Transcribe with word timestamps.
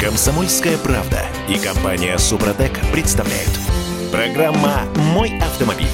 Комсомольская 0.00 0.78
правда 0.78 1.26
и 1.48 1.58
компания 1.58 2.16
Супротек 2.18 2.70
представляют. 2.92 3.50
Программа 4.12 4.84
«Мой 5.12 5.36
автомобиль». 5.40 5.88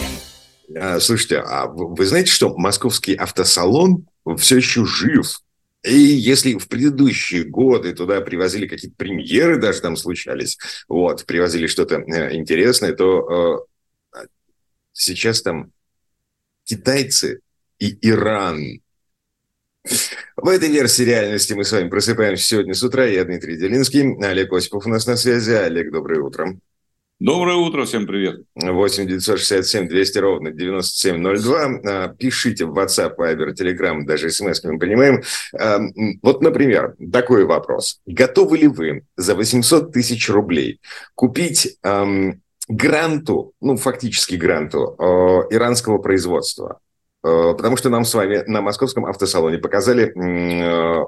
А, 0.77 1.01
слушайте, 1.01 1.39
а 1.39 1.67
вы 1.69 2.05
знаете, 2.05 2.31
что 2.31 2.55
московский 2.55 3.15
автосалон 3.15 4.07
все 4.37 4.59
еще 4.59 4.85
жив? 4.85 5.41
И 5.85 5.95
если 5.95 6.59
в 6.59 6.69
предыдущие 6.69 7.45
годы 7.45 7.95
туда 7.95 8.21
привозили 8.21 8.69
какие-то 8.69 8.97
премьеры, 8.99 9.59
даже 9.59 9.81
там 9.81 9.97
случались, 9.97 10.59
вот, 10.87 11.25
привозили 11.25 11.67
что-то 11.67 12.01
э, 12.01 12.35
интересное, 12.37 12.93
то 12.93 13.67
э, 14.13 14.27
сейчас 14.93 15.41
там 15.41 15.73
китайцы 16.65 17.41
и 17.79 17.97
Иран 18.07 18.83
в 20.37 20.49
этой 20.49 20.69
версии 20.69 21.03
реальности 21.03 21.53
мы 21.53 21.65
с 21.65 21.73
вами 21.73 21.89
просыпаемся 21.89 22.45
сегодня 22.45 22.75
с 22.75 22.83
утра. 22.83 23.05
Я 23.05 23.25
Дмитрий 23.25 23.57
Делинский, 23.57 24.15
Олег 24.25 24.53
Осипов 24.53 24.87
у 24.87 24.89
нас 24.89 25.07
на 25.07 25.17
связи. 25.17 25.53
Олег, 25.53 25.93
доброе 25.93 26.21
утро. 26.21 26.57
Доброе 27.21 27.57
утро, 27.57 27.85
всем 27.85 28.07
привет. 28.07 28.43
8 28.57 29.07
967 29.07 29.89
200 29.89 30.19
ровно 30.19 30.51
9702. 30.51 31.81
А, 31.85 32.09
пишите 32.09 32.65
в 32.65 32.77
WhatsApp, 32.77 33.17
Viber, 33.17 33.55
Telegram, 33.55 34.03
даже 34.05 34.31
смс 34.31 34.65
мы 34.65 34.79
понимаем. 34.79 35.23
А, 35.57 35.79
вот, 36.23 36.43
например, 36.43 36.97
такой 37.13 37.45
вопрос. 37.45 38.01
Готовы 38.05 38.59
ли 38.59 38.67
вы 38.67 39.05
за 39.17 39.37
800 39.37 39.93
тысяч 39.93 40.29
рублей 40.29 40.81
купить 41.15 41.79
эм, 41.83 42.43
гранту, 42.69 43.53
ну, 43.61 43.77
фактически 43.77 44.35
гранту, 44.35 44.97
э, 44.99 45.55
иранского 45.55 45.99
производства? 45.99 46.81
Э, 47.25 47.55
потому 47.57 47.77
что 47.77 47.89
нам 47.89 48.05
с 48.05 48.13
вами 48.15 48.45
на 48.47 48.61
московском 48.61 49.07
автосалоне 49.07 49.59
показали 49.59 50.13
э, 50.13 51.05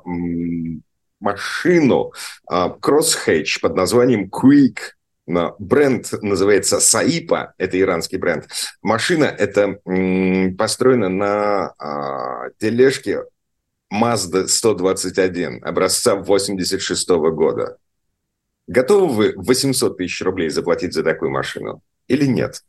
машину 1.21 2.13
Crosshatch 2.51 3.61
под 3.61 3.77
названием 3.77 4.31
Quick. 4.31 4.79
Бренд 5.59 6.13
называется 6.23 6.79
Саипа, 6.79 7.55
это 7.59 7.81
иранский 7.81 8.17
бренд. 8.17 8.49
Машина 8.81 9.25
это 9.25 9.81
построена 10.57 11.09
на 11.09 11.75
а, 11.79 12.51
тележке 12.59 13.25
Mazda 13.93 14.47
121 14.47 15.65
образца 15.65 16.15
86 16.15 17.09
года. 17.09 17.79
Готовы 18.69 19.09
вы 19.09 19.33
800 19.37 19.97
тысяч 19.97 20.23
рублей 20.23 20.49
заплатить 20.49 20.93
за 20.93 21.03
такую 21.03 21.33
машину 21.33 21.83
или 22.07 22.27
нет? 22.27 22.63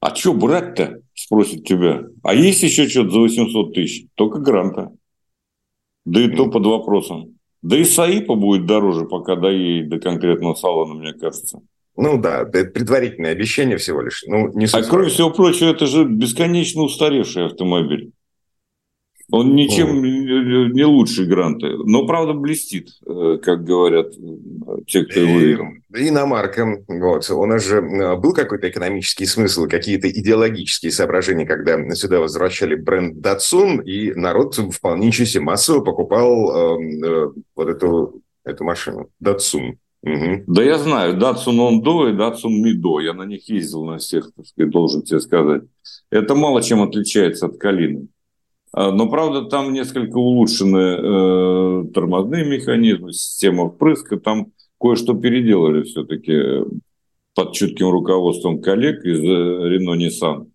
А 0.00 0.14
что 0.14 0.32
брать-то, 0.32 1.02
спросит 1.24 1.64
тебя. 1.64 2.04
А 2.22 2.34
есть 2.34 2.62
еще 2.62 2.88
что-то 2.88 3.10
за 3.10 3.20
800 3.20 3.74
тысяч? 3.74 4.06
Только 4.14 4.38
гранта. 4.38 4.92
Да 6.04 6.20
и 6.20 6.28
то 6.28 6.50
под 6.50 6.66
вопросом. 6.66 7.36
Да 7.62 7.76
и 7.76 7.84
Саипа 7.84 8.34
будет 8.34 8.66
дороже, 8.66 9.04
пока 9.04 9.36
доедет 9.36 9.90
до 9.90 9.98
конкретного 9.98 10.54
салона, 10.54 10.94
мне 10.94 11.12
кажется. 11.12 11.60
Ну 11.96 12.18
да, 12.18 12.44
предварительное 12.44 13.32
обещание 13.32 13.76
всего 13.76 14.00
лишь. 14.00 14.24
Ну, 14.26 14.50
не 14.54 14.66
а 14.72 14.82
кроме 14.82 15.10
всего 15.10 15.30
прочего, 15.30 15.68
это 15.68 15.86
же 15.86 16.04
бесконечно 16.04 16.82
устаревший 16.82 17.46
автомобиль. 17.46 18.12
Он 19.32 19.54
ничем 19.54 20.02
mm. 20.02 20.72
не 20.72 20.84
лучше 20.84 21.24
гранты, 21.24 21.68
но 21.84 22.06
правда 22.06 22.32
блестит, 22.32 22.88
э, 23.06 23.38
как 23.42 23.64
говорят 23.64 24.12
э, 24.16 24.82
те, 24.86 25.04
кто 25.04 25.20
его 25.20 25.38
видел. 25.38 25.64
Иномарка, 25.94 26.82
вот, 26.88 27.30
у 27.30 27.46
нас 27.46 27.66
же 27.66 27.76
э, 27.78 28.16
был 28.16 28.32
какой-то 28.32 28.68
экономический 28.68 29.26
смысл, 29.26 29.66
какие-то 29.66 30.10
идеологические 30.10 30.92
соображения, 30.92 31.46
когда 31.46 31.78
сюда 31.94 32.20
возвращали 32.20 32.74
бренд 32.74 33.24
Datsun, 33.24 33.82
и 33.84 34.12
народ 34.14 34.54
вполне 34.56 35.08
ничего 35.08 35.26
себе 35.26 35.44
массово 35.44 35.80
покупал 35.84 36.78
э, 36.80 37.32
вот 37.54 37.68
эту, 37.68 38.22
эту 38.44 38.64
машину, 38.64 39.10
Datsun. 39.22 39.76
Угу. 40.02 40.44
Да 40.46 40.62
я 40.62 40.78
знаю, 40.78 41.18
Datsun 41.18 41.58
Ondo 41.58 42.08
и 42.08 42.16
Datsun 42.16 42.62
Mido, 42.64 43.02
я 43.02 43.12
на 43.12 43.24
них 43.24 43.48
ездил 43.48 43.84
на 43.84 43.98
всех, 43.98 44.32
так 44.34 44.46
сказать, 44.46 44.70
должен 44.70 45.02
тебе 45.02 45.20
сказать. 45.20 45.62
Это 46.10 46.34
мало 46.34 46.62
чем 46.62 46.82
отличается 46.82 47.46
от 47.46 47.58
Калины. 47.58 48.08
А, 48.72 48.92
но, 48.92 49.08
правда, 49.08 49.42
там 49.42 49.72
несколько 49.72 50.16
улучшены 50.16 50.78
э, 50.78 51.84
тормозные 51.92 52.44
механизмы, 52.44 53.12
система 53.12 53.70
впрыска. 53.70 54.18
Там 54.18 54.52
кое-что 54.80 55.14
переделали 55.14 55.82
все-таки 55.82 56.64
под 57.34 57.52
чутким 57.52 57.90
руководством 57.90 58.60
коллег 58.60 59.04
из 59.04 59.20
Renault 59.20 59.98
Nissan. 59.98 60.46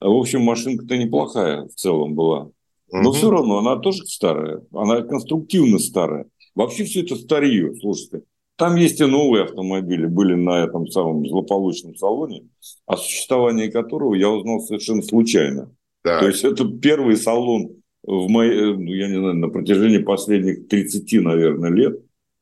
В 0.00 0.14
общем, 0.14 0.42
машинка-то 0.42 0.96
неплохая 0.96 1.64
в 1.64 1.74
целом 1.74 2.14
была. 2.14 2.50
Но 2.90 3.10
угу. 3.10 3.12
все 3.12 3.30
равно 3.30 3.58
она 3.58 3.76
тоже 3.76 4.06
старая. 4.06 4.62
Она 4.72 5.02
конструктивно 5.02 5.78
старая. 5.78 6.26
Вообще 6.54 6.84
все 6.84 7.02
это 7.02 7.16
старье, 7.16 7.74
слушайте. 7.80 8.22
Там 8.56 8.74
есть 8.74 9.00
и 9.00 9.04
новые 9.04 9.44
автомобили, 9.44 10.06
были 10.06 10.34
на 10.34 10.64
этом 10.64 10.88
самом 10.88 11.24
злополучном 11.24 11.94
салоне, 11.94 12.48
о 12.86 12.96
существовании 12.96 13.68
которого 13.68 14.14
я 14.14 14.28
узнал 14.30 14.60
совершенно 14.60 15.02
случайно. 15.02 15.70
Так. 16.02 16.20
То 16.20 16.28
есть 16.28 16.44
это 16.44 16.68
первый 16.68 17.16
салон 17.16 17.78
в 18.02 18.28
моей, 18.28 18.74
ну, 18.74 18.92
я 18.92 19.08
не 19.08 19.18
знаю, 19.18 19.34
на 19.34 19.48
протяжении 19.48 19.98
последних 19.98 20.68
30, 20.68 21.20
наверное, 21.22 21.70
лет, 21.70 22.00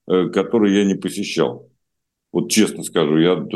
э, 0.09 0.29
который 0.29 0.75
я 0.75 0.85
не 0.85 0.95
посещал. 0.95 1.69
Вот 2.33 2.51
честно 2.51 2.83
скажу, 2.83 3.17
я 3.19 3.47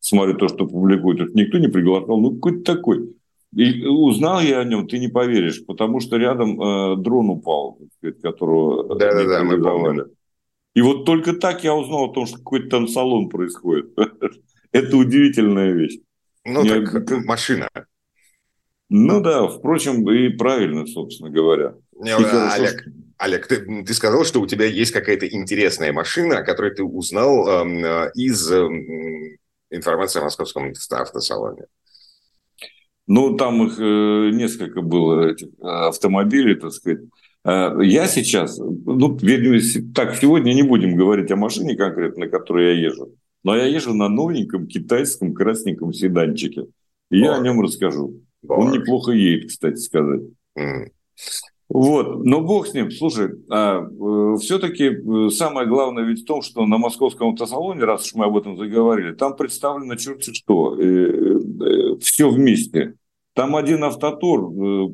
смотрю 0.00 0.36
то, 0.36 0.48
что 0.48 0.66
публикуют, 0.66 1.34
никто 1.34 1.58
не 1.58 1.68
приглашал, 1.68 2.20
ну 2.20 2.34
какой-то 2.34 2.74
такой. 2.74 3.14
И 3.54 3.84
узнал 3.84 4.40
я 4.40 4.60
о 4.60 4.64
нем, 4.64 4.86
ты 4.86 4.98
не 4.98 5.08
поверишь, 5.08 5.64
потому 5.66 6.00
что 6.00 6.16
рядом 6.16 6.60
э, 6.60 6.96
дрон 6.96 7.30
упал, 7.30 7.78
которого 8.22 8.96
да, 8.96 9.12
да, 9.12 9.24
да, 9.24 9.44
мы 9.44 9.62
помним. 9.62 10.06
И 10.74 10.82
вот 10.82 11.04
только 11.04 11.32
так 11.32 11.64
я 11.64 11.74
узнал 11.74 12.10
о 12.10 12.12
том, 12.12 12.26
что 12.26 12.38
какой-то 12.38 12.68
там 12.68 12.88
салон 12.88 13.28
происходит. 13.28 13.90
Это 14.72 14.96
удивительная 14.96 15.72
вещь. 15.72 15.98
Ну, 16.44 16.64
так 16.64 17.24
машина. 17.24 17.68
Ну 18.90 19.20
да, 19.20 19.46
впрочем, 19.46 20.08
и 20.10 20.30
правильно, 20.30 20.84
собственно 20.84 21.30
говоря. 21.30 21.74
Не, 21.92 22.10
и 22.10 22.24
Олег, 22.24 22.84
Олег, 23.18 23.46
ты, 23.46 23.84
ты 23.84 23.94
сказал, 23.94 24.24
что 24.24 24.40
у 24.40 24.46
тебя 24.46 24.66
есть 24.66 24.92
какая-то 24.92 25.28
интересная 25.28 25.92
машина, 25.92 26.38
о 26.38 26.42
которой 26.42 26.74
ты 26.74 26.82
узнал 26.82 27.46
э, 27.48 28.10
из 28.14 28.50
э, 28.50 28.66
информации 29.70 30.20
о 30.20 30.24
московском 30.24 30.72
автосалоне. 30.90 31.66
Ну, 33.06 33.36
там 33.36 33.66
их 33.66 33.78
э, 33.78 34.30
несколько 34.32 34.82
было 34.82 35.30
этих 35.30 35.48
э, 35.48 35.66
автомобилей, 35.66 36.56
так 36.56 36.72
сказать. 36.72 37.00
Э, 37.44 37.76
я 37.82 38.08
сейчас, 38.08 38.58
ну, 38.58 39.18
так, 39.94 40.16
сегодня 40.16 40.52
не 40.52 40.62
будем 40.62 40.96
говорить 40.96 41.30
о 41.30 41.36
машине 41.36 41.76
конкретно, 41.76 42.24
на 42.24 42.30
которой 42.30 42.74
я 42.74 42.88
езжу, 42.88 43.14
но 43.44 43.54
я 43.54 43.66
езжу 43.66 43.94
на 43.94 44.08
новеньком 44.08 44.66
китайском 44.66 45.32
красненьком 45.32 45.92
седанчике. 45.92 46.66
И 47.10 47.18
я 47.18 47.36
о 47.36 47.40
нем 47.40 47.60
расскажу. 47.60 48.22
Он 48.48 48.72
неплохо 48.72 49.12
едет, 49.12 49.48
кстати 49.50 49.76
сказать. 49.76 50.22
Вот, 51.68 52.24
но 52.24 52.40
бог 52.40 52.66
с 52.66 52.74
ним. 52.74 52.90
Слушай, 52.90 53.30
а, 53.48 53.82
э, 53.82 54.36
все-таки 54.40 54.86
э, 54.86 55.30
самое 55.30 55.68
главное 55.68 56.02
ведь 56.02 56.22
в 56.22 56.24
том, 56.24 56.42
что 56.42 56.66
на 56.66 56.78
московском 56.78 57.28
автосалоне, 57.28 57.84
раз 57.84 58.06
уж 58.06 58.14
мы 58.14 58.24
об 58.24 58.36
этом 58.36 58.56
заговорили, 58.56 59.14
там 59.14 59.36
представлено 59.36 59.94
черти 59.94 60.34
что, 60.34 60.76
э, 60.76 60.82
э, 60.84 61.96
все 62.00 62.28
вместе. 62.28 62.94
Там 63.34 63.54
один 63.54 63.84
автотор, 63.84 64.40
э, 64.40 64.88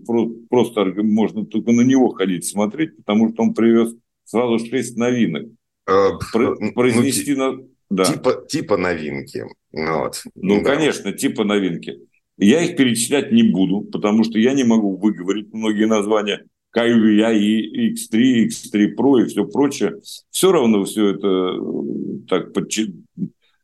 просто 0.51 0.85
можно 1.03 1.47
только 1.47 1.73
на 1.73 1.81
него 1.81 2.11
ходить 2.11 2.45
смотреть, 2.45 2.95
потому 2.99 3.33
что 3.33 3.43
он 3.43 3.55
привез 3.55 3.95
сразу 4.25 4.59
шесть 4.59 4.99
новинок. 4.99 5.47
Э, 5.89 6.11
Про, 6.31 6.57
ну, 6.61 6.73
произнести 6.75 7.35
ну, 7.35 7.53
на... 7.53 7.65
Да. 7.89 8.05
Типа, 8.05 8.45
типа 8.47 8.77
новинки. 8.77 9.45
Ну 9.73 10.01
вот. 10.01 10.23
Ну, 10.35 10.63
да. 10.63 10.75
конечно, 10.75 11.13
типа 11.13 11.45
новинки. 11.45 12.01
Я 12.39 12.63
их 12.63 12.77
перечислять 12.77 13.33
не 13.33 13.43
буду, 13.43 13.81
потому 13.81 14.25
что 14.25 14.39
я 14.39 14.53
не 14.53 14.65
могу 14.65 14.97
выговорить 14.97 15.53
многие 15.53 15.87
названия. 15.87 16.45
KVI 16.77 17.39
и 17.39 17.95
X3, 17.95 18.49
X3 18.49 18.95
Pro 18.95 19.23
и 19.23 19.27
все 19.27 19.47
прочее. 19.47 19.97
Все 20.31 20.53
равно 20.53 20.85
все 20.85 21.15
это 21.15 21.27
э, 21.27 22.19
так 22.29 22.53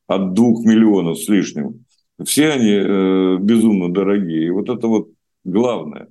от 0.06 0.32
двух 0.32 0.64
миллионов 0.64 1.18
с 1.18 1.28
лишним. 1.28 1.84
Все 2.24 2.48
они 2.48 2.70
э, 2.70 3.36
безумно 3.38 3.92
дорогие. 3.92 4.46
И 4.46 4.50
вот 4.50 4.70
это 4.70 4.86
вот 4.86 5.10
главное. 5.44 6.08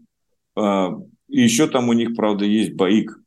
А, 0.56 0.96
еще 1.28 1.68
там 1.68 1.90
у 1.90 1.94
них, 1.94 2.16
правда, 2.16 2.46
есть 2.46 2.74
БАИК. 2.74 3.20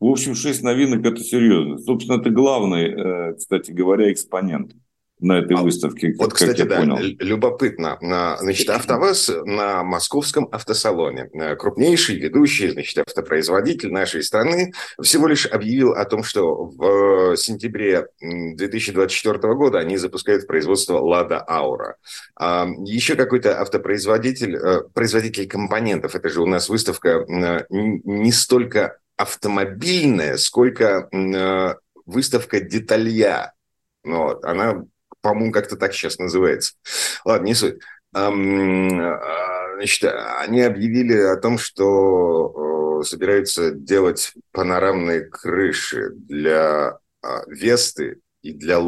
В 0.00 0.06
общем, 0.06 0.34
шесть 0.34 0.62
новинок– 0.62 1.04
это 1.06 1.22
серьезно. 1.22 1.78
Собственно, 1.78 2.20
это 2.20 2.30
главный, 2.30 2.84
э, 2.84 3.34
кстати 3.34 3.70
говоря, 3.70 4.12
экспонент 4.12 4.72
на 5.20 5.38
этой 5.38 5.56
а, 5.56 5.62
выставке. 5.62 6.14
Вот, 6.18 6.30
как 6.30 6.38
кстати, 6.38 6.60
я 6.60 6.66
да, 6.66 6.76
понял. 6.78 6.98
любопытно. 7.18 7.98
Значит, 8.40 8.70
АвтоВАЗ 8.70 9.30
на 9.44 9.82
московском 9.82 10.48
автосалоне, 10.50 11.28
э, 11.32 11.56
крупнейший, 11.56 12.16
ведущий, 12.16 12.70
значит, 12.70 12.98
автопроизводитель 12.98 13.92
нашей 13.92 14.22
страны, 14.22 14.72
всего 15.02 15.26
лишь 15.26 15.46
объявил 15.46 15.92
о 15.92 16.04
том, 16.04 16.22
что 16.22 16.64
в 16.64 17.36
сентябре 17.36 18.06
2024 18.20 19.54
года 19.54 19.78
они 19.78 19.96
запускают 19.96 20.46
производство 20.46 20.98
«Лада 20.98 21.44
Аура». 21.48 21.96
А 22.36 22.68
еще 22.84 23.14
какой-то 23.14 23.60
автопроизводитель, 23.60 24.56
э, 24.56 24.82
производитель 24.94 25.46
компонентов, 25.46 26.14
это 26.14 26.28
же 26.28 26.42
у 26.42 26.46
нас 26.46 26.68
выставка 26.68 27.24
не 27.28 28.32
столько 28.32 28.98
автомобильная, 29.16 30.36
сколько 30.36 31.08
выставка 32.06 32.60
деталья. 32.60 33.52
Вот, 34.02 34.44
она, 34.44 34.84
по-моему, 35.28 35.52
как-то 35.52 35.76
так 35.76 35.92
сейчас 35.92 36.18
называется. 36.18 36.74
Ладно, 37.24 37.46
не 37.46 37.54
суть. 37.54 37.80
А, 38.14 38.30
значит, 38.30 40.12
они 40.40 40.62
объявили 40.62 41.14
о 41.14 41.36
том, 41.36 41.58
что 41.58 43.02
собираются 43.04 43.70
делать 43.70 44.32
панорамные 44.52 45.22
крыши 45.22 46.10
для 46.10 46.98
а, 47.22 47.42
Весты 47.46 48.20
и 48.42 48.52
для 48.52 48.80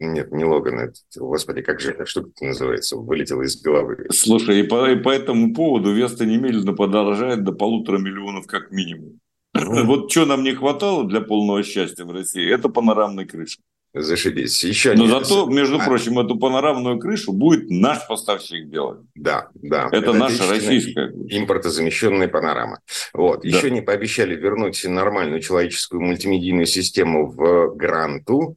нет, 0.00 0.32
не 0.32 0.44
Логан, 0.44 0.80
это, 0.80 0.98
господи, 1.16 1.62
как 1.62 1.80
же 1.80 1.92
эта 1.92 2.04
штука 2.04 2.30
называется, 2.40 2.96
вылетела 2.96 3.42
из 3.42 3.60
головы. 3.62 4.06
Слушай, 4.10 4.60
и 4.60 4.62
по, 4.64 4.90
и 4.90 4.96
по 4.96 5.08
этому 5.08 5.54
поводу 5.54 5.94
Веста 5.94 6.26
немедленно 6.26 6.74
подорожает 6.74 7.44
до 7.44 7.52
полутора 7.52 7.98
миллионов 7.98 8.46
как 8.46 8.70
минимум. 8.70 9.20
Mm. 9.56 9.84
Вот 9.84 10.10
что 10.10 10.26
нам 10.26 10.42
не 10.42 10.52
хватало 10.52 11.04
для 11.04 11.20
полного 11.20 11.62
счастья 11.62 12.04
в 12.04 12.10
России, 12.10 12.52
это 12.52 12.68
панорамной 12.68 13.24
крыши. 13.24 13.60
Зашибись. 13.94 14.64
Еще 14.64 14.94
Но 14.94 15.06
зато, 15.06 15.46
между 15.46 15.80
а... 15.80 15.84
прочим, 15.84 16.18
эту 16.18 16.36
панорамную 16.36 16.98
крышу 16.98 17.32
будет 17.32 17.70
наш 17.70 18.06
поставщик 18.08 18.68
делать. 18.68 19.00
Да, 19.14 19.48
да. 19.54 19.86
Это, 19.86 19.96
это 19.96 20.12
наша 20.12 20.50
российская. 20.50 21.10
Импортозамещенная 21.10 22.28
панорама. 22.28 22.80
Вот. 23.12 23.42
Да. 23.42 23.48
Еще 23.48 23.70
не 23.70 23.82
пообещали 23.82 24.34
вернуть 24.34 24.84
нормальную 24.84 25.40
человеческую 25.40 26.02
мультимедийную 26.02 26.66
систему 26.66 27.30
в 27.30 27.76
гранту. 27.76 28.56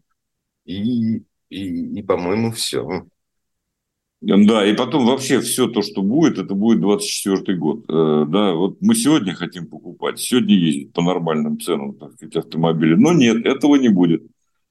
И 0.65 1.21
и, 1.49 1.99
и 1.99 2.01
по-моему, 2.03 2.51
все. 2.51 3.05
Да, 4.19 4.65
и 4.65 4.75
потом 4.75 5.05
вообще 5.05 5.41
все 5.41 5.67
то, 5.67 5.83
что 5.83 6.01
будет, 6.01 6.39
это 6.39 6.55
будет 6.55 6.81
24 6.81 7.57
год. 7.57 7.85
Э, 7.87 8.25
да, 8.27 8.53
вот 8.53 8.77
мы 8.81 8.95
сегодня 8.95 9.35
хотим 9.35 9.67
покупать, 9.67 10.19
сегодня 10.19 10.55
ездить 10.55 10.91
по 10.91 11.03
нормальным 11.03 11.59
ценам, 11.59 11.93
так 11.93 12.13
сказать, 12.13 12.35
автомобили. 12.35 12.95
Но 12.95 13.13
нет, 13.13 13.45
этого 13.45 13.75
не 13.75 13.89
будет. 13.89 14.23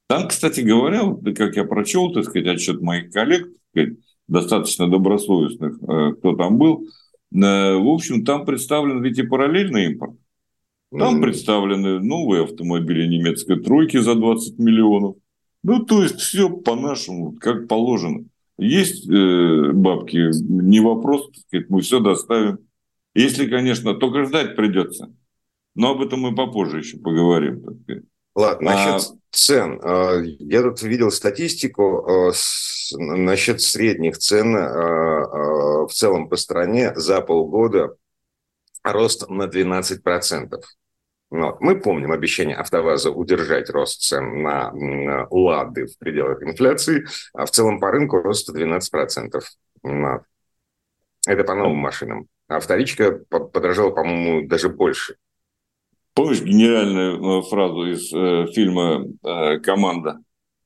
Там, 0.09 0.29
кстати 0.29 0.61
говоря, 0.61 1.03
как 1.35 1.57
я 1.57 1.65
прочел, 1.65 2.13
так 2.13 2.25
сказать, 2.25 2.47
отчет 2.47 2.81
моих 2.81 3.11
коллег, 3.11 3.49
сказать, 3.71 3.95
достаточно 4.29 4.89
добросовестных, 4.89 5.79
э, 5.83 6.13
кто 6.19 6.37
там 6.37 6.59
был, 6.59 6.85
э, 6.85 6.87
в 7.33 7.89
общем, 7.89 8.25
там 8.25 8.45
представлен 8.45 9.03
ведь 9.03 9.19
и 9.19 9.27
параллельный 9.27 9.87
импорт. 9.87 10.17
Там 10.97 11.17
mm-hmm. 11.17 11.23
представлены 11.23 12.01
новые 12.01 12.45
автомобили 12.45 13.07
немецкой 13.07 13.61
тройки 13.61 13.97
за 13.97 14.15
20 14.15 14.59
миллионов. 14.59 15.17
Ну, 15.65 15.85
то 15.85 16.03
есть 16.03 16.21
все 16.21 16.49
по-нашему, 16.49 17.33
как 17.41 17.67
положено. 17.67 18.25
Есть 18.57 19.09
э, 19.11 19.73
бабки, 19.73 20.31
не 20.41 20.81
вопрос, 20.81 21.27
так 21.27 21.37
сказать, 21.37 21.69
мы 21.69 21.81
все 21.81 22.01
доставим. 22.01 22.59
Если, 23.15 23.49
конечно, 23.49 23.95
только 23.95 24.25
ждать 24.25 24.55
придется. 24.55 25.13
Но 25.75 25.91
об 25.91 26.03
этом 26.03 26.21
мы 26.21 26.35
попозже 26.35 26.79
еще 26.79 26.99
поговорим. 26.99 27.63
Так 27.63 27.75
сказать. 27.83 28.05
Ладно, 28.37 28.73
насчет 28.73 29.13
а... 29.13 29.17
цен. 29.33 29.81
А, 29.83 30.21
я 30.21 30.63
тут 30.63 30.83
видел 30.83 31.11
статистику 31.11 32.07
а, 32.07 32.33
насчет 32.99 33.63
средних 33.63 34.19
цен 34.19 34.55
а, 34.55 35.87
в 35.87 35.93
целом 35.93 36.29
по 36.29 36.37
стране 36.37 36.93
за 36.95 37.23
полгода 37.23 37.97
рост 38.85 39.29
на 39.31 39.45
12%. 39.45 40.63
Вот. 41.31 41.61
Мы 41.61 41.81
помним 41.81 42.13
обещание 42.13 42.57
АвтоВАЗа 42.57 43.11
удержать 43.11 43.71
рост 43.71 44.03
цен 44.03 44.43
на, 44.43 45.27
УЛАДы 45.31 45.87
в 45.87 45.99
пределах 45.99 46.43
инфляции, 46.43 47.07
а 47.33 47.47
в 47.47 47.51
целом 47.51 47.81
по 47.81 47.91
рынку 47.91 48.21
рост 48.21 48.55
12%. 48.55 49.41
Вот. 49.83 50.23
Это 51.27 51.43
по 51.43 51.55
новым 51.55 51.79
машинам. 51.79 52.29
А 52.49 52.61
вторичка 52.61 53.13
подорожала, 53.13 53.91
по-моему, 53.91 54.47
даже 54.47 54.69
больше. 54.69 55.17
Помнишь 56.17 56.41
гениальную 56.41 57.41
э, 57.41 57.43
фразу 57.43 57.85
из 57.85 58.11
э, 58.11 58.47
фильма 58.55 59.05
э, 59.23 59.59
«Команда» 59.59 60.19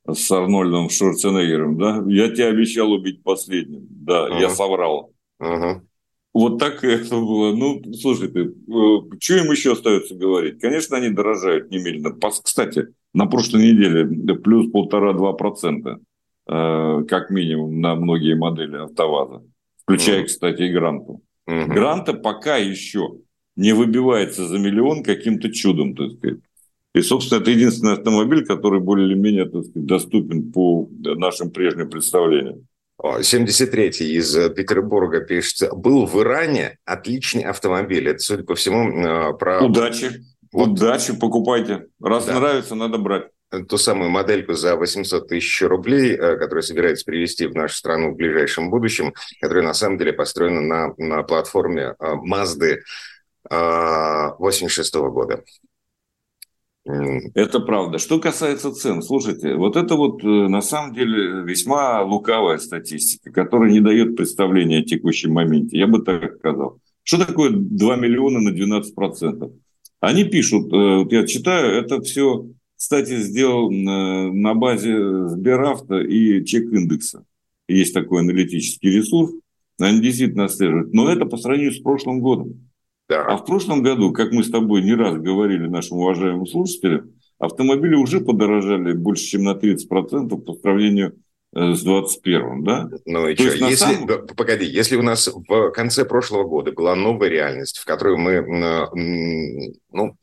с 0.08 0.30
Арнольдом 0.30 0.88
Шварценеггером, 0.88 1.76
да? 1.76 2.04
«Я 2.06 2.28
тебе 2.30 2.46
обещал 2.46 2.92
убить 2.92 3.24
последним». 3.24 3.84
Да, 3.90 4.28
uh-huh. 4.28 4.40
я 4.40 4.48
соврал. 4.48 5.10
Uh-huh. 5.42 5.80
Вот 6.32 6.60
так 6.60 6.84
это 6.84 7.16
было. 7.16 7.52
Ну, 7.52 7.82
слушай, 7.94 8.28
ты, 8.28 8.42
э, 8.42 9.16
что 9.18 9.34
им 9.34 9.50
еще 9.50 9.72
остается 9.72 10.14
говорить? 10.14 10.60
Конечно, 10.60 10.96
они 10.96 11.10
дорожают 11.10 11.72
немедленно. 11.72 12.16
Кстати, 12.44 12.86
на 13.12 13.26
прошлой 13.26 13.72
неделе 13.72 14.06
плюс 14.36 14.70
полтора-два 14.70 15.32
процента, 15.32 15.98
э, 16.46 17.04
как 17.08 17.30
минимум, 17.30 17.80
на 17.80 17.96
многие 17.96 18.36
модели 18.36 18.76
АвтоВАЗа. 18.76 19.42
Включая, 19.82 20.22
mm. 20.22 20.26
кстати, 20.26 20.62
и 20.62 20.72
Гранту. 20.72 21.22
Mm-hmm. 21.48 21.66
Гранта 21.66 22.14
пока 22.14 22.56
еще 22.56 23.16
не 23.60 23.74
выбивается 23.74 24.46
за 24.46 24.58
миллион 24.58 25.02
каким-то 25.02 25.52
чудом, 25.52 25.94
так 25.94 26.12
сказать. 26.12 26.38
И, 26.94 27.02
собственно, 27.02 27.40
это 27.40 27.50
единственный 27.50 27.92
автомобиль, 27.92 28.44
который 28.46 28.80
более-менее 28.80 29.44
так 29.44 29.64
сказать, 29.64 29.86
доступен 29.86 30.50
по 30.50 30.88
нашим 30.98 31.50
прежним 31.50 31.90
представлениям. 31.90 32.66
73-й 33.02 34.16
из 34.16 34.34
э, 34.36 34.50
Петербурга 34.50 35.20
пишет, 35.20 35.70
был 35.74 36.06
в 36.06 36.20
Иране 36.20 36.78
отличный 36.84 37.42
автомобиль. 37.42 38.08
Это, 38.08 38.18
судя 38.18 38.44
по 38.44 38.54
всему, 38.54 38.90
э, 38.90 39.36
про... 39.38 39.62
Удачи. 39.62 40.24
Вот. 40.52 40.70
Удачи, 40.70 41.16
покупайте. 41.18 41.86
Раз 42.00 42.26
да. 42.26 42.40
нравится, 42.40 42.74
надо 42.74 42.98
брать. 42.98 43.28
Ту 43.68 43.78
самую 43.78 44.10
модельку 44.10 44.52
за 44.54 44.76
800 44.76 45.28
тысяч 45.28 45.62
рублей, 45.62 46.12
э, 46.12 46.36
которую 46.36 46.62
собирается 46.62 47.04
привезти 47.04 47.46
в 47.46 47.54
нашу 47.54 47.76
страну 47.76 48.12
в 48.12 48.16
ближайшем 48.16 48.70
будущем, 48.70 49.14
которая 49.40 49.64
на 49.64 49.74
самом 49.74 49.98
деле 49.98 50.12
построена 50.12 50.60
на, 50.60 50.94
на 50.98 51.22
платформе 51.22 51.94
Mazda 52.00 52.78
86 53.50 54.94
-го 54.94 55.10
года. 55.10 55.44
Это 56.84 57.60
правда. 57.60 57.98
Что 57.98 58.18
касается 58.18 58.72
цен, 58.72 59.02
слушайте, 59.02 59.54
вот 59.54 59.76
это 59.76 59.96
вот 59.96 60.24
э, 60.24 60.26
на 60.26 60.62
самом 60.62 60.94
деле 60.94 61.42
весьма 61.42 62.02
лукавая 62.02 62.56
статистика, 62.58 63.30
которая 63.30 63.70
не 63.70 63.80
дает 63.80 64.16
представления 64.16 64.78
о 64.78 64.84
текущем 64.84 65.32
моменте. 65.32 65.78
Я 65.78 65.86
бы 65.86 66.02
так 66.02 66.36
сказал. 66.38 66.78
Что 67.02 67.24
такое 67.26 67.50
2 67.50 67.96
миллиона 67.96 68.40
на 68.40 68.52
12 68.52 68.94
процентов? 68.94 69.52
Они 70.00 70.24
пишут, 70.24 70.72
э, 70.72 70.96
вот 70.96 71.12
я 71.12 71.26
читаю, 71.26 71.72
это 71.72 72.00
все, 72.00 72.46
кстати, 72.76 73.16
сделал 73.18 73.70
на 73.70 74.54
базе 74.54 75.28
Сберавто 75.28 75.98
и 76.00 76.44
чек-индекса. 76.44 77.24
Есть 77.68 77.92
такой 77.92 78.20
аналитический 78.20 78.90
ресурс, 78.90 79.32
они 79.78 80.00
действительно 80.00 80.46
отслеживают. 80.46 80.94
Но 80.94 81.10
это 81.10 81.26
по 81.26 81.36
сравнению 81.36 81.72
с 81.72 81.80
прошлым 81.80 82.20
годом. 82.20 82.69
Да. 83.10 83.24
А 83.24 83.36
в 83.36 83.44
прошлом 83.44 83.82
году, 83.82 84.12
как 84.12 84.30
мы 84.30 84.44
с 84.44 84.50
тобой 84.50 84.82
не 84.82 84.94
раз 84.94 85.16
говорили 85.16 85.66
нашим 85.66 85.96
уважаемым 85.96 86.46
слушателям, 86.46 87.10
автомобили 87.40 87.96
уже 87.96 88.20
подорожали 88.20 88.92
больше, 88.92 89.24
чем 89.24 89.42
на 89.42 89.54
30% 89.54 90.38
по 90.40 90.54
сравнению 90.54 91.16
с 91.52 91.84
21-м, 91.84 92.62
да? 92.62 92.88
Ну 93.06 93.28
и 93.28 93.34
что, 93.34 93.44
если, 93.44 93.74
самом... 93.74 94.26
погоди, 94.36 94.66
если 94.66 94.94
у 94.94 95.02
нас 95.02 95.26
в 95.26 95.70
конце 95.72 96.04
прошлого 96.04 96.44
года 96.44 96.70
была 96.70 96.94
новая 96.94 97.28
реальность, 97.28 97.78
в 97.78 97.84
которую 97.84 98.18
мы, 98.18 98.40
ну, 99.90 100.16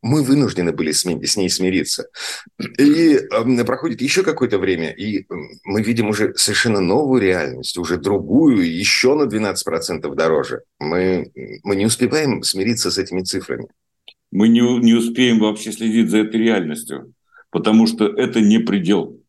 мы 0.00 0.22
вынуждены 0.22 0.72
были 0.72 0.92
с 0.92 1.04
ней 1.04 1.50
смириться, 1.50 2.08
и 2.78 3.18
проходит 3.66 4.00
еще 4.00 4.22
какое-то 4.22 4.58
время, 4.58 4.90
и 4.90 5.26
мы 5.64 5.82
видим 5.82 6.08
уже 6.08 6.34
совершенно 6.36 6.80
новую 6.80 7.20
реальность, 7.20 7.76
уже 7.76 7.96
другую, 7.96 8.72
еще 8.72 9.16
на 9.16 9.24
12% 9.24 10.14
дороже, 10.14 10.62
мы, 10.78 11.32
мы 11.64 11.74
не 11.74 11.86
успеваем 11.86 12.44
смириться 12.44 12.92
с 12.92 12.98
этими 12.98 13.22
цифрами. 13.22 13.66
Мы 14.30 14.48
не, 14.48 14.60
не 14.60 14.94
успеем 14.94 15.40
вообще 15.40 15.72
следить 15.72 16.10
за 16.10 16.18
этой 16.18 16.40
реальностью, 16.40 17.12
потому 17.50 17.88
что 17.88 18.06
это 18.06 18.40
не 18.40 18.58
предел. 18.58 19.20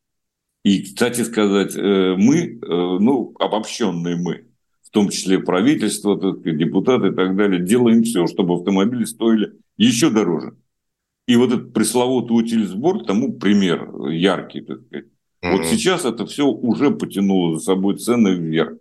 И, 0.66 0.82
кстати 0.82 1.22
сказать, 1.22 1.76
э, 1.76 2.16
мы, 2.18 2.38
э, 2.38 2.58
ну, 2.60 3.36
обобщенные 3.40 4.16
мы, 4.16 4.48
в 4.82 4.90
том 4.90 5.10
числе 5.10 5.38
правительство, 5.38 6.18
депутаты 6.18 7.10
и 7.10 7.12
так 7.12 7.36
далее, 7.36 7.64
делаем 7.64 8.02
все, 8.02 8.26
чтобы 8.26 8.56
автомобили 8.56 9.04
стоили 9.04 9.54
еще 9.78 10.10
дороже. 10.10 10.58
И 11.28 11.36
вот 11.36 11.52
этот 11.52 11.72
пресловутый 11.72 12.36
утилизбор 12.36 13.06
тому 13.06 13.34
пример 13.34 14.08
яркий, 14.08 14.62
так 14.62 14.82
сказать. 14.82 15.06
Mm-hmm. 15.06 15.52
Вот 15.52 15.66
сейчас 15.68 16.04
это 16.04 16.26
все 16.26 16.48
уже 16.48 16.90
потянуло 16.90 17.60
за 17.60 17.64
собой 17.64 17.98
цены 17.98 18.34
вверх. 18.34 18.80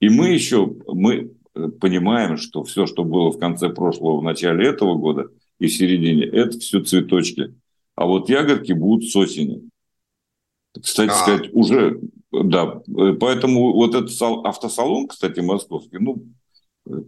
И 0.00 0.08
мы 0.08 0.28
еще, 0.28 0.74
мы 0.86 1.34
э, 1.54 1.68
понимаем, 1.68 2.38
что 2.38 2.64
все, 2.64 2.86
что 2.86 3.04
было 3.04 3.30
в 3.30 3.38
конце 3.38 3.68
прошлого, 3.68 4.20
в 4.20 4.24
начале 4.24 4.66
этого 4.66 4.94
года 4.94 5.26
и 5.58 5.66
в 5.66 5.72
середине, 5.74 6.24
это 6.24 6.58
все 6.58 6.82
цветочки. 6.82 7.54
А 7.94 8.06
вот 8.06 8.30
ягодки 8.30 8.72
будут 8.72 9.10
с 9.10 9.14
осени 9.16 9.69
кстати 10.80 11.10
а. 11.10 11.14
сказать, 11.14 11.50
уже, 11.52 12.00
да, 12.32 12.80
поэтому 13.18 13.72
вот 13.72 13.94
этот 13.94 14.10
автосалон, 14.20 15.08
кстати, 15.08 15.40
московский, 15.40 15.98
ну, 15.98 16.24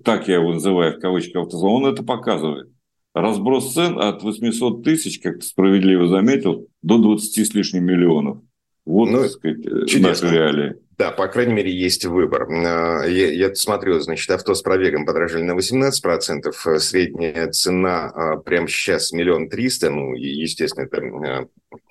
так 0.04 0.28
я 0.28 0.36
его 0.36 0.52
называю 0.52 0.96
в 0.96 1.00
кавычках 1.00 1.44
автосалон, 1.44 1.86
это 1.86 2.02
показывает. 2.02 2.68
Разброс 3.14 3.74
цен 3.74 3.98
от 3.98 4.22
800 4.22 4.82
тысяч, 4.82 5.20
как 5.20 5.40
ты 5.40 5.46
справедливо 5.46 6.08
заметил, 6.08 6.68
до 6.82 6.98
20 6.98 7.46
с 7.46 7.54
лишним 7.54 7.84
миллионов. 7.84 8.38
Вот, 8.84 9.10
ну, 9.10 9.22
так 9.22 9.30
сказать, 9.30 9.62
чудесно. 9.88 10.08
наши 10.08 10.34
реалии. 10.34 10.74
Да, 10.98 11.10
по 11.10 11.28
крайней 11.28 11.54
мере, 11.54 11.72
есть 11.72 12.04
выбор. 12.04 12.48
А, 12.50 13.04
я, 13.04 13.32
я 13.32 13.54
смотрю, 13.54 14.00
значит, 14.00 14.30
авто 14.30 14.54
с 14.54 14.62
пробегом 14.62 15.04
подорожали 15.04 15.42
на 15.42 15.52
18%, 15.52 16.78
средняя 16.78 17.50
цена 17.50 18.06
а, 18.06 18.36
прямо 18.36 18.68
сейчас 18.68 19.12
миллион 19.12 19.48
триста, 19.48 19.90
ну, 19.90 20.14
естественно, 20.14 20.84
это 20.84 21.48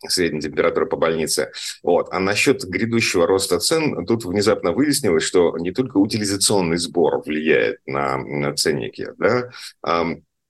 средняя 0.07 0.41
температура 0.41 0.85
по 0.85 0.97
больнице. 0.97 1.51
Вот. 1.83 2.09
А 2.11 2.19
насчет 2.19 2.63
грядущего 2.63 3.27
роста 3.27 3.59
цен, 3.59 4.05
тут 4.05 4.25
внезапно 4.25 4.71
выяснилось, 4.71 5.23
что 5.23 5.57
не 5.57 5.71
только 5.71 5.97
утилизационный 5.97 6.77
сбор 6.77 7.21
влияет 7.23 7.79
на, 7.85 8.17
на 8.17 8.55
ценники, 8.55 9.09
да, 9.17 9.49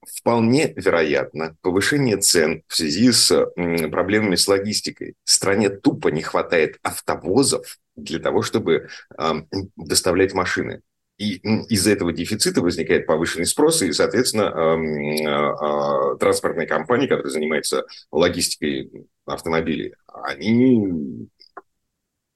Вполне 0.07 0.73
вероятно 0.75 1.55
повышение 1.61 2.17
цен 2.17 2.63
в 2.67 2.75
связи 2.75 3.11
с 3.11 3.45
проблемами 3.55 4.35
с 4.35 4.47
логистикой. 4.47 5.13
Стране 5.23 5.69
тупо 5.69 6.07
не 6.07 6.23
хватает 6.23 6.79
автовозов 6.81 7.77
для 7.95 8.17
того, 8.17 8.41
чтобы 8.41 8.87
э, 9.17 9.33
доставлять 9.75 10.33
машины. 10.33 10.81
И 11.21 11.35
из-за 11.69 11.91
этого 11.91 12.11
дефицита 12.11 12.61
возникает 12.61 13.05
повышенный 13.05 13.45
спрос, 13.45 13.83
и, 13.83 13.91
соответственно, 13.91 14.49
э, 14.49 16.15
э, 16.15 16.17
транспортные 16.17 16.65
компании, 16.65 17.05
которые 17.05 17.31
занимаются 17.31 17.85
логистикой 18.11 18.89
автомобилей, 19.27 19.93
они 20.07 21.27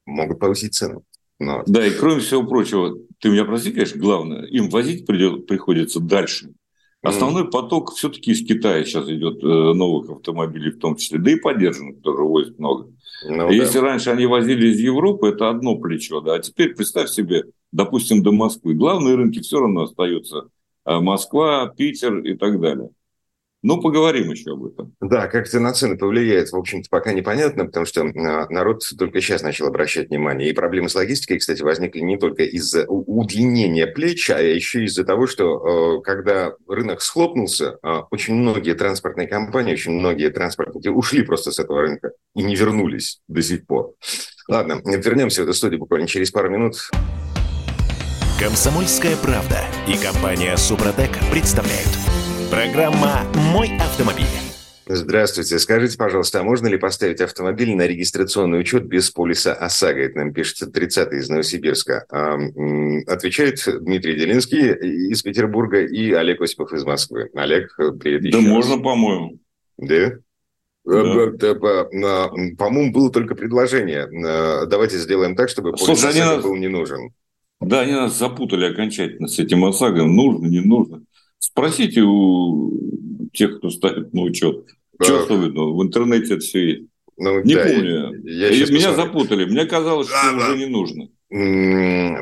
могут 0.06 0.40
повысить 0.40 0.76
цену. 0.76 1.04
Но... 1.40 1.64
Да, 1.66 1.84
и 1.84 1.90
кроме 1.90 2.20
всего 2.20 2.46
прочего, 2.46 2.96
ты 3.20 3.30
меня 3.30 3.46
прости, 3.46 3.72
конечно, 3.72 4.00
главное, 4.00 4.44
им 4.44 4.70
возить 4.70 5.08
придет, 5.08 5.48
приходится 5.48 6.00
дальше– 6.00 6.52
Основной 7.06 7.50
поток 7.50 7.94
все-таки 7.94 8.32
из 8.32 8.46
Китая 8.46 8.84
сейчас 8.84 9.08
идет 9.08 9.44
э, 9.44 9.48
новых 9.48 10.10
автомобилей, 10.10 10.72
в 10.72 10.80
том 10.80 10.96
числе, 10.96 11.20
да 11.20 11.32
и 11.32 11.36
поддержанных 11.36 12.02
тоже 12.02 12.24
возят 12.24 12.58
много. 12.58 12.92
Ну, 13.28 13.50
Если 13.52 13.80
да. 13.80 13.86
раньше 13.86 14.10
они 14.10 14.26
возили 14.26 14.68
из 14.70 14.80
Европы, 14.80 15.30
это 15.30 15.50
одно 15.50 15.78
плечо, 15.78 16.22
да, 16.22 16.36
а 16.36 16.40
теперь 16.40 16.74
представь 16.74 17.10
себе, 17.10 17.46
допустим, 17.72 18.24
до 18.24 18.32
Москвы. 18.32 18.74
Главные 18.74 19.16
рынки 19.16 19.40
все 19.40 19.60
равно 19.60 19.84
остаются 19.84 20.50
э, 20.86 21.00
Москва, 21.00 21.68
Питер 21.68 22.20
и 22.20 22.36
так 22.36 22.60
далее. 22.60 22.90
Ну, 23.68 23.82
поговорим 23.82 24.30
еще 24.30 24.52
об 24.52 24.66
этом. 24.66 24.96
Да, 25.02 25.26
как 25.26 25.48
это 25.48 25.60
на 25.60 25.74
цены 25.74 25.98
повлияет, 25.98 26.52
в 26.52 26.56
общем-то, 26.56 26.88
пока 26.88 27.14
непонятно, 27.14 27.66
потому 27.66 27.88
что 27.88 28.02
а, 28.02 28.48
народ 28.48 28.84
только 28.96 29.22
сейчас 29.22 29.42
начал 29.42 29.66
обращать 29.66 30.10
внимание. 30.10 30.52
И 30.52 30.54
проблемы 30.54 30.88
с 30.88 30.94
логистикой, 30.94 31.40
кстати, 31.40 31.64
возникли 31.64 32.02
не 32.02 32.20
только 32.20 32.44
из-за 32.44 32.86
удлинения 32.86 33.88
плеч, 33.88 34.30
а 34.30 34.40
еще 34.40 34.84
из-за 34.84 35.04
того, 35.04 35.26
что 35.26 35.98
э, 35.98 36.02
когда 36.04 36.54
рынок 36.68 37.02
схлопнулся, 37.02 37.80
а, 37.82 38.02
очень 38.12 38.36
многие 38.36 38.76
транспортные 38.76 39.28
компании, 39.28 39.74
очень 39.74 39.94
многие 39.94 40.30
транспортники 40.30 40.90
ушли 40.90 41.24
просто 41.24 41.52
с 41.52 41.58
этого 41.58 41.82
рынка 41.82 42.12
и 42.36 42.44
не 42.44 42.56
вернулись 42.56 43.20
до 43.28 43.42
сих 43.42 43.66
пор. 43.66 43.96
Ладно, 44.48 44.80
вернемся 44.86 45.42
в 45.42 45.46
эту 45.46 45.56
студию 45.56 45.80
буквально 45.80 46.06
через 46.06 46.30
пару 46.30 46.52
минут. 46.52 46.76
Комсомольская 48.40 49.16
правда 49.16 49.62
и 49.88 49.98
компания 49.98 50.58
Супротек 50.58 51.12
представляют– 51.32 51.88
Программа 52.52 53.22
«Мой 53.54 53.72
автомобиль». 53.80 54.26
Здравствуйте. 54.88 55.58
Скажите, 55.58 55.98
пожалуйста, 55.98 56.42
а 56.42 56.44
можно 56.44 56.68
ли 56.68 56.78
поставить 56.78 57.22
автомобиль 57.22 57.76
на 57.76 57.88
регистрационный 57.88 58.60
учет 58.60 58.86
без 58.86 59.10
полиса 59.10 59.54
ОСАГО? 59.54 60.00
Это 60.00 60.18
нам 60.20 60.34
пишет 60.34 60.72
30 60.72 61.14
из 61.14 61.30
Новосибирска. 61.30 62.06
А, 62.10 62.36
отвечает 63.08 63.64
Дмитрий 63.82 64.16
Делинский 64.16 64.74
из 65.12 65.24
Петербурга 65.24 65.82
и 65.82 66.12
Олег 66.12 66.42
Осипов 66.42 66.72
из 66.74 66.84
Москвы. 66.84 67.30
Олег, 67.34 67.76
привет 68.00 68.24
еще 68.26 68.38
Да 68.38 68.44
раз. 68.44 68.48
можно, 68.48 68.78
по-моему. 68.84 69.40
Да? 69.78 70.12
Да. 70.86 72.28
По-моему, 72.58 72.92
было 72.92 73.10
только 73.12 73.34
предложение. 73.34 74.08
Давайте 74.68 74.98
сделаем 75.00 75.36
так, 75.36 75.50
чтобы 75.50 75.72
полис 75.72 75.86
Слушай, 75.86 76.12
ОСАГО 76.22 76.44
был 76.44 76.56
не 76.56 76.68
нужен. 76.68 77.12
Да, 77.66 77.82
они 77.82 77.94
нас 77.94 78.18
запутали 78.18 78.66
окончательно 78.66 79.28
с 79.28 79.40
этим 79.40 79.66
ОСАГО. 79.66 80.04
Нужно, 80.04 80.48
не 80.48 80.62
нужно. 80.62 81.04
Спросите 81.40 82.02
у 82.02 83.30
тех, 83.34 83.58
кто 83.58 83.70
ставит 83.70 84.14
на 84.14 84.22
учет. 84.22 84.66
Да. 85.00 85.06
Чувствую, 85.06 85.52
ну, 85.52 85.76
в 85.76 85.84
интернете 85.84 86.36
это 86.36 86.40
все 86.42 86.70
есть. 86.70 86.90
Ну, 87.18 87.42
не 87.44 87.56
да, 87.56 87.64
помню. 87.64 88.24
Я, 88.24 88.50
я 88.50 88.66
меня 88.66 88.90
посмотрю. 88.90 88.96
запутали. 88.96 89.46
Мне 89.46 89.66
казалось, 89.66 90.08
да, 90.08 90.22
что 90.22 90.38
да. 90.38 90.48
уже 90.48 90.58
не 90.58 90.66
нужно. 90.66 91.08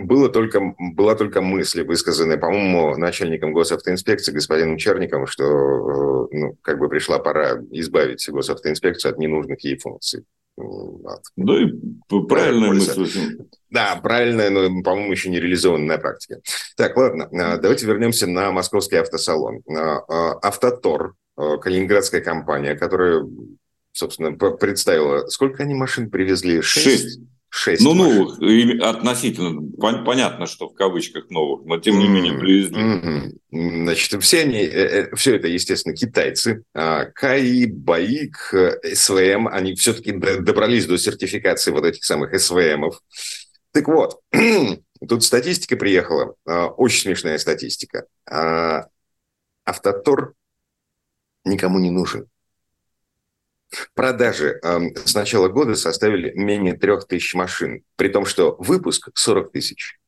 Было 0.06 0.30
только, 0.30 0.76
была 0.80 1.16
только 1.16 1.42
мысль, 1.42 1.84
высказанная, 1.84 2.38
по-моему, 2.38 2.96
начальником 2.98 3.54
госавтоинспекции 3.54 4.32
господином 4.32 4.78
Черниковым, 4.78 5.28
что 5.28 5.44
э, 5.44 6.28
ну, 6.32 6.58
как 6.62 6.80
бы 6.80 6.90
пришла 6.90 7.20
пора 7.20 7.60
избавить 7.72 8.28
госавтоинспекцию 8.28 9.12
от 9.12 9.20
ненужных 9.20 9.64
ей 9.64 9.78
функций. 9.78 10.24
Да 10.56 11.62
и 11.62 11.68
правильная 12.28 12.74
мысль. 12.74 13.38
Да, 13.70 13.96
правильная, 13.96 14.50
но, 14.50 14.84
по-моему, 14.84 15.12
еще 15.12 15.30
не 15.30 15.40
реализованная 15.40 15.98
на 15.98 16.02
практике. 16.02 16.42
Так, 16.78 16.96
ладно, 16.96 17.28
а, 17.32 17.58
давайте 17.58 17.88
вернемся 17.88 18.28
на 18.28 18.52
московский 18.52 18.98
автосалон. 18.98 19.62
А, 19.68 19.98
а, 20.08 20.40
Автотор, 20.44 21.16
калининградская 21.36 22.22
компания, 22.22 22.76
которая, 22.76 23.26
собственно, 23.92 24.32
представила... 24.34 25.28
Сколько 25.28 25.64
они 25.64 25.74
машин 25.74 26.12
привезли? 26.12 26.62
Шесть. 26.62 26.86
Шесть. 26.86 27.20
Ну, 27.80 27.94
новых, 27.94 28.40
относительно. 28.82 29.62
Понятно, 30.04 30.48
что 30.48 30.70
в 30.70 30.74
кавычках 30.74 31.30
новых, 31.30 31.66
но 31.66 31.80
тем 31.80 32.00
не 32.00 32.08
менее 32.08 32.38
привезли. 32.38 33.38
Значит, 33.52 34.24
все 34.24 34.42
они, 34.42 34.58
э, 34.58 35.10
э, 35.12 35.16
все 35.16 35.36
это, 35.36 35.48
естественно, 35.48 35.96
китайцы. 35.96 36.64
А, 36.74 37.06
КАИ, 37.06 37.68
БАИК, 37.68 38.82
СВМ, 38.94 39.48
они 39.48 39.76
все-таки 39.76 40.12
добрались 40.12 40.88
до 40.88 40.98
сертификации 40.98 41.72
вот 41.72 41.86
этих 41.86 42.04
самых 42.04 42.40
СВМов. 42.40 43.00
Так 43.72 43.88
вот, 43.88 44.20
тут 45.08 45.24
статистика 45.24 45.78
приехала, 45.78 46.34
а, 46.46 46.68
очень 46.68 47.02
смешная 47.02 47.38
статистика. 47.38 48.06
А, 48.26 48.88
Автотор 49.66 50.34
никому 51.46 51.80
не 51.80 51.90
нужен. 51.90 52.28
Продажи 53.94 54.60
э, 54.62 54.80
с 55.06 55.14
начала 55.14 55.48
года 55.48 55.76
составили 55.76 56.32
менее 56.36 56.74
трех 56.74 57.08
тысяч 57.08 57.34
машин, 57.34 57.84
при 57.96 58.10
том, 58.10 58.26
что 58.26 58.56
выпуск 58.60 59.10
40 59.14 59.52
тысяч. 59.52 60.00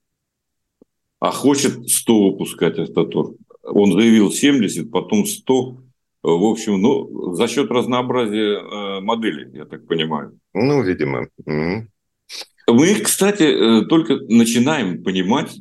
А 1.19 1.31
хочет 1.31 1.89
100 1.89 2.31
выпускать 2.31 2.77
Автотор. 2.79 3.27
Он 3.63 3.93
заявил 3.93 4.31
70, 4.31 4.91
потом 4.91 5.25
100. 5.25 5.77
В 6.23 6.43
общем, 6.43 6.81
ну, 6.81 7.33
за 7.33 7.47
счет 7.47 7.69
разнообразия 7.71 8.59
э, 8.59 8.99
моделей, 9.01 9.49
я 9.53 9.65
так 9.65 9.87
понимаю. 9.87 10.37
Ну, 10.53 10.83
видимо. 10.83 11.27
Mm-hmm. 11.47 11.87
Мы, 12.67 12.95
кстати, 12.95 13.43
э, 13.43 13.85
только 13.85 14.17
начинаем 14.27 15.03
понимать, 15.03 15.51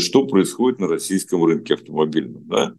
что 0.00 0.26
происходит 0.26 0.80
на 0.80 0.88
российском 0.88 1.44
рынке 1.44 1.74
автомобильном. 1.74 2.42
Да? 2.46 2.74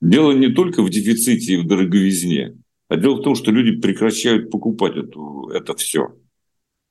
Дело 0.00 0.32
не 0.32 0.48
только 0.48 0.82
в 0.82 0.90
дефиците 0.90 1.54
и 1.54 1.56
в 1.58 1.66
дороговизне. 1.66 2.56
А 2.88 2.96
дело 2.96 3.16
в 3.16 3.22
том, 3.22 3.34
что 3.34 3.50
люди 3.50 3.80
прекращают 3.80 4.50
покупать 4.50 4.96
эту, 4.96 5.48
это 5.48 5.74
все. 5.74 6.14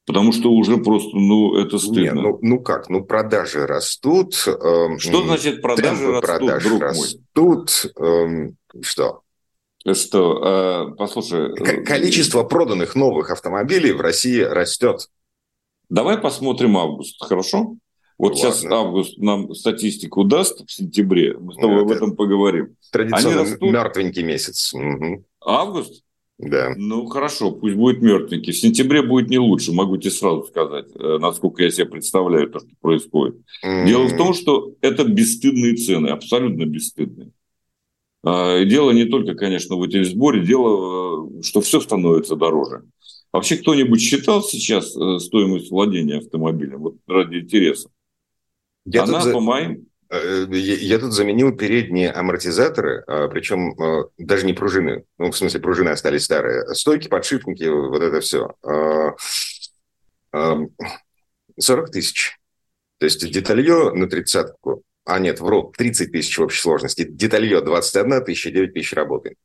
Потому 0.05 0.31
что 0.31 0.51
уже 0.51 0.77
просто, 0.77 1.15
ну, 1.15 1.55
это 1.55 1.79
стыдно. 1.79 2.01
Не, 2.01 2.11
ну, 2.11 2.39
ну 2.41 2.59
как, 2.59 2.89
ну 2.89 3.03
продажи 3.03 3.65
растут. 3.65 4.35
Э, 4.45 4.97
что 4.99 5.23
значит 5.23 5.61
продажи 5.61 6.07
растут, 6.07 6.21
продаж 6.21 6.63
друг 6.63 6.81
растут, 6.81 7.93
мой? 7.97 8.47
Э, 8.47 8.81
что? 8.81 9.21
Что, 9.93 10.91
э, 10.91 10.95
послушай... 10.95 11.55
К- 11.55 11.83
количество 11.85 12.43
проданных 12.43 12.95
новых 12.95 13.31
автомобилей 13.31 13.93
в 13.93 14.01
России 14.01 14.41
растет. 14.41 15.09
Давай 15.89 16.17
посмотрим 16.17 16.77
август, 16.77 17.23
хорошо? 17.23 17.75
Вот 18.17 18.33
ну, 18.33 18.35
сейчас 18.35 18.63
ладно. 18.63 18.77
август 18.77 19.17
нам 19.17 19.53
статистику 19.53 20.23
даст 20.23 20.65
в 20.65 20.71
сентябре, 20.71 21.37
мы 21.37 21.53
с 21.53 21.55
тобой 21.55 21.77
ну, 21.77 21.81
об 21.81 21.91
этом 21.91 22.15
поговорим. 22.15 22.75
Традиционно 22.91 23.41
растут... 23.41 23.71
мертвенький 23.71 24.23
месяц. 24.23 24.73
Угу. 24.73 25.25
Август? 25.45 26.03
Да. 26.37 26.73
Ну, 26.75 27.05
хорошо, 27.05 27.51
пусть 27.51 27.75
будет 27.75 28.01
мертвенький. 28.01 28.51
В 28.51 28.57
сентябре 28.57 29.01
будет 29.01 29.29
не 29.29 29.39
лучше, 29.39 29.71
могу 29.71 29.95
тебе 29.97 30.11
сразу 30.11 30.43
сказать, 30.43 30.87
э, 30.93 31.17
насколько 31.17 31.63
я 31.63 31.71
себе 31.71 31.85
представляю 31.85 32.49
то, 32.49 32.59
что 32.59 32.69
происходит. 32.81 33.37
Mm-hmm. 33.63 33.87
Дело 33.87 34.07
в 34.07 34.17
том, 34.17 34.33
что 34.33 34.73
это 34.81 35.05
бесстыдные 35.05 35.75
цены, 35.75 36.09
абсолютно 36.09 36.65
бесстыдные. 36.65 37.31
А, 38.25 38.65
дело 38.65 38.91
не 38.91 39.05
только, 39.05 39.35
конечно, 39.35 39.75
в 39.75 39.79
утилизборе, 39.79 40.45
дело, 40.45 41.29
э, 41.37 41.41
что 41.41 41.61
все 41.61 41.79
становится 41.79 42.35
дороже. 42.35 42.83
Вообще 43.31 43.55
кто-нибудь 43.57 44.01
считал 44.01 44.43
сейчас 44.43 44.95
э, 44.97 45.19
стоимость 45.19 45.71
владения 45.71 46.17
автомобилем? 46.17 46.79
Вот 46.79 46.95
ради 47.07 47.37
интереса. 47.37 47.89
Я 48.85 49.03
Она, 49.03 49.21
за... 49.21 49.31
по 49.31 49.39
моим 49.39 49.87
я 50.09 50.99
тут 50.99 51.13
заменил 51.13 51.55
передние 51.55 52.11
амортизаторы, 52.11 53.03
а, 53.07 53.27
причем 53.27 53.71
э, 53.81 54.05
даже 54.17 54.45
не 54.45 54.53
пружины, 54.53 55.03
ну, 55.17 55.31
в 55.31 55.37
смысле, 55.37 55.59
пружины 55.59 55.89
остались 55.89 56.25
старые, 56.25 56.73
стойки, 56.75 57.07
подшипники, 57.07 57.63
вот 57.63 58.01
это 58.01 58.19
все. 58.21 58.55
40 61.57 61.91
тысяч. 61.91 62.37
То 62.97 63.05
есть 63.05 63.29
деталье 63.31 63.91
на 63.91 64.07
тридцатку, 64.07 64.83
а 65.05 65.19
нет, 65.19 65.39
вру, 65.39 65.73
30 65.77 66.11
тысяч 66.11 66.37
в 66.37 66.41
общей 66.41 66.61
сложности. 66.61 67.07
Деталье 67.07 67.61
21 67.61 68.25
тысяча, 68.25 68.51
9 68.51 68.73
тысяч 68.73 68.93
работы. 68.93 69.35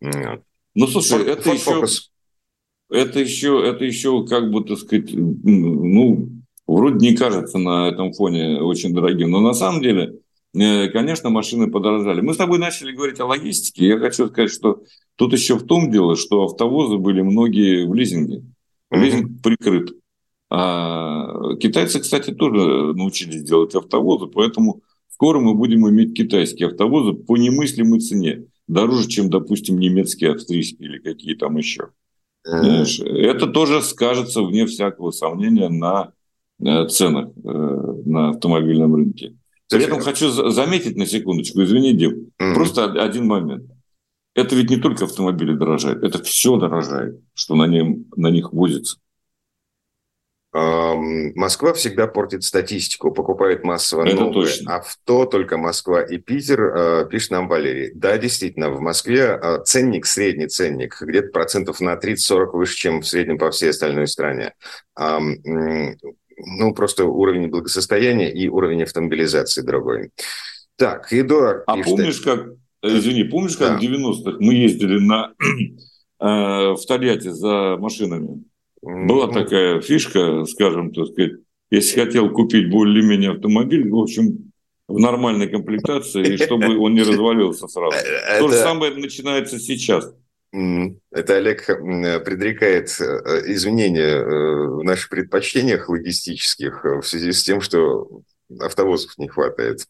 Ну, 0.00 0.86
слушай, 0.86 1.18
Фор, 1.18 1.28
это 1.28 1.50
еще... 1.50 1.86
Это 2.88 3.18
еще, 3.18 3.68
это 3.68 3.84
еще, 3.84 4.24
как 4.26 4.50
бы, 4.50 4.62
так 4.62 4.78
сказать, 4.78 5.10
ну, 5.12 6.28
вроде 6.66 7.08
не 7.08 7.16
кажется 7.16 7.58
на 7.58 7.88
этом 7.88 8.12
фоне 8.12 8.60
очень 8.60 8.94
дорогим. 8.94 9.30
Но 9.30 9.40
на 9.40 9.54
самом 9.54 9.82
деле, 9.82 10.18
э, 10.54 10.88
конечно, 10.88 11.30
машины 11.30 11.70
подорожали. 11.70 12.20
Мы 12.20 12.34
с 12.34 12.36
тобой 12.36 12.58
начали 12.58 12.92
говорить 12.92 13.20
о 13.20 13.26
логистике. 13.26 13.86
Я 13.86 13.98
хочу 13.98 14.28
сказать, 14.28 14.50
что 14.50 14.82
тут 15.16 15.32
еще 15.32 15.56
в 15.56 15.66
том 15.66 15.90
дело, 15.90 16.16
что 16.16 16.44
автовозы 16.44 16.98
были 16.98 17.22
многие 17.22 17.86
в 17.86 17.94
лизинге. 17.94 18.44
Mm-hmm. 18.92 19.42
прикрыт. 19.42 19.92
А 20.48 21.56
китайцы, 21.56 22.00
кстати, 22.00 22.30
тоже 22.30 22.94
научились 22.94 23.42
делать 23.42 23.74
автовозы, 23.74 24.26
поэтому 24.26 24.82
скоро 25.08 25.40
мы 25.40 25.54
будем 25.54 25.88
иметь 25.88 26.16
китайские 26.16 26.68
автовозы 26.68 27.14
по 27.14 27.36
немыслимой 27.36 27.98
цене. 27.98 28.44
Дороже, 28.68 29.08
чем, 29.08 29.28
допустим, 29.28 29.78
немецкие, 29.78 30.32
австрийские 30.32 30.88
или 30.88 30.98
какие 30.98 31.34
там 31.34 31.56
еще. 31.56 31.88
Mm-hmm. 32.46 33.08
Это 33.08 33.48
тоже 33.48 33.82
скажется, 33.82 34.42
вне 34.42 34.66
всякого 34.66 35.10
сомнения, 35.10 35.68
на 35.68 36.12
ценах 36.58 37.28
э, 37.44 37.48
на 38.06 38.30
автомобильном 38.30 38.94
рынке. 38.94 39.36
При 39.68 39.84
этом 39.84 40.00
хочу 40.00 40.30
заметить 40.30 40.96
на 40.96 41.06
секундочку, 41.06 41.62
извини, 41.62 41.92
Дим, 41.92 42.30
mm-hmm. 42.40 42.54
просто 42.54 42.84
один 42.84 43.26
момент. 43.26 43.64
Это 44.34 44.54
ведь 44.54 44.70
не 44.70 44.76
только 44.76 45.04
автомобили 45.04 45.54
дорожают, 45.54 46.04
это 46.04 46.22
все 46.22 46.56
дорожает, 46.56 47.20
что 47.34 47.54
на, 47.56 47.66
нем, 47.66 48.04
на 48.16 48.28
них 48.28 48.52
возится. 48.52 48.98
Москва 50.52 51.74
всегда 51.74 52.06
портит 52.06 52.42
статистику, 52.42 53.10
покупает 53.10 53.62
массово 53.62 54.06
Это 54.06 54.16
новые 54.16 54.46
точно. 54.46 54.76
авто, 54.76 55.26
только 55.26 55.58
Москва 55.58 56.02
и 56.02 56.16
Питер, 56.16 56.60
э, 56.62 57.08
пишет 57.10 57.32
нам 57.32 57.48
Валерий. 57.48 57.92
Да, 57.94 58.16
действительно, 58.16 58.70
в 58.70 58.80
Москве 58.80 59.38
э, 59.40 59.62
ценник, 59.64 60.06
средний 60.06 60.46
ценник, 60.46 60.96
где-то 61.00 61.28
процентов 61.28 61.80
на 61.80 61.94
30-40 61.94 62.52
выше, 62.52 62.76
чем 62.76 63.00
в 63.02 63.06
среднем 63.06 63.36
по 63.36 63.50
всей 63.50 63.70
остальной 63.70 64.06
стране. 64.06 64.54
Ну, 66.36 66.74
просто 66.74 67.04
уровень 67.04 67.48
благосостояния 67.48 68.32
и 68.32 68.48
уровень 68.48 68.82
автомобилизации 68.82 69.62
другой. 69.62 70.10
Так, 70.76 71.12
Эдуард 71.12 71.64
А 71.66 71.76
пишет... 71.76 71.90
помнишь, 71.90 72.20
как, 72.20 72.48
э, 72.82 72.88
извини, 72.98 73.24
помнишь, 73.24 73.56
как 73.56 73.68
да. 73.68 73.78
в 73.78 73.82
90-х 73.82 74.36
мы 74.40 74.54
ездили 74.54 74.98
на, 74.98 75.32
в 76.20 76.86
Тольятти 76.86 77.28
за 77.28 77.76
машинами? 77.78 78.44
Была 78.82 79.28
такая 79.28 79.80
фишка, 79.80 80.44
скажем, 80.44 80.92
так 80.92 81.06
сказать, 81.06 81.32
если 81.70 82.00
хотел 82.00 82.30
купить 82.30 82.70
более-менее 82.70 83.32
автомобиль, 83.32 83.90
в 83.90 83.96
общем, 83.96 84.52
в 84.88 84.98
нормальной 84.98 85.48
комплектации, 85.48 86.34
и 86.34 86.36
чтобы 86.36 86.78
он 86.78 86.94
не 86.94 87.02
развалился 87.02 87.66
сразу. 87.66 87.96
Это... 87.96 88.38
То 88.38 88.48
же 88.48 88.54
самое 88.54 88.94
начинается 88.94 89.58
сейчас. 89.58 90.14
Это 91.10 91.36
Олег 91.36 91.66
предрекает 91.66 92.88
э, 93.00 93.42
изменения 93.52 94.16
э, 94.16 94.24
в 94.24 94.82
наших 94.84 95.10
предпочтениях 95.10 95.88
логистических 95.88 96.82
в 96.82 97.02
связи 97.02 97.32
с 97.32 97.42
тем, 97.42 97.60
что 97.60 98.22
автовозов 98.60 99.18
не 99.18 99.28
хватает. 99.28 99.86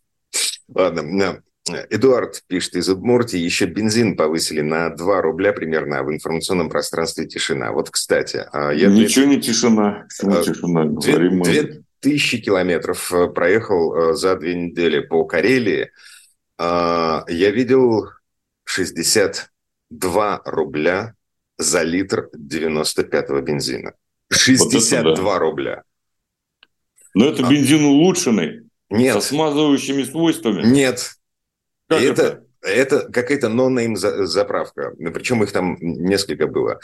Ладно, 0.69 1.43
Эдуард 1.91 2.43
пишет 2.47 2.77
из 2.77 2.89
Удмуртии, 2.89 3.39
еще 3.39 3.67
бензин 3.67 4.17
повысили 4.17 4.61
на 4.61 4.91
2 4.91 5.23
рубля 5.23 5.53
примерно, 5.53 5.99
а 5.99 6.03
в 6.03 6.13
информационном 6.13 6.69
пространстве 6.69 7.27
тишина. 7.27 7.73
Вот, 7.73 7.91
кстати... 7.91 8.45
А 8.53 8.71
я 8.73 8.89
Ничего 8.89 9.27
2... 9.27 9.35
не 9.35 9.41
тишина. 9.41 10.07
Не 10.23 10.35
а, 10.35 10.43
тишина, 10.43 10.85
говорим 10.85 11.43
2000 11.43 12.41
километров 12.41 13.13
э, 13.13 13.29
проехал 13.29 13.95
э, 13.95 14.15
за 14.15 14.37
две 14.37 14.55
недели 14.55 15.01
по 15.01 15.25
Карелии. 15.25 15.91
А, 16.59 17.25
я 17.29 17.51
видел 17.51 18.09
62 19.91 20.43
рубля 20.45 21.15
за 21.59 21.83
литр 21.83 22.29
95-го 22.37 23.41
бензина. 23.41 23.95
62 24.31 25.03
вот 25.03 25.17
да. 25.17 25.39
рубля. 25.39 25.83
Но 27.15 27.27
это 27.27 27.43
бензин 27.43 27.85
улучшенный? 27.85 28.69
Нет. 28.91 29.15
Со 29.15 29.21
смазывающими 29.21 30.05
свойствами? 30.05 30.63
Нет, 30.65 31.13
как 31.89 32.03
это? 32.03 32.23
это? 32.23 32.46
Это 32.67 33.11
какая-то 33.11 33.49
нонейм 33.49 33.97
заправка, 33.97 34.93
причем 35.15 35.43
их 35.43 35.53
там 35.53 35.77
несколько 35.81 36.47
было. 36.47 36.81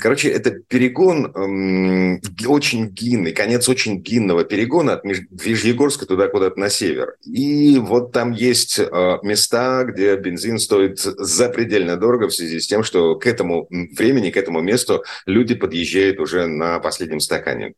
Короче, 0.00 0.30
это 0.30 0.50
перегон 0.50 2.20
очень 2.46 2.88
длинный, 2.90 3.32
конец 3.32 3.68
очень 3.68 4.02
длинного 4.02 4.44
перегона 4.44 4.94
от 4.94 5.04
Вижьегорска 5.04 6.06
туда 6.06 6.28
куда-то 6.28 6.58
на 6.58 6.70
север. 6.70 7.16
И 7.24 7.78
вот 7.78 8.12
там 8.12 8.32
есть 8.32 8.78
а, 8.78 9.18
места, 9.22 9.84
где 9.84 10.16
бензин 10.16 10.58
стоит 10.58 10.98
запредельно 10.98 11.96
дорого 11.96 12.28
в 12.28 12.34
связи 12.34 12.60
с 12.60 12.66
тем, 12.66 12.82
что 12.82 13.16
к 13.16 13.26
этому 13.26 13.66
времени, 13.70 14.30
к 14.30 14.36
этому 14.36 14.60
месту 14.60 15.04
люди 15.26 15.54
подъезжают 15.54 16.20
уже 16.20 16.46
на 16.46 16.78
последнем 16.80 17.20
стакане. 17.20 17.74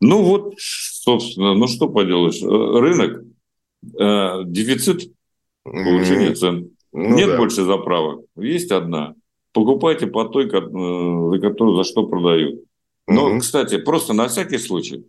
Ну 0.00 0.22
вот, 0.22 0.54
собственно, 0.58 1.54
ну 1.54 1.66
что 1.66 1.88
поделаешь, 1.88 2.40
рынок, 2.42 3.24
э, 3.98 4.44
дефицит 4.46 5.12
повышение 5.70 6.34
цен. 6.34 6.70
Ну, 6.92 7.16
Нет 7.16 7.28
да. 7.28 7.36
больше 7.36 7.64
заправок, 7.64 8.24
есть 8.36 8.72
одна. 8.72 9.14
Покупайте 9.52 10.06
по 10.06 10.24
той, 10.24 10.46
э, 10.46 10.50
за 10.50 11.40
которую 11.40 11.76
за 11.76 11.84
что 11.84 12.06
продают. 12.06 12.60
Но, 13.06 13.34
mm 13.34 13.40
кстати, 13.40 13.78
просто 13.78 14.12
на 14.12 14.28
всякий 14.28 14.58
случай, 14.58 15.04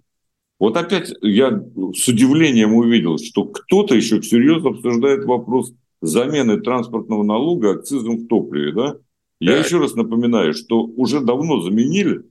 вот 0.60 0.76
опять 0.78 1.14
я 1.22 1.64
с 1.96 2.08
удивлением 2.08 2.74
увидел, 2.74 3.18
что 3.18 3.46
кто-то 3.46 3.96
еще 3.96 4.20
всерьез 4.22 4.64
обсуждает 4.66 5.26
вопрос 5.26 5.74
замены 6.02 6.60
транспортного 6.60 7.24
налога 7.24 7.72
акцизом 7.72 8.18
в 8.18 8.28
топливе. 8.28 8.72
Да? 8.74 8.96
Я 9.40 9.58
так. 9.58 9.66
еще 9.66 9.80
раз 9.80 9.96
напоминаю, 9.96 10.54
что 10.54 10.84
уже 10.84 11.22
давно 11.22 11.62
заменили, 11.62 12.24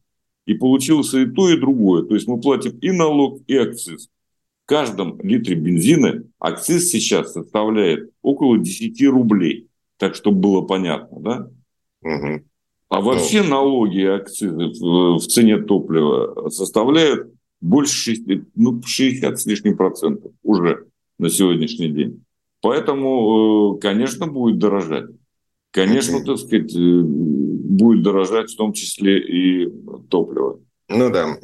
и 0.46 0.54
получилось 0.54 1.12
и 1.14 1.26
то, 1.26 1.48
и 1.48 1.58
другое. 1.58 2.04
То 2.04 2.14
есть 2.14 2.26
мы 2.26 2.40
платим 2.40 2.78
и 2.78 2.90
налог, 2.90 3.40
и 3.46 3.56
акциз 3.56 4.08
каждом 4.68 5.18
литре 5.22 5.56
бензина 5.56 6.24
акциз 6.38 6.90
сейчас 6.90 7.32
составляет 7.32 8.10
около 8.22 8.58
10 8.58 9.02
рублей. 9.08 9.66
Так, 9.96 10.14
чтобы 10.14 10.38
было 10.38 10.60
понятно, 10.60 11.20
да? 11.20 11.50
Угу. 12.02 12.42
А 12.90 13.00
вообще 13.00 13.42
ну. 13.42 13.48
налоги 13.48 14.00
и 14.00 14.04
акцизы 14.04 14.66
в, 14.66 15.18
в 15.18 15.26
цене 15.26 15.58
топлива 15.58 16.48
составляют 16.50 17.32
больше 17.60 17.94
60, 17.94 18.44
ну, 18.54 18.82
60 18.82 19.40
с 19.40 19.46
лишним 19.46 19.76
процентов 19.76 20.32
уже 20.42 20.86
на 21.18 21.30
сегодняшний 21.30 21.88
день. 21.88 22.24
Поэтому, 22.60 23.76
э, 23.76 23.80
конечно, 23.80 24.26
будет 24.26 24.58
дорожать. 24.58 25.06
Конечно, 25.70 26.22
так 26.24 26.38
сказать, 26.38 26.74
э, 26.74 27.00
будет 27.02 28.02
дорожать 28.02 28.50
в 28.50 28.56
том 28.56 28.72
числе 28.72 29.18
и 29.18 29.68
топливо. 30.08 30.60
Ну 30.88 31.10
да, 31.10 31.36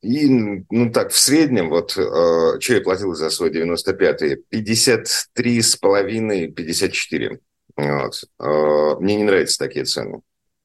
и, 0.00 0.28
ну 0.70 0.92
так, 0.92 1.10
в 1.10 1.18
среднем, 1.18 1.70
вот, 1.70 1.96
э, 1.96 2.60
что 2.60 2.74
я 2.74 2.80
платил 2.80 3.14
за 3.14 3.30
свой 3.30 3.50
95-й? 3.50 4.36
53 4.48 5.62
с 5.62 5.76
половиной, 5.76 6.48
54. 6.52 7.40
Вот. 7.76 8.24
Э, 8.38 8.94
мне 9.00 9.16
не 9.16 9.24
нравятся 9.24 9.58
такие 9.58 9.84
цены. 9.84 10.20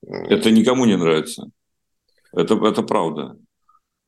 Это 0.05 0.51
никому 0.51 0.85
не 0.85 0.97
нравится. 0.97 1.49
Это, 2.31 2.55
это 2.63 2.83
правда. 2.83 3.35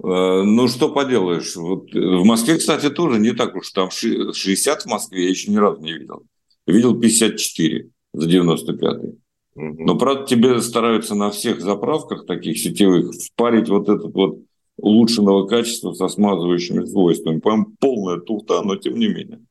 Э, 0.03 0.43
ну, 0.43 0.67
что 0.67 0.93
поделаешь. 0.93 1.55
Вот 1.55 1.91
в 1.91 2.23
Москве, 2.23 2.57
кстати, 2.57 2.91
тоже 2.91 3.19
не 3.19 3.31
так 3.31 3.55
уж. 3.55 3.71
Там 3.71 3.89
60 3.89 4.83
в 4.83 4.85
Москве 4.85 5.23
я 5.23 5.29
еще 5.29 5.51
ни 5.51 5.57
разу 5.57 5.81
не 5.81 5.93
видел. 5.93 6.23
Видел 6.67 6.99
54 6.99 7.89
за 8.13 8.29
95-й. 8.29 9.17
Но, 9.55 9.97
правда, 9.97 10.27
тебе 10.27 10.61
стараются 10.61 11.15
на 11.15 11.31
всех 11.31 11.61
заправках 11.61 12.27
таких 12.27 12.59
сетевых 12.59 13.15
впарить 13.15 13.69
вот 13.69 13.89
этот 13.89 14.13
вот 14.13 14.39
улучшенного 14.77 15.47
качества 15.47 15.93
со 15.93 16.07
смазывающими 16.07 16.85
свойствами. 16.85 17.39
По-моему, 17.39 17.75
полная 17.79 18.17
туфта, 18.17 18.61
но 18.61 18.75
тем 18.75 18.95
не 18.95 19.07
менее. 19.07 19.41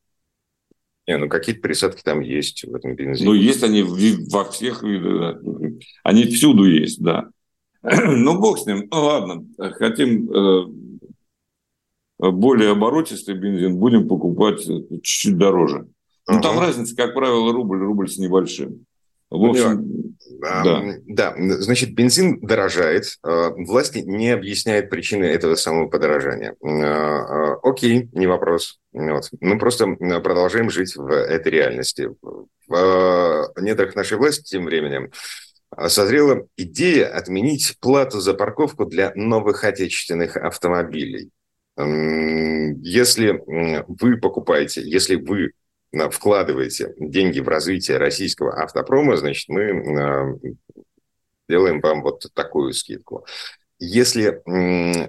Не, 1.06 1.18
ну 1.18 1.28
какие-то 1.28 1.60
присадки 1.60 2.02
там 2.02 2.20
есть 2.20 2.64
в 2.64 2.74
этом 2.74 2.94
бензине. 2.94 3.28
Ну, 3.28 3.34
есть 3.34 3.62
они 3.62 3.82
во 3.82 4.44
всех 4.44 4.82
видах. 4.82 5.42
Да. 5.42 5.68
Они 6.02 6.24
всюду 6.24 6.64
есть, 6.64 7.02
да. 7.02 7.28
Ну, 7.82 8.40
бог 8.40 8.58
с 8.58 8.66
ним. 8.66 8.88
Ну, 8.90 9.02
ладно, 9.02 9.46
хотим 9.72 10.30
э, 10.30 10.64
более 12.18 12.70
оборотистый 12.70 13.34
бензин, 13.34 13.76
будем 13.76 14.08
покупать 14.08 14.64
чуть-чуть 14.64 15.36
дороже. 15.36 15.88
Ну, 16.26 16.40
там 16.40 16.58
разница, 16.58 16.96
как 16.96 17.12
правило, 17.12 17.52
рубль, 17.52 17.80
рубль 17.80 18.08
с 18.08 18.16
небольшим. 18.16 18.86
В 19.30 19.44
общем, 19.46 20.14
да. 20.40 20.82
да, 21.06 21.34
значит, 21.36 21.94
бензин 21.94 22.40
дорожает. 22.40 23.18
А, 23.22 23.50
власти 23.50 23.98
не 23.98 24.30
объясняют 24.30 24.90
причины 24.90 25.24
этого 25.24 25.54
самого 25.54 25.88
подорожания. 25.88 26.54
А, 26.62 27.54
а, 27.54 27.58
окей, 27.62 28.08
не 28.12 28.26
вопрос. 28.26 28.78
Вот. 28.92 29.28
Мы 29.40 29.58
просто 29.58 29.86
продолжаем 29.96 30.70
жить 30.70 30.96
в 30.96 31.10
этой 31.10 31.50
реальности. 31.50 32.10
В 32.66 33.52
недрах 33.60 33.94
нашей 33.94 34.16
власти 34.16 34.42
тем 34.42 34.64
временем 34.64 35.10
созрела 35.88 36.46
идея 36.56 37.08
отменить 37.08 37.76
плату 37.80 38.20
за 38.20 38.34
парковку 38.34 38.86
для 38.86 39.12
новых 39.14 39.64
отечественных 39.64 40.36
автомобилей. 40.36 41.30
Если 41.76 43.42
вы 43.46 44.16
покупаете, 44.16 44.82
если 44.82 45.16
вы 45.16 45.52
вкладываете 46.10 46.94
деньги 46.98 47.40
в 47.40 47.48
развитие 47.48 47.98
российского 47.98 48.62
автопрома, 48.62 49.16
значит, 49.16 49.48
мы 49.48 50.38
делаем 51.48 51.80
вам 51.80 52.02
вот 52.02 52.26
такую 52.34 52.72
скидку. 52.72 53.26
если, 53.78 54.40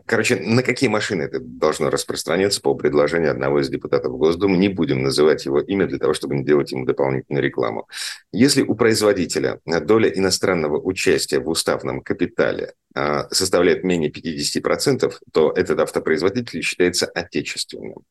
короче, 0.05 0.37
на 0.37 0.63
какие 0.63 0.89
машины 0.89 1.23
это 1.23 1.39
должно 1.39 1.89
распространяться 1.89 2.61
по 2.61 2.73
предложению 2.73 3.31
одного 3.31 3.61
из 3.61 3.69
депутатов 3.69 4.17
Госдумы, 4.17 4.57
не 4.57 4.69
будем 4.69 5.03
называть 5.03 5.45
его 5.45 5.61
имя 5.61 5.87
для 5.87 5.99
того, 5.99 6.13
чтобы 6.13 6.35
не 6.35 6.43
делать 6.43 6.71
ему 6.71 6.85
дополнительную 6.85 7.43
рекламу. 7.43 7.87
Если 8.31 8.63
у 8.63 8.75
производителя 8.75 9.61
доля 9.65 10.09
иностранного 10.09 10.79
участия 10.79 11.39
в 11.39 11.47
уставном 11.47 12.01
капитале 12.01 12.73
а, 12.93 13.29
составляет 13.29 13.83
менее 13.83 14.11
50%, 14.11 15.13
то 15.31 15.51
этот 15.51 15.79
автопроизводитель 15.79 16.61
считается 16.61 17.05
отечественным. 17.05 18.03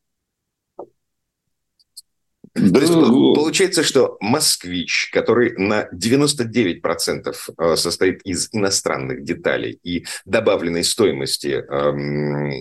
То 2.54 2.80
есть 2.80 2.92
получается, 2.92 3.82
что 3.82 4.16
москвич, 4.20 5.10
который 5.12 5.56
на 5.56 5.88
99% 5.92 7.34
э, 7.58 7.76
состоит 7.76 8.22
из 8.22 8.48
иностранных 8.52 9.24
деталей 9.24 9.80
и 9.82 10.04
добавленной 10.24 10.84
стоимости 10.84 11.48
эм, 11.48 12.52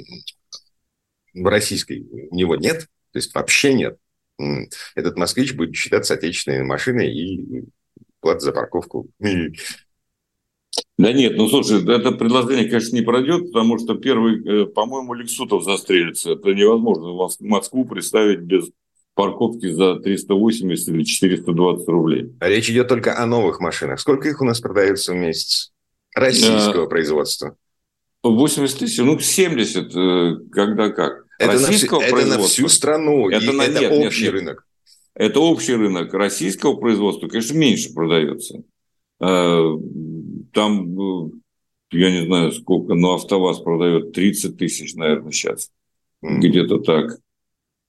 российской 1.35 2.07
у 2.31 2.35
него 2.35 2.55
нет, 2.55 2.87
то 3.11 3.19
есть 3.19 3.35
вообще 3.35 3.75
нет, 3.75 3.99
этот 4.95 5.15
москвич 5.15 5.53
будет 5.53 5.75
считаться 5.75 6.15
отечественной 6.15 6.63
машиной 6.63 7.13
и 7.13 7.63
плата 8.19 8.39
за 8.39 8.51
парковку. 8.51 9.07
Да 10.97 11.11
нет, 11.13 11.37
ну 11.37 11.47
слушай, 11.49 11.83
это 11.83 12.13
предложение, 12.13 12.67
конечно, 12.67 12.95
не 12.95 13.03
пройдет, 13.03 13.51
потому 13.51 13.77
что 13.77 13.93
первый, 13.93 14.43
э, 14.43 14.65
по-моему, 14.65 15.13
Лексутов 15.13 15.63
застрелится. 15.63 16.31
Это 16.31 16.53
невозможно 16.53 17.13
Москву 17.41 17.85
представить 17.85 18.39
без 18.39 18.69
парковки 19.15 19.69
за 19.69 19.95
380 19.95 20.87
или 20.89 21.03
420 21.03 21.87
рублей. 21.87 22.31
А 22.39 22.49
речь 22.49 22.69
идет 22.69 22.87
только 22.87 23.17
о 23.17 23.25
новых 23.25 23.59
машинах. 23.59 23.99
Сколько 23.99 24.29
их 24.29 24.41
у 24.41 24.45
нас 24.45 24.59
продается 24.59 25.13
в 25.13 25.15
месяц? 25.15 25.71
Российского 26.15 26.83
а, 26.83 26.87
производства. 26.87 27.55
80 28.23 28.79
тысяч, 28.79 28.97
ну 28.99 29.19
70, 29.19 29.95
э, 29.95 30.35
когда 30.51 30.89
как. 30.89 31.25
Это 31.39 31.53
Российского 31.53 31.99
на, 31.99 32.05
это 32.05 32.25
на 32.25 32.43
всю 32.43 32.67
страну, 32.69 33.29
это, 33.29 33.51
на, 33.51 33.63
это 33.63 33.79
нет, 33.81 33.91
общий 33.91 34.23
нет, 34.23 34.33
рынок. 34.33 34.67
Это 35.15 35.39
общий 35.39 35.73
рынок. 35.73 36.13
Российского 36.13 36.75
производства, 36.75 37.27
конечно, 37.27 37.55
меньше 37.57 37.93
продается. 37.93 38.63
А, 39.19 39.73
там, 40.53 41.27
э, 41.27 41.31
я 41.91 42.11
не 42.11 42.25
знаю 42.25 42.51
сколько, 42.51 42.93
но 42.93 43.15
АвтоВАЗ 43.15 43.59
продает 43.59 44.13
30 44.13 44.57
тысяч, 44.57 44.93
наверное, 44.95 45.31
сейчас. 45.31 45.71
Mm. 46.23 46.37
Где-то 46.37 46.79
так. 46.79 47.17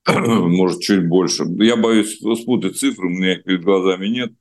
может, 0.07 0.81
чуть 0.81 1.07
больше. 1.07 1.45
Я 1.59 1.77
боюсь 1.77 2.19
спутать 2.19 2.77
цифры, 2.77 3.07
у 3.07 3.11
меня 3.11 3.35
их 3.35 3.45
перед 3.45 3.63
глазами 3.63 4.09
нет. 4.09 4.33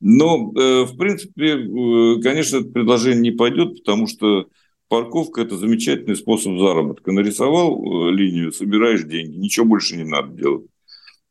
Но, 0.00 0.52
э, 0.56 0.82
в 0.82 0.96
принципе, 0.96 1.52
э, 1.52 2.20
конечно, 2.22 2.56
это 2.58 2.68
предложение 2.68 3.20
не 3.20 3.30
пойдет, 3.30 3.78
потому 3.78 4.08
что 4.08 4.48
парковка– 4.88 5.40
это 5.42 5.56
замечательный 5.56 6.16
способ 6.16 6.58
заработка. 6.58 7.12
Нарисовал 7.12 8.08
э, 8.08 8.12
линию, 8.12 8.52
собираешь 8.52 9.04
деньги, 9.04 9.36
ничего 9.36 9.66
больше 9.66 9.96
не 9.96 10.04
надо 10.04 10.32
делать. 10.36 10.66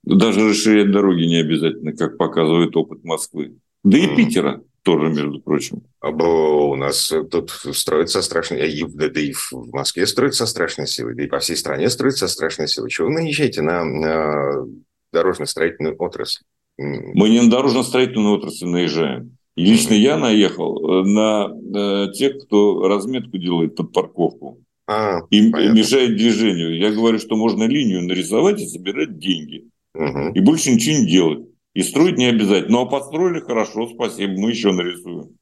Даже 0.04 0.50
расширять 0.50 0.92
дороги 0.92 1.26
не 1.26 1.38
обязательно, 1.38 1.94
как 1.94 2.18
показывает 2.18 2.76
опыт 2.78 3.04
Москвы. 3.04 3.58
Да 3.84 3.98
и 3.98 4.16
Питера 4.16 4.64
тоже, 4.84 5.10
между 5.10 5.40
прочим. 5.40 5.84
У 6.02 6.76
нас 6.76 7.14
тут 7.30 7.52
строится 7.52 8.22
страшная... 8.22 8.72
Да, 8.94 9.10
да 9.10 9.20
и 9.20 9.34
в 9.34 9.52
Москве 9.72 10.08
строится 10.08 10.46
страшная 10.46 10.88
сила, 10.88 11.14
да 11.14 11.24
и 11.24 11.28
по 11.28 11.40
всей 11.40 11.56
стране 11.56 11.90
строится 11.90 12.28
страшная 12.28 12.68
сила. 12.68 12.90
Чего 12.90 13.08
вы 13.08 13.14
наезжаете 13.14 13.62
на, 13.62 13.84
на 13.84 14.66
дорожно-строительную 15.14 15.96
отрасль? 15.98 16.44
Мы 16.78 17.30
не 17.30 17.42
на 17.42 17.50
дорожно-строительную 17.50 18.38
отрасль 18.38 18.66
наезжаем. 18.66 19.38
И 19.56 19.66
лично 19.66 19.94
я 19.94 20.18
наехал 20.18 20.80
на, 21.04 21.50
на 21.50 22.06
э, 22.06 22.14
тех, 22.14 22.40
кто 22.46 22.88
разметку 22.88 23.38
делает 23.38 23.76
под 23.76 23.92
парковку. 23.92 24.64
А, 24.88 25.20
и 25.30 25.52
понятно. 25.52 25.78
мешает 25.78 26.16
движению. 26.16 26.78
Я 26.78 26.92
говорю, 26.92 27.20
что 27.20 27.36
можно 27.36 27.64
линию 27.66 28.02
нарисовать 28.02 28.62
и 28.62 28.68
собирать 28.68 29.20
деньги. 29.20 29.70
Угу. 29.94 30.32
И 30.34 30.40
больше 30.40 30.72
ничего 30.72 31.00
не 31.00 31.08
делать. 31.08 31.48
И 31.74 31.84
строить 31.84 32.18
не 32.18 32.28
обязательно. 32.28 32.80
Ну, 32.80 32.82
а 32.82 32.86
построили 32.86 33.40
хорошо, 33.40 33.88
спасибо, 33.88 34.34
мы 34.34 34.50
еще 34.50 34.72
нарисуем. 34.72 35.38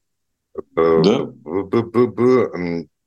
Э, 0.76 1.02
да? 1.02 1.32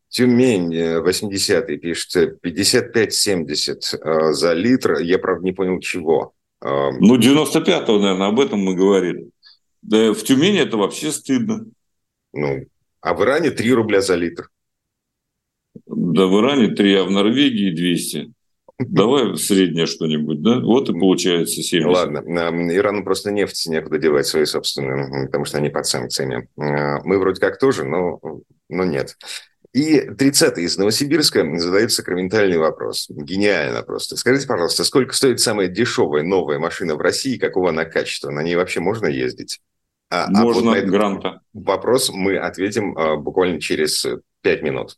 Тюмень, 0.10 0.72
80-й, 0.76 1.78
пишет, 1.78 2.40
55-70 2.44 3.98
э, 3.98 4.34
за 4.34 4.54
литр. 4.54 5.00
Я, 5.00 5.18
правда, 5.18 5.44
не 5.44 5.54
понял, 5.54 5.80
чего. 5.80 6.34
Э, 6.62 6.92
ну, 7.00 7.18
95-го, 7.18 7.98
наверное, 7.98 8.28
об 8.28 8.40
этом 8.40 8.60
мы 8.60 8.76
говорили. 8.76 9.30
Да, 9.82 10.14
в 10.14 10.24
Тюмени 10.24 10.60
это 10.60 10.78
вообще 10.78 11.12
стыдно. 11.12 11.66
Ну, 12.32 12.66
а 13.02 13.14
в 13.16 13.24
Иране 13.24 13.50
3 13.52 13.74
рубля 13.74 14.02
за 14.02 14.16
литр. 14.16 14.50
Да, 15.88 16.28
в 16.28 16.40
Иране 16.40 16.68
3, 16.68 16.96
а 16.96 17.04
в 17.06 17.12
Норвегии 17.12 17.72
200. 17.72 18.34
Давай 18.90 19.38
среднее 19.38 19.86
что-нибудь, 19.86 20.42
да? 20.42 20.60
Вот 20.60 20.90
и 20.90 20.94
получается 20.94 21.62
70. 21.62 21.96
Ладно, 21.96 22.20
Ирану 22.76 23.04
просто 23.04 23.32
нефть 23.32 23.68
некуда 23.68 23.98
девать 23.98 24.26
свои 24.26 24.46
собственные, 24.46 25.28
потому 25.28 25.46
что 25.46 25.58
они 25.58 25.70
под 25.70 25.86
санкциями. 25.86 26.48
А, 26.58 27.00
мы 27.04 27.20
вроде 27.20 27.40
как 27.40 27.60
тоже, 27.60 27.84
но, 27.84 28.20
но 28.70 28.84
нет. 28.84 29.18
И 29.74 30.02
30-й 30.02 30.64
из 30.64 30.78
Новосибирска 30.78 31.44
задает 31.58 31.92
сакраментальный 31.92 32.58
вопрос. 32.58 33.08
Гениально 33.10 33.82
просто. 33.82 34.16
Скажите, 34.18 34.48
пожалуйста, 34.48 34.84
сколько 34.84 35.16
стоит 35.16 35.40
самая 35.40 35.68
дешевая 35.68 36.22
новая 36.22 36.60
машина 36.60 36.96
в 36.96 37.02
России, 37.02 37.38
какого 37.38 37.70
она 37.70 37.84
качества? 37.86 38.30
На 38.30 38.44
ней 38.44 38.56
вообще 38.56 38.82
можно 38.82 39.08
ездить? 39.08 39.62
А, 40.12 40.28
можно, 40.30 40.42
а 40.42 40.54
вот 40.54 40.64
на 40.66 40.78
этот 40.78 40.92
гранта. 40.92 41.42
Вопрос 41.54 42.12
мы 42.14 42.38
ответим 42.38 42.96
а, 42.96 43.16
буквально 43.16 43.60
через 43.60 44.06
5 44.42 44.62
минут. 44.62 44.98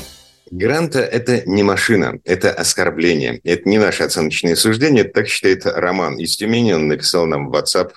Гранта– 0.51 0.99
это 0.99 1.43
не 1.49 1.63
машина, 1.63 2.19
это 2.25 2.51
оскорбление. 2.51 3.39
Это 3.45 3.69
не 3.69 3.77
наше 3.77 4.03
оценочное 4.03 4.55
суждение, 4.55 5.05
так 5.05 5.29
считает 5.29 5.65
Роман 5.65 6.17
из 6.17 6.35
Тюмени. 6.35 6.73
Он 6.73 6.89
написал 6.89 7.25
нам 7.25 7.49
в 7.49 7.55
WhatsApp 7.55 7.91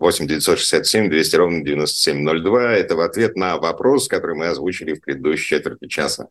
8 0.00 0.26
967 0.26 1.08
200 1.08 1.36
ровно 1.36 1.64
9702. 1.64 2.72
Это 2.72 2.96
в 2.96 3.00
ответ 3.00 3.36
на 3.36 3.58
вопрос, 3.58 4.08
который 4.08 4.34
мы 4.34 4.48
озвучили 4.48 4.94
в 4.94 5.00
предыдущей 5.02 5.56
четверти 5.56 5.86
часа. 5.86 6.26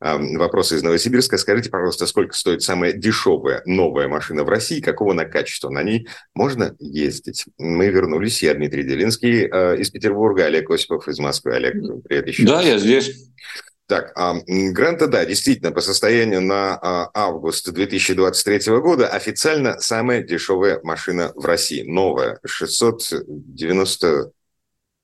Эм, 0.00 0.38
вопрос 0.38 0.70
из 0.70 0.84
Новосибирска. 0.84 1.36
Скажите, 1.36 1.70
пожалуйста, 1.70 2.06
сколько 2.06 2.36
стоит 2.36 2.62
самая 2.62 2.92
дешевая 2.92 3.60
новая 3.64 4.06
машина 4.06 4.44
в 4.44 4.48
России, 4.48 4.80
какого 4.80 5.12
она 5.12 5.24
качества? 5.24 5.68
На 5.68 5.82
ней 5.82 6.06
можно 6.32 6.76
ездить? 6.78 7.46
Мы 7.58 7.88
вернулись. 7.88 8.40
Я 8.40 8.54
Дмитрий 8.54 8.84
Делинский 8.84 9.48
э, 9.50 9.78
из 9.78 9.90
Петербурга, 9.90 10.44
Олег 10.44 10.70
Осипов 10.70 11.08
из 11.08 11.18
Москвы. 11.18 11.54
Олег, 11.56 11.74
привет 12.04 12.28
еще. 12.28 12.44
Да, 12.44 12.62
я 12.62 12.78
здесь. 12.78 13.30
Так, 13.86 14.12
а, 14.16 14.36
Гранта, 14.46 15.08
да, 15.08 15.26
действительно, 15.26 15.70
по 15.70 15.82
состоянию 15.82 16.40
на 16.40 16.74
а, 16.74 17.10
август 17.12 17.70
2023 17.70 18.72
года 18.78 19.08
официально 19.08 19.78
самая 19.78 20.22
дешевая 20.22 20.80
машина 20.82 21.32
в 21.34 21.44
России. 21.44 21.82
Новая, 21.82 22.40
690... 22.46 24.32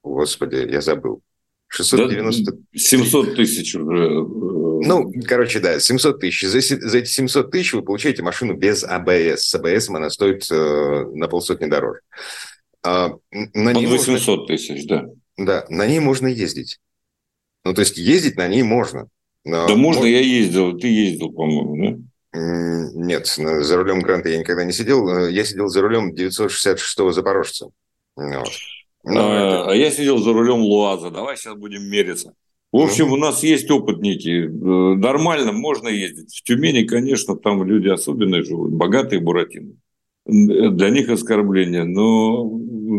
Господи, 0.03 0.67
я 0.71 0.81
забыл. 0.81 1.21
690... 1.69 2.53
Да, 2.53 2.59
700 2.75 3.37
тысяч 3.37 3.75
уже. 3.75 4.03
Э, 4.03 4.25
ну, 4.83 5.13
короче, 5.27 5.61
да, 5.61 5.79
700 5.79 6.19
тысяч. 6.19 6.49
За, 6.49 6.61
за 6.61 6.99
эти 6.99 7.09
700 7.09 7.51
тысяч 7.51 7.75
вы 7.75 7.83
получаете 7.83 8.23
машину 8.23 8.55
без 8.55 8.83
АБС. 8.83 9.43
С 9.43 9.55
АБС 9.55 9.91
она 9.91 10.09
стоит 10.09 10.51
э, 10.51 11.05
на 11.15 11.29
полсотни 11.29 11.67
дороже. 11.67 12.01
А, 12.83 13.11
на 13.31 13.75
Под 13.75 13.85
800 13.85 14.39
можно... 14.39 14.47
тысяч, 14.47 14.87
да. 14.87 15.05
Да, 15.37 15.67
на 15.69 15.87
ней 15.87 16.01
можно 16.01 16.27
ездить. 16.29 16.81
Ну, 17.65 17.75
то 17.75 17.81
есть 17.81 17.99
ездить 17.99 18.37
на 18.37 18.49
ней 18.49 18.63
можно. 18.63 19.09
Но 19.45 19.67
да 19.67 19.75
можно, 19.75 20.05
я 20.05 20.21
ездил, 20.21 20.79
ты 20.79 20.89
ездил, 20.89 21.33
по-моему, 21.33 21.77
да? 21.77 21.99
Нет, 22.33 23.27
за 23.27 23.77
рулем 23.77 24.01
Гранта 24.01 24.29
я 24.29 24.39
никогда 24.39 24.65
не 24.65 24.73
сидел. 24.73 25.09
Э, 25.09 25.33
я 25.33 25.45
сидел 25.45 25.67
за 25.67 25.83
рулем 25.83 26.15
966-го 26.15 27.11
Запорожца. 27.11 27.71
Вот. 28.15 28.49
Но 29.03 29.31
а, 29.31 29.63
это... 29.65 29.71
а 29.71 29.75
я 29.75 29.91
сидел 29.91 30.19
за 30.19 30.33
рулем 30.33 30.61
Луаза. 30.61 31.11
Давай 31.11 31.37
сейчас 31.37 31.57
будем 31.57 31.83
мериться. 31.91 32.35
В 32.71 32.77
общем, 32.77 33.09
ну. 33.09 33.15
у 33.15 33.17
нас 33.17 33.43
есть 33.43 33.69
опыт 33.71 34.01
некий. 34.01 34.45
Э, 34.45 34.49
нормально 34.49 35.53
можно 35.53 35.89
ездить. 35.89 36.37
В 36.37 36.43
Тюмени, 36.45 36.85
конечно, 36.85 37.37
там 37.37 37.65
люди 37.65 37.89
особенные 37.89 38.45
живут, 38.45 38.71
богатые 38.73 39.21
буратины. 39.21 39.77
Для 40.27 40.91
них 40.91 41.09
оскорбление, 41.09 41.83
но 41.83 42.49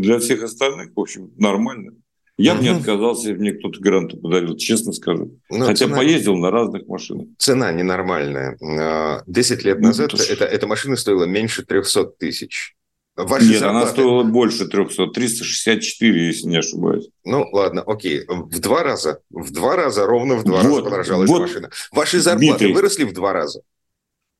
для 0.01 0.19
всех 0.19 0.43
остальных, 0.43 0.91
в 0.93 0.99
общем, 0.99 1.31
нормально. 1.37 1.93
Я 2.41 2.55
бы 2.55 2.63
не 2.63 2.69
отказался, 2.69 3.29
если 3.29 3.41
мне 3.41 3.51
кто-то 3.53 3.79
гранту 3.79 4.17
подарил, 4.17 4.55
честно 4.57 4.93
скажу. 4.93 5.39
Но 5.49 5.57
ну, 5.57 5.65
Хотя 5.65 5.85
цена... 5.85 5.97
поездил 5.97 6.35
на 6.35 6.51
разных 6.51 6.87
машинах. 6.87 7.27
Цена 7.37 7.71
ненормальная. 7.71 8.57
А, 8.61 9.23
десять 9.27 9.63
лет 9.63 9.79
ну, 9.79 9.87
назад 9.87 10.13
ну, 10.13 10.19
эта, 10.23 10.45
эта 10.45 10.67
машина 10.67 10.95
стоила 10.95 11.25
меньше 11.25 11.65
300 11.65 12.05
тысяч. 12.19 12.75
Ваши 13.15 13.45
Нет, 13.45 13.59
зарплаты... 13.59 13.83
она 13.83 13.91
стоила 13.91 14.23
больше 14.23 14.67
300, 14.67 15.07
364, 15.07 16.27
если 16.27 16.47
не 16.47 16.57
ошибаюсь. 16.57 17.09
Ну, 17.25 17.45
ладно, 17.51 17.81
окей. 17.81 18.23
В 18.27 18.59
два 18.59 18.83
раза, 18.83 19.19
в 19.29 19.51
два 19.51 19.75
раза, 19.75 20.05
ровно 20.05 20.35
в 20.35 20.43
два 20.43 20.61
вот, 20.61 20.67
раза 20.67 20.83
подорожала 20.83 21.25
вот, 21.25 21.41
машина. 21.41 21.69
Ваши 21.91 22.19
зарплаты 22.19 22.57
Дмитрий, 22.59 22.73
выросли 22.73 23.03
в 23.03 23.13
два 23.13 23.33
раза? 23.33 23.61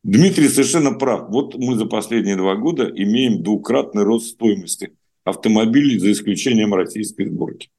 Дмитрий 0.04 0.48
совершенно 0.48 0.94
прав. 0.94 1.30
Вот 1.30 1.56
мы 1.56 1.76
за 1.76 1.86
последние 1.86 2.38
два 2.38 2.56
года 2.56 2.90
имеем 2.96 3.44
двукратный 3.44 4.04
рост 4.04 4.32
стоимости 4.32 4.94
автомобилей 5.26 6.00
за 6.00 6.12
исключением 6.12 6.74
российской 6.74 7.28
сборки. 7.28 7.70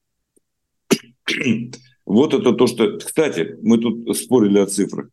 Вот 2.04 2.34
это 2.34 2.52
то, 2.52 2.66
что... 2.66 2.98
Кстати, 2.98 3.56
мы 3.62 3.78
тут 3.78 4.16
спорили 4.16 4.58
о 4.58 4.66
цифрах. 4.66 5.08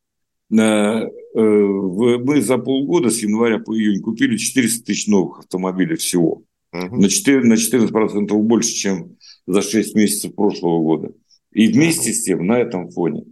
Э, 0.52 1.06
мы 1.36 2.42
за 2.42 2.58
полгода 2.58 3.10
с 3.10 3.22
января 3.22 3.60
по 3.60 3.78
июнь 3.78 4.02
купили 4.02 4.38
400 4.38 4.86
тысяч 4.86 5.08
новых 5.08 5.40
автомобилей 5.40 5.96
всего. 5.96 6.44
Угу. 6.74 6.96
На, 6.98 7.10
4, 7.10 7.42
на 7.42 7.54
14% 7.54 8.34
больше, 8.42 8.74
чем 8.74 9.18
за 9.48 9.62
6 9.62 9.96
месяцев 9.96 10.36
прошлого 10.36 10.82
года. 10.82 11.14
И 11.52 11.68
вместе 11.68 12.14
с 12.14 12.24
тем, 12.24 12.46
на 12.46 12.60
этом 12.60 12.90
фоне, 12.90 13.26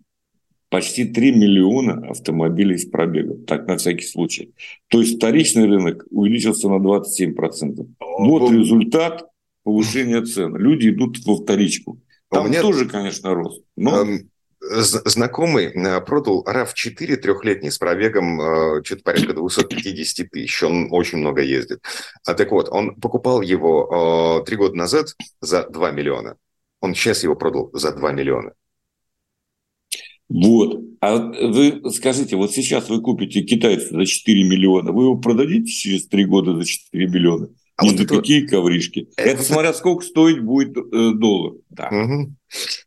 почти 0.70 1.06
3 1.06 1.34
миллиона 1.34 2.08
автомобилей 2.10 2.78
с 2.78 2.86
пробегом. 2.86 3.46
Так, 3.46 3.68
на 3.68 3.78
всякий 3.78 4.06
случай. 4.06 4.54
То 4.90 5.02
есть 5.02 5.18
вторичный 5.18 5.66
рынок 5.66 6.06
увеличился 6.10 6.70
на 6.70 6.76
27%. 6.76 7.88
Вот 8.00 8.52
результат 8.52 9.28
повышения 9.64 10.22
цен. 10.24 10.56
Люди 10.56 10.90
идут 10.90 11.20
во 11.26 11.36
вторичку. 11.36 12.00
Там 12.30 12.46
У 12.46 12.50
меня... 12.50 12.62
тоже, 12.62 12.88
конечно, 12.88 13.34
рост. 13.34 13.64
Но... 13.76 14.02
Эм, 14.02 14.30
знакомый 14.60 15.68
э, 15.68 16.02
продал 16.02 16.44
RAV4 16.48 17.16
трехлетний 17.18 17.72
с 17.72 17.78
пробегом 17.78 18.42
э, 18.42 18.84
что-то 18.84 19.04
порядка 19.04 19.34
250 19.34 20.30
тысяч. 20.30 20.64
Он 20.64 20.88
очень 20.92 21.20
много 21.20 21.42
ездит. 21.42 21.82
А 22.26 22.34
так 22.34 22.52
вот, 22.52 22.70
он 22.70 22.96
покупал 22.96 23.42
его 23.42 24.42
э, 24.42 24.46
три 24.46 24.58
года 24.58 24.76
назад 24.76 25.16
за 25.42 25.68
2 25.70 25.92
миллиона. 25.92 26.38
Он 26.82 26.94
сейчас 26.96 27.24
его 27.24 27.36
продал 27.36 27.70
за 27.74 27.92
2 27.92 28.12
миллиона. 28.12 28.54
Вот. 30.30 30.82
А 31.00 31.16
вы 31.16 31.82
скажите, 31.92 32.36
вот 32.36 32.52
сейчас 32.52 32.90
вы 32.90 33.02
купите 33.02 33.44
китайца 33.44 33.94
за 33.94 34.06
4 34.06 34.44
миллиона, 34.44 34.92
вы 34.92 35.04
его 35.04 35.18
продадите 35.18 35.72
через 35.72 36.08
3 36.08 36.26
года 36.26 36.56
за 36.56 36.66
4 36.66 37.08
миллиона? 37.08 37.50
А 37.78 37.84
Не 37.84 37.92
вот 37.92 38.00
это... 38.02 38.16
какие 38.16 38.46
ковришки. 38.48 39.08
Это, 39.18 39.30
это 39.30 39.44
смотря 39.44 39.72
сколько 39.74 40.04
стоить 40.04 40.40
будет 40.40 40.76
э, 40.76 41.12
доллар. 41.14 41.54
Да. 41.70 41.90
Угу. 41.90 42.34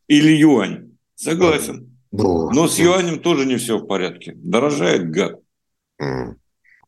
Или 0.09 0.33
юань. 0.37 0.91
Согласен. 1.15 1.97
Но 2.11 2.67
с 2.67 2.79
юанем 2.79 3.21
тоже 3.21 3.47
не 3.47 3.57
все 3.57 3.79
в 3.79 3.87
порядке. 3.87 4.33
Дорожает 4.35 5.09
гад. 5.11 5.39
Угу. 6.01 6.37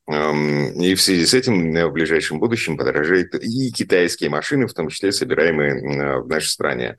И 0.08 0.94
в 0.96 1.00
связи 1.00 1.24
с 1.24 1.32
этим 1.32 1.76
э, 1.76 1.86
в 1.86 1.92
ближайшем 1.92 2.40
будущем 2.40 2.76
подорожают 2.76 3.36
и 3.36 3.70
китайские 3.70 4.30
машины, 4.30 4.66
в 4.66 4.74
том 4.74 4.88
числе 4.88 5.12
собираемые 5.12 6.20
в 6.22 6.26
нашей 6.26 6.48
стране. 6.48 6.96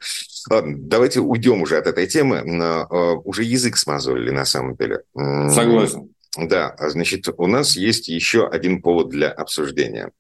Ладно, 0.50 0.78
давайте 0.80 1.20
уйдем 1.20 1.62
уже 1.62 1.78
от 1.78 1.88
этой 1.88 2.08
темы. 2.08 2.38
Э, 2.38 3.16
уже 3.26 3.44
язык 3.44 3.76
смазывали 3.76 4.30
на 4.30 4.46
самом 4.46 4.78
деле. 4.78 5.02
Согласен. 5.14 6.14
Да, 6.38 6.70
а 6.70 6.90
значит, 6.90 7.28
у 7.38 7.46
нас 7.46 7.76
есть 7.76 8.08
еще 8.08 8.48
один 8.48 8.82
повод 8.82 9.10
для 9.10 9.30
обсуждения. 9.30 10.12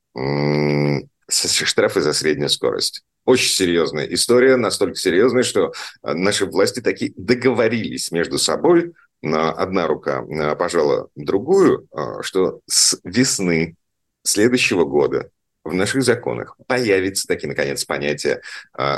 Штрафы 1.30 2.02
за 2.02 2.13
среднюю 2.13 2.49
скорость. 2.49 3.04
Очень 3.26 3.49
серьезная 3.49 4.06
история, 4.08 4.58
настолько 4.58 4.95
серьезная, 4.95 5.43
что 5.43 5.71
э, 6.04 6.13
наши 6.13 6.45
власти 6.45 6.82
таки 6.82 7.13
договорились 7.15 8.12
между 8.12 8.38
собой, 8.38 8.93
одна 9.21 9.88
рука 9.88 10.23
э, 10.23 10.56
пожала 10.58 11.08
другую, 11.15 11.88
э, 11.91 12.21
что 12.21 12.60
с 12.67 12.99
весны 13.06 13.76
следующего 14.23 14.84
года 14.84 15.30
в 15.63 15.73
наших 15.73 16.04
законах 16.04 16.58
появится 16.67 17.26
таки, 17.26 17.47
наконец, 17.47 17.86
понятие 17.86 18.41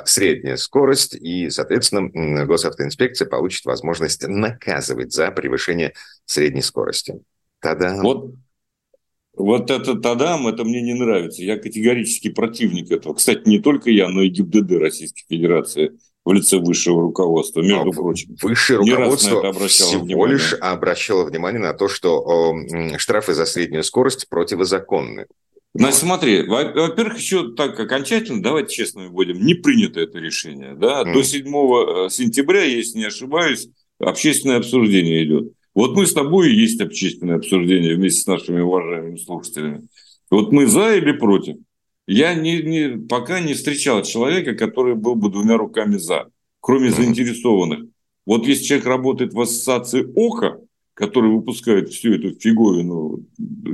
средняя 0.06 0.56
скорость, 0.56 1.13
и, 1.13 1.51
соответственно, 1.51 2.45
госавтоинспекция 2.47 3.28
получит 3.28 3.65
возможность 3.65 4.28
наказывать 4.28 5.13
за 5.13 5.30
превышение 5.30 5.93
средней 6.25 6.63
скорости. 6.63 7.21
Тогда... 7.60 7.95
Вот 8.01 8.34
вот 9.38 9.71
это 9.71 9.95
Тадам, 9.95 10.48
это 10.48 10.63
мне 10.63 10.82
не 10.82 10.93
нравится. 10.93 11.43
Я 11.43 11.58
категорически 11.58 12.30
противник 12.30 12.91
этого. 12.91 13.13
Кстати, 13.13 13.41
не 13.45 13.60
только 13.60 13.91
я, 13.91 14.10
но 14.10 14.21
и 14.21 14.30
ГИБДД 14.30 14.71
Российской 14.74 15.24
Федерации 15.28 15.91
в 16.24 16.34
лице 16.34 16.58
высшего 16.58 17.02
руководства, 17.02 17.62
между 17.62 17.89
а 17.89 17.93
прочим. 17.93 18.36
Высшее 18.41 18.80
руководство 18.80 19.54
всего 19.67 20.04
внимание. 20.04 20.34
лишь 20.38 20.54
обращало 20.60 21.26
внимание 21.26 21.62
на 21.62 21.74
то, 21.74 21.88
что 21.88 22.56
э, 22.56 22.98
штрафы 22.98 23.34
за 23.34 23.45
среднюю 23.45 23.84
скорость 23.84 24.28
противозаконны. 24.30 25.28
Значит, 25.76 26.00
смотри, 26.00 26.41
во-первых, 26.43 27.19
еще 27.19 27.54
так 27.54 27.78
окончательно, 27.78 28.41
давайте 28.41 28.74
честно 28.74 29.10
будем, 29.10 29.45
не 29.45 29.56
принято 29.56 30.00
это 30.00 30.19
решение. 30.19 30.74
Да? 30.74 31.04
Mm. 31.04 31.13
До 31.13 31.24
7 31.24 31.45
э, 31.45 32.10
сентября, 32.10 32.63
если 32.63 32.98
не 32.98 33.06
ошибаюсь, 33.06 33.67
общественное 34.00 34.58
обсуждение 34.58 35.26
идет. 35.26 35.52
Вот 35.75 35.95
мы 35.95 36.07
с 36.07 36.13
тобой 36.13 36.51
и 36.51 36.55
есть 36.55 36.79
общественное 36.79 37.35
обсуждение 37.35 37.95
вместе 37.95 38.21
с 38.21 38.27
нашими 38.27 38.61
уважаемыми 38.61 39.17
слушателями. 39.17 39.88
Вот 40.31 40.51
мы 40.53 40.67
за 40.67 40.95
или 40.95 41.11
против? 41.11 41.57
Я 42.07 42.33
не, 42.33 42.61
не, 42.61 42.97
пока 42.97 43.41
не 43.41 43.53
встречал 43.53 44.01
человека, 44.03 44.55
который 44.55 44.95
был 44.95 45.15
бы 45.15 45.29
двумя 45.29 45.57
руками 45.57 45.97
за, 45.97 46.29
кроме 46.61 46.91
заинтересованных. 46.91 47.89
Вот 48.25 48.47
если 48.47 48.63
человек 48.63 48.88
работает 48.88 49.33
в 49.33 49.41
ассоциации 49.41 50.07
ОХА, 50.15 50.59
который 50.93 51.29
выпускает 51.29 51.89
всю 51.89 52.13
эту 52.13 52.39
фиговину 52.39 53.25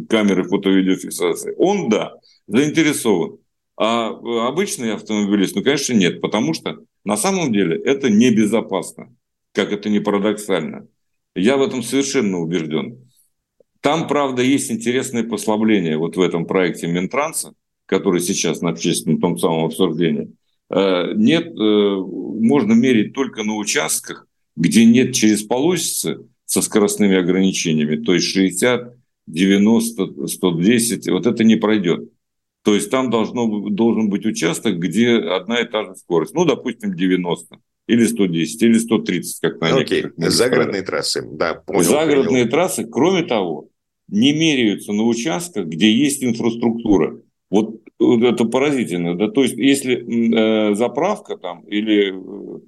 камеры 0.10 0.44
фото-видеофиксации, 0.44 1.54
он, 1.58 1.90
да, 1.90 2.16
заинтересован. 2.48 3.38
А 3.78 4.10
обычный 4.48 4.94
автомобилист, 4.94 5.56
ну, 5.56 5.64
конечно, 5.64 5.94
нет, 5.94 6.20
потому 6.20 6.54
что 6.54 6.80
на 7.04 7.16
самом 7.16 7.54
деле 7.54 7.78
это 7.78 8.10
небезопасно, 8.10 9.16
как 9.54 9.72
это 9.72 9.90
не 9.90 10.00
парадоксально. 10.00 10.88
Я 11.36 11.58
в 11.58 11.62
этом 11.62 11.82
совершенно 11.84 12.40
убежден. 12.40 13.10
Там, 13.80 14.08
правда, 14.08 14.42
есть 14.42 14.72
интересные 14.72 15.24
послабления 15.24 15.98
вот 15.98 16.18
в 16.18 16.22
этом 16.22 16.46
проекте 16.46 16.88
Минтранса, 16.88 17.54
который 17.86 18.22
сейчас 18.22 18.62
на 18.62 18.70
общественном 18.70 19.20
том 19.20 19.38
самом 19.38 19.66
обсуждении. 19.66 20.34
Э, 20.70 21.14
нет, 21.16 21.48
э, 21.48 21.96
можно 21.98 22.74
мерить 22.74 23.14
только 23.14 23.44
на 23.44 23.56
участках, 23.56 24.28
где 24.56 24.86
нет 24.86 25.16
через 25.16 25.44
полосицы 25.44 26.28
со 26.46 26.62
скоростными 26.62 27.16
ограничениями, 27.16 27.96
то 27.96 28.14
есть 28.14 28.28
60, 28.28 28.96
90, 29.28 30.28
110, 30.28 31.10
вот 31.10 31.26
это 31.26 31.44
не 31.44 31.56
пройдет. 31.56 32.12
То 32.64 32.76
есть 32.76 32.92
там 32.92 33.10
должно, 33.10 33.70
должен 33.70 34.10
быть 34.10 34.26
участок, 34.26 34.78
где 34.78 35.16
одна 35.16 35.62
и 35.62 35.66
та 35.66 35.86
же 35.86 35.96
скорость. 35.96 36.36
Ну, 36.36 36.46
допустим, 36.46 36.94
90 36.94 37.58
или 37.88 38.06
110, 38.06 38.62
или 38.62 38.78
130, 38.78 39.40
как 39.40 39.60
на 39.62 39.78
Окей, 39.78 40.06
загородные 40.18 40.82
трассы, 40.82 41.28
да, 41.32 41.56
понял. 41.56 41.84
Загородные 41.84 42.44
понял. 42.44 42.50
трассы, 42.50 42.86
кроме 42.86 43.24
того, 43.24 43.70
не 44.08 44.34
меряются 44.34 44.92
на 44.92 45.04
участках, 45.04 45.68
где 45.68 45.92
есть 45.92 46.24
инфраструктура. 46.24 47.20
Вот 47.50 47.82
это 48.00 48.46
поразительно. 48.46 49.18
Да? 49.18 49.30
То 49.30 49.44
есть, 49.44 49.56
если 49.58 50.72
э, 50.72 50.76
заправка 50.76 51.38
там 51.38 51.62
или 51.64 52.14
э, 52.14 52.60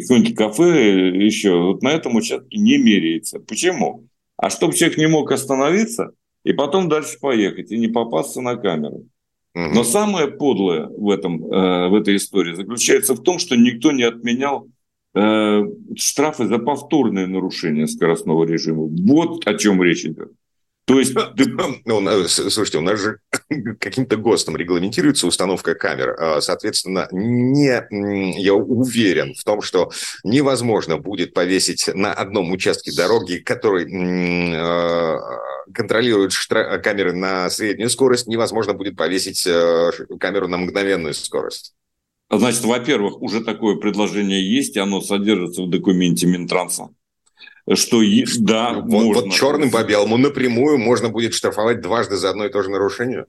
какое-нибудь 0.00 0.34
кафе 0.34 1.08
еще, 1.08 1.60
вот 1.60 1.82
на 1.82 1.88
этом 1.88 2.16
участке 2.16 2.58
не 2.58 2.78
меряется. 2.78 3.40
Почему? 3.40 4.06
А 4.36 4.50
чтобы 4.50 4.74
человек 4.74 4.98
не 4.98 5.06
мог 5.06 5.30
остановиться 5.30 6.12
и 6.44 6.52
потом 6.52 6.88
дальше 6.88 7.18
поехать 7.20 7.70
и 7.70 7.78
не 7.78 7.88
попасться 7.88 8.40
на 8.40 8.56
камеру. 8.56 9.06
Но 9.54 9.84
самое 9.84 10.28
подлое 10.28 10.86
в, 10.86 11.10
этом, 11.10 11.44
э, 11.44 11.88
в 11.88 11.94
этой 11.94 12.16
истории 12.16 12.54
заключается 12.54 13.14
в 13.14 13.22
том, 13.22 13.38
что 13.38 13.54
никто 13.54 13.92
не 13.92 14.02
отменял 14.02 14.68
э, 15.14 15.62
штрафы 15.94 16.46
за 16.46 16.58
повторное 16.58 17.26
нарушение 17.26 17.86
скоростного 17.86 18.44
режима. 18.44 18.84
Вот 18.86 19.46
о 19.46 19.54
чем 19.54 19.82
речь 19.82 20.06
идет. 20.06 20.32
То 20.84 20.98
есть, 20.98 21.14
ну, 21.84 22.28
слушайте, 22.28 22.78
у 22.78 22.82
нас 22.82 23.00
же 23.00 23.18
каким-то 23.78 24.16
ГОСТом 24.16 24.56
регламентируется 24.56 25.26
установка 25.26 25.74
камер. 25.74 26.16
А, 26.18 26.40
соответственно, 26.40 27.08
не, 27.12 27.82
я 28.40 28.54
уверен 28.54 29.34
в 29.34 29.44
том, 29.44 29.62
что 29.62 29.90
невозможно 30.24 30.98
будет 30.98 31.34
повесить 31.34 31.88
на 31.94 32.12
одном 32.12 32.50
участке 32.52 32.90
дороги, 32.96 33.36
который 33.36 33.84
контролирует 35.72 36.32
штра- 36.32 36.78
камеры 36.78 37.12
на 37.12 37.50
среднюю 37.50 37.90
скорость, 37.90 38.26
невозможно 38.26 38.74
будет 38.74 38.96
повесить 38.96 39.46
э, 39.46 39.90
камеру 40.18 40.48
на 40.48 40.58
мгновенную 40.58 41.14
скорость. 41.14 41.74
Значит, 42.30 42.64
во-первых, 42.64 43.20
уже 43.20 43.42
такое 43.42 43.76
предложение 43.76 44.42
есть, 44.42 44.76
и 44.76 44.80
оно 44.80 45.00
содержится 45.00 45.62
в 45.62 45.70
документе 45.70 46.26
Минтранса 46.26 46.88
что 47.74 48.02
да, 48.38 48.74
вот, 48.74 48.90
можно. 48.90 49.22
Вот 49.22 49.32
черным 49.32 49.70
по 49.70 49.84
белому 49.84 50.16
напрямую 50.16 50.78
можно 50.78 51.08
будет 51.08 51.34
штрафовать 51.34 51.80
дважды 51.80 52.16
за 52.16 52.30
одно 52.30 52.46
и 52.46 52.50
то 52.50 52.62
же 52.62 52.70
нарушение? 52.70 53.26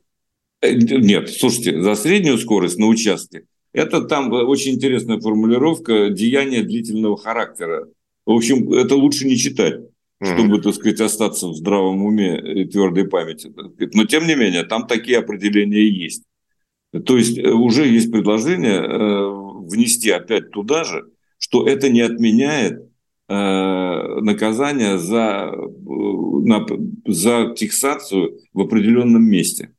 Э, 0.61 0.73
нет, 0.73 1.29
слушайте, 1.29 1.81
за 1.81 1.95
среднюю 1.95 2.37
скорость 2.37 2.77
на 2.77 2.87
участке, 2.87 3.45
это 3.73 4.01
там 4.01 4.31
очень 4.31 4.73
интересная 4.73 5.19
формулировка 5.19 6.09
деяния 6.09 6.63
длительного 6.63 7.17
характера. 7.17 7.87
В 8.25 8.31
общем, 8.31 8.71
это 8.73 8.95
лучше 8.95 9.25
не 9.27 9.37
читать, 9.37 9.81
чтобы, 10.25 10.61
так 10.61 10.73
сказать, 10.73 11.01
остаться 11.01 11.47
в 11.47 11.55
здравом 11.55 12.03
уме 12.03 12.39
и 12.39 12.65
твердой 12.65 13.07
памяти. 13.07 13.51
Но, 13.93 14.05
тем 14.05 14.27
не 14.27 14.35
менее, 14.35 14.63
там 14.63 14.87
такие 14.87 15.17
определения 15.19 15.87
есть. 15.87 16.23
То 17.05 17.17
есть 17.17 17.37
э, 17.37 17.49
уже 17.49 17.87
есть 17.87 18.11
предложение 18.11 18.79
э, 18.81 19.67
внести 19.67 20.11
опять 20.11 20.51
туда 20.51 20.83
же, 20.83 21.05
что 21.37 21.67
это 21.67 21.89
не 21.89 22.01
отменяет 22.01 22.89
наказание 23.29 24.97
за, 24.97 25.51
на, 25.55 26.65
за 27.07 27.55
фиксацию 27.55 28.37
в 28.53 28.61
определенном 28.61 29.23
месте. 29.23 29.73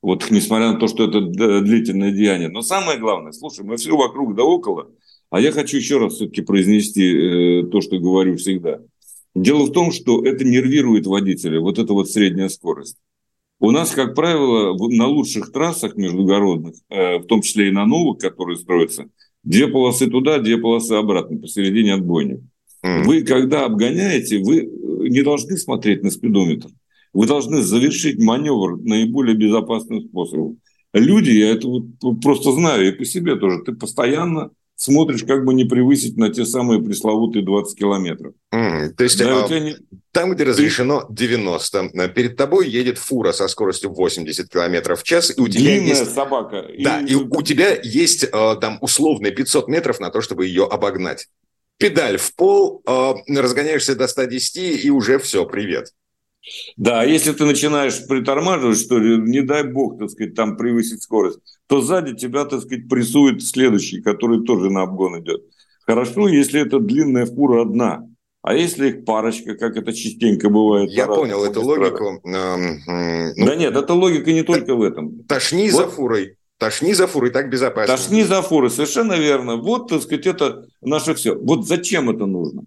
Вот 0.00 0.30
несмотря 0.30 0.72
на 0.72 0.78
то, 0.78 0.86
что 0.86 1.08
это 1.08 1.20
длительное 1.60 2.12
деяние. 2.12 2.48
Но 2.48 2.62
самое 2.62 2.98
главное, 2.98 3.32
слушай, 3.32 3.64
мы 3.64 3.76
все 3.76 3.94
вокруг 3.96 4.36
да 4.36 4.44
около, 4.44 4.88
а 5.30 5.40
я 5.40 5.50
хочу 5.50 5.76
еще 5.78 5.98
раз 5.98 6.14
все-таки 6.14 6.42
произнести 6.42 7.64
то, 7.72 7.80
что 7.80 7.98
говорю 7.98 8.36
всегда. 8.36 8.80
Дело 9.34 9.64
в 9.64 9.72
том, 9.72 9.90
что 9.90 10.24
это 10.24 10.44
нервирует 10.44 11.06
водителя, 11.06 11.60
вот 11.60 11.78
эта 11.78 11.92
вот 11.92 12.10
средняя 12.10 12.48
скорость. 12.48 12.96
У 13.60 13.70
нас, 13.70 13.90
как 13.90 14.14
правило, 14.14 14.76
на 14.90 15.06
лучших 15.06 15.50
трассах 15.50 15.96
междугородных, 15.96 16.74
э, 16.90 17.18
в 17.18 17.26
том 17.26 17.42
числе 17.42 17.68
и 17.68 17.72
на 17.72 17.86
новых, 17.86 18.18
которые 18.18 18.58
строятся, 18.58 19.06
две 19.42 19.68
полосы 19.68 20.08
туда, 20.08 20.38
две 20.38 20.58
полосы 20.58 20.92
обратно, 20.92 21.38
посередине 21.38 21.94
отбойник. 21.94 22.40
Mm. 22.84 23.04
Вы, 23.04 23.22
когда 23.22 23.64
обгоняете, 23.64 24.38
вы 24.38 24.68
не 25.08 25.22
должны 25.22 25.56
смотреть 25.56 26.02
на 26.02 26.10
спидометр. 26.10 26.68
Вы 27.12 27.26
должны 27.26 27.62
завершить 27.62 28.18
маневр 28.18 28.76
наиболее 28.82 29.36
безопасным 29.36 30.02
способом. 30.02 30.58
Люди, 30.92 31.30
я 31.30 31.50
это 31.50 31.66
вот 31.68 32.20
просто 32.22 32.52
знаю, 32.52 32.88
и 32.88 32.92
по 32.92 33.04
себе 33.04 33.36
тоже, 33.36 33.62
ты 33.64 33.72
постоянно 33.72 34.50
смотришь, 34.76 35.24
как 35.24 35.44
бы 35.44 35.54
не 35.54 35.64
превысить 35.64 36.16
на 36.16 36.30
те 36.30 36.44
самые 36.44 36.82
пресловутые 36.82 37.44
20 37.44 37.78
километров. 37.78 38.34
Mm, 38.52 38.90
то 38.90 39.04
есть 39.04 39.18
да, 39.18 39.44
а, 39.44 39.58
не... 39.58 39.76
там, 40.12 40.32
где 40.32 40.44
разрешено 40.44 41.06
90, 41.08 41.90
э, 41.94 42.08
перед 42.08 42.36
тобой 42.36 42.68
едет 42.68 42.98
фура 42.98 43.32
со 43.32 43.48
скоростью 43.48 43.92
80 43.92 44.48
километров 44.48 45.00
в 45.00 45.04
час, 45.04 45.32
и 45.36 45.40
у 45.40 45.48
тебя 45.48 45.64
Длинная 45.64 45.88
есть... 45.88 46.14
собака. 46.14 46.66
Да, 46.78 47.00
и... 47.00 47.12
и 47.12 47.14
у 47.14 47.42
тебя 47.42 47.78
есть 47.82 48.24
э, 48.24 48.56
там 48.60 48.78
условные 48.80 49.32
500 49.32 49.68
метров 49.68 50.00
на 50.00 50.10
то, 50.10 50.20
чтобы 50.20 50.46
ее 50.46 50.64
обогнать. 50.64 51.28
Педаль 51.78 52.18
в 52.18 52.34
пол, 52.34 52.82
э, 52.86 53.14
разгоняешься 53.28 53.94
до 53.94 54.06
110, 54.06 54.84
и 54.84 54.90
уже 54.90 55.18
все, 55.18 55.44
привет. 55.46 55.92
Да, 56.76 57.04
если 57.04 57.32
ты 57.32 57.44
начинаешь 57.44 58.06
притормаживать, 58.06 58.78
что 58.78 58.98
ли, 58.98 59.16
не 59.18 59.42
дай 59.42 59.64
бог, 59.64 59.98
так 59.98 60.10
сказать, 60.10 60.34
там 60.34 60.56
превысить 60.56 61.02
скорость, 61.02 61.38
то 61.66 61.80
сзади 61.80 62.14
тебя, 62.14 62.44
так 62.44 62.60
сказать, 62.60 62.88
прессует 62.88 63.42
следующий, 63.42 64.02
который 64.02 64.44
тоже 64.44 64.70
на 64.70 64.82
обгон 64.82 65.20
идет. 65.20 65.42
Хорошо, 65.86 66.28
если 66.28 66.60
это 66.60 66.78
длинная 66.78 67.26
фура 67.26 67.62
одна. 67.62 68.06
А 68.42 68.54
если 68.54 68.90
их 68.90 69.04
парочка, 69.06 69.54
как 69.54 69.76
это 69.76 69.94
частенько 69.94 70.50
бывает? 70.50 70.90
Я 70.90 71.06
понял 71.06 71.42
эту 71.44 71.62
логику. 71.62 72.20
Ну, 72.24 73.46
да 73.46 73.56
нет, 73.56 73.74
эта 73.74 73.94
логика 73.94 74.32
не 74.32 74.42
только 74.42 74.74
в 74.74 74.82
этом. 74.82 75.24
Тошни 75.24 75.70
вот. 75.70 75.78
за 75.78 75.88
фурой. 75.88 76.36
Тошни 76.58 76.92
за 76.92 77.06
фурой, 77.06 77.30
так 77.30 77.50
безопасно. 77.50 77.96
Тошни 77.96 78.22
за 78.22 78.42
фурой, 78.42 78.70
совершенно 78.70 79.14
верно. 79.14 79.56
Вот, 79.56 79.88
так 79.88 80.02
сказать, 80.02 80.26
это 80.26 80.66
наше 80.82 81.14
все. 81.14 81.34
Вот 81.34 81.66
зачем 81.66 82.10
это 82.10 82.26
нужно? 82.26 82.64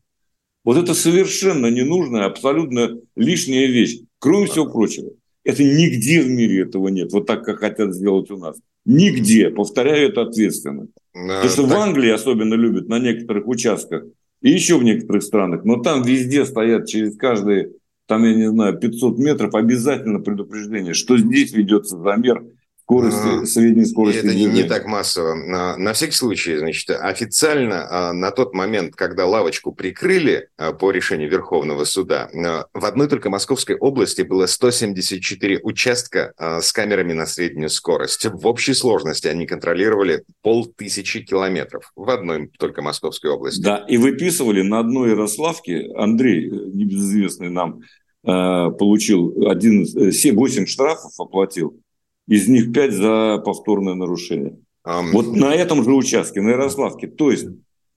Вот 0.68 0.76
это 0.76 0.94
совершенно 0.94 1.68
ненужная, 1.68 2.26
абсолютно 2.26 3.00
лишняя 3.16 3.68
вещь. 3.68 4.02
Кроме 4.20 4.48
всего 4.48 4.70
прочего, 4.70 5.12
это 5.46 5.64
нигде 5.64 6.22
в 6.22 6.30
мире 6.30 6.64
этого 6.64 6.90
нет. 6.90 7.14
Вот 7.14 7.26
так, 7.26 7.46
как 7.46 7.60
хотят 7.60 7.96
сделать 7.96 8.30
у 8.32 8.38
нас. 8.38 8.58
Нигде. 8.84 9.50
Повторяю 9.50 10.10
это 10.10 10.24
ответственно. 10.24 10.88
Да, 11.16 11.36
Потому 11.36 11.50
что 11.50 11.62
так... 11.62 11.72
в 11.72 11.74
Англии 11.76 12.10
особенно 12.10 12.56
любят 12.56 12.90
на 12.90 13.00
некоторых 13.00 13.48
участках 13.48 14.04
и 14.42 14.50
еще 14.52 14.78
в 14.78 14.84
некоторых 14.84 15.24
странах. 15.24 15.64
Но 15.64 15.78
там 15.78 16.04
везде 16.04 16.46
стоят 16.46 16.86
через 16.86 17.16
каждые, 17.16 17.72
там, 18.06 18.26
я 18.26 18.34
не 18.34 18.50
знаю, 18.50 18.78
500 18.78 19.20
метров 19.20 19.56
обязательно 19.56 20.20
предупреждение, 20.20 20.94
что 20.94 21.18
здесь 21.18 21.54
ведется 21.54 21.98
замер 21.98 22.44
скорости, 22.88 23.46
средней 23.46 23.86
скорости. 23.86 24.20
Это 24.20 24.34
не, 24.34 24.46
не 24.46 24.64
так 24.64 24.86
массово. 24.86 25.34
На, 25.36 25.76
на 25.76 25.92
всякий 25.92 26.14
случай, 26.14 26.56
значит, 26.56 26.90
официально 26.90 27.86
а, 27.90 28.14
на 28.14 28.32
тот 28.32 28.54
момент, 28.54 28.96
когда 28.96 29.26
лавочку 29.26 29.74
прикрыли 29.74 30.48
а, 30.58 30.72
по 30.72 30.92
решению 30.92 31.30
Верховного 31.30 31.84
суда, 31.84 32.30
а, 32.34 32.66
в 32.74 32.86
одной 32.86 33.10
только 33.10 33.30
Московской 33.30 33.76
области 33.76 34.22
было 34.22 34.46
174 34.46 35.60
участка 35.64 36.34
с 36.38 36.72
камерами 36.72 37.12
на 37.12 37.26
среднюю 37.26 37.70
скорость. 37.70 38.26
В 38.26 38.48
общей 38.48 38.74
сложности 38.74 39.28
они 39.28 39.46
контролировали 39.46 40.24
полтысячи 40.42 41.20
километров 41.20 41.92
в 41.96 42.10
одной 42.10 42.50
только 42.58 42.82
Московской 42.82 43.32
области. 43.32 43.62
Да, 43.62 43.86
и 43.90 43.98
выписывали 43.98 44.62
на 44.62 44.80
одной 44.80 45.10
Ярославке, 45.10 45.90
Андрей, 45.96 46.50
небезызвестный 46.50 47.50
нам, 47.50 47.82
получил 48.24 49.48
11, 49.48 50.34
8 50.34 50.66
штрафов, 50.66 51.12
оплатил 51.20 51.82
из 52.28 52.48
них 52.48 52.74
5 52.74 52.94
за 52.94 53.38
повторное 53.44 53.94
нарушение. 53.94 54.60
Um... 54.86 55.12
Вот 55.12 55.36
на 55.36 55.54
этом 55.54 55.84
же 55.84 55.92
участке, 55.94 56.42
на 56.42 56.50
Ярославке. 56.50 57.08
То 57.08 57.32
есть 57.32 57.48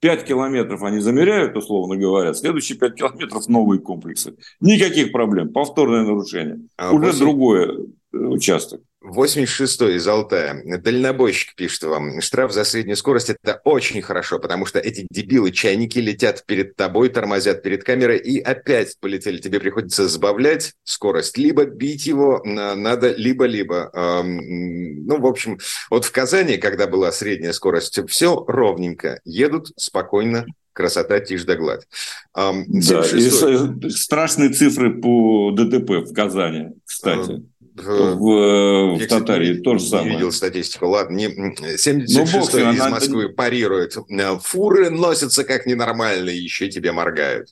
5 0.01 0.25
километров 0.25 0.83
они 0.83 1.01
замеряют, 1.01 1.57
условно 1.57 1.97
говоря, 1.97 2.33
следующие 2.33 2.79
5 2.79 2.95
километров 2.95 3.49
новые 3.49 3.81
комплексы. 3.81 4.37
Никаких 4.61 5.12
проблем, 5.12 5.53
повторное 5.53 6.03
нарушение. 6.03 6.61
А 6.77 6.93
Уже 6.93 7.07
8... 7.07 7.19
другое 7.19 7.69
э, 8.12 8.16
участок. 8.16 8.81
86-й 9.02 9.96
из 9.96 10.06
Алтая. 10.06 10.62
Дальнобойщик 10.78 11.54
пишет 11.54 11.84
вам. 11.84 12.20
Штраф 12.20 12.52
за 12.52 12.64
среднюю 12.64 12.96
скорость– 12.96 13.30
это 13.42 13.60
очень 13.64 14.02
хорошо, 14.02 14.38
потому 14.38 14.66
что 14.66 14.78
эти 14.78 15.06
дебилы-чайники 15.10 15.98
летят 15.98 16.44
перед 16.46 16.76
тобой, 16.76 17.08
тормозят 17.08 17.62
перед 17.62 17.82
камерой 17.82 18.18
и 18.18 18.38
опять 18.40 18.96
полетели. 19.00 19.38
Тебе 19.38 19.58
приходится 19.58 20.06
сбавлять 20.06 20.74
скорость. 20.84 21.38
Либо 21.38 21.64
бить 21.64 22.06
его 22.06 22.42
надо, 22.44 23.14
либо-либо. 23.14 23.90
Ну, 24.22 25.18
в 25.18 25.26
общем, 25.26 25.58
вот 25.88 26.04
в 26.04 26.12
Казани, 26.12 26.58
когда 26.58 26.86
была 26.86 27.10
средняя 27.10 27.52
скорость, 27.52 27.98
все 28.08 28.44
ровненько. 28.46 29.20
Едут 29.24 29.72
спокойно, 29.76 30.44
красота, 30.74 31.20
тишь 31.20 31.44
да 31.44 31.56
гладь. 31.56 31.86
Да, 32.34 33.04
и 33.14 33.90
страшные 33.90 34.50
цифры 34.50 35.00
по 35.00 35.52
ДТП 35.52 36.06
в 36.06 36.12
Казани, 36.12 36.68
кстати 36.84 37.42
в, 37.83 38.97
в 38.97 39.07
Татарии 39.07 39.55
то 39.55 39.79
же 39.79 39.85
самое. 39.85 40.11
Не 40.11 40.16
видел 40.16 40.33
статистику. 40.33 40.88
Ладно, 40.88 41.16
не, 41.16 41.29
76 41.77 42.55
ну, 42.55 42.73
из 42.73 42.90
Москвы 42.90 43.25
она... 43.25 43.33
парирует. 43.33 43.97
Фуры 44.43 44.90
носятся 44.90 45.45
как 45.45 45.66
ненормальные, 45.66 46.43
еще 46.43 46.69
тебе 46.69 46.93
моргают. 46.93 47.49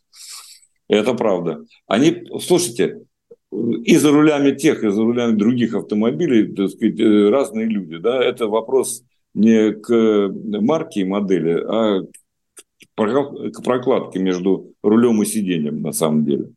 Это 0.89 1.15
правда. 1.15 1.65
Они, 1.87 2.25
слушайте, 2.41 3.03
и 3.53 3.97
за 3.97 4.11
рулями 4.11 4.53
тех, 4.53 4.83
и 4.85 4.91
за 4.91 5.03
рулями 5.03 5.37
других 5.37 5.75
автомобилей, 5.75 6.55
так 6.55 6.71
сказать, 6.71 7.01
э, 7.01 7.29
разные 7.31 7.67
люди. 7.67 7.99
Да? 7.99 8.23
Это 8.23 8.47
вопрос 8.47 9.03
не 9.35 9.73
к 9.73 10.29
марке 10.61 11.01
и 11.01 11.05
модели, 11.05 11.63
а 11.67 12.03
к 12.95 13.63
прокладке 13.63 14.19
между 14.19 14.73
рулем 14.83 15.23
и 15.23 15.27
сиденьем 15.27 15.83
на 15.83 15.93
самом 15.93 16.25
деле. 16.25 16.51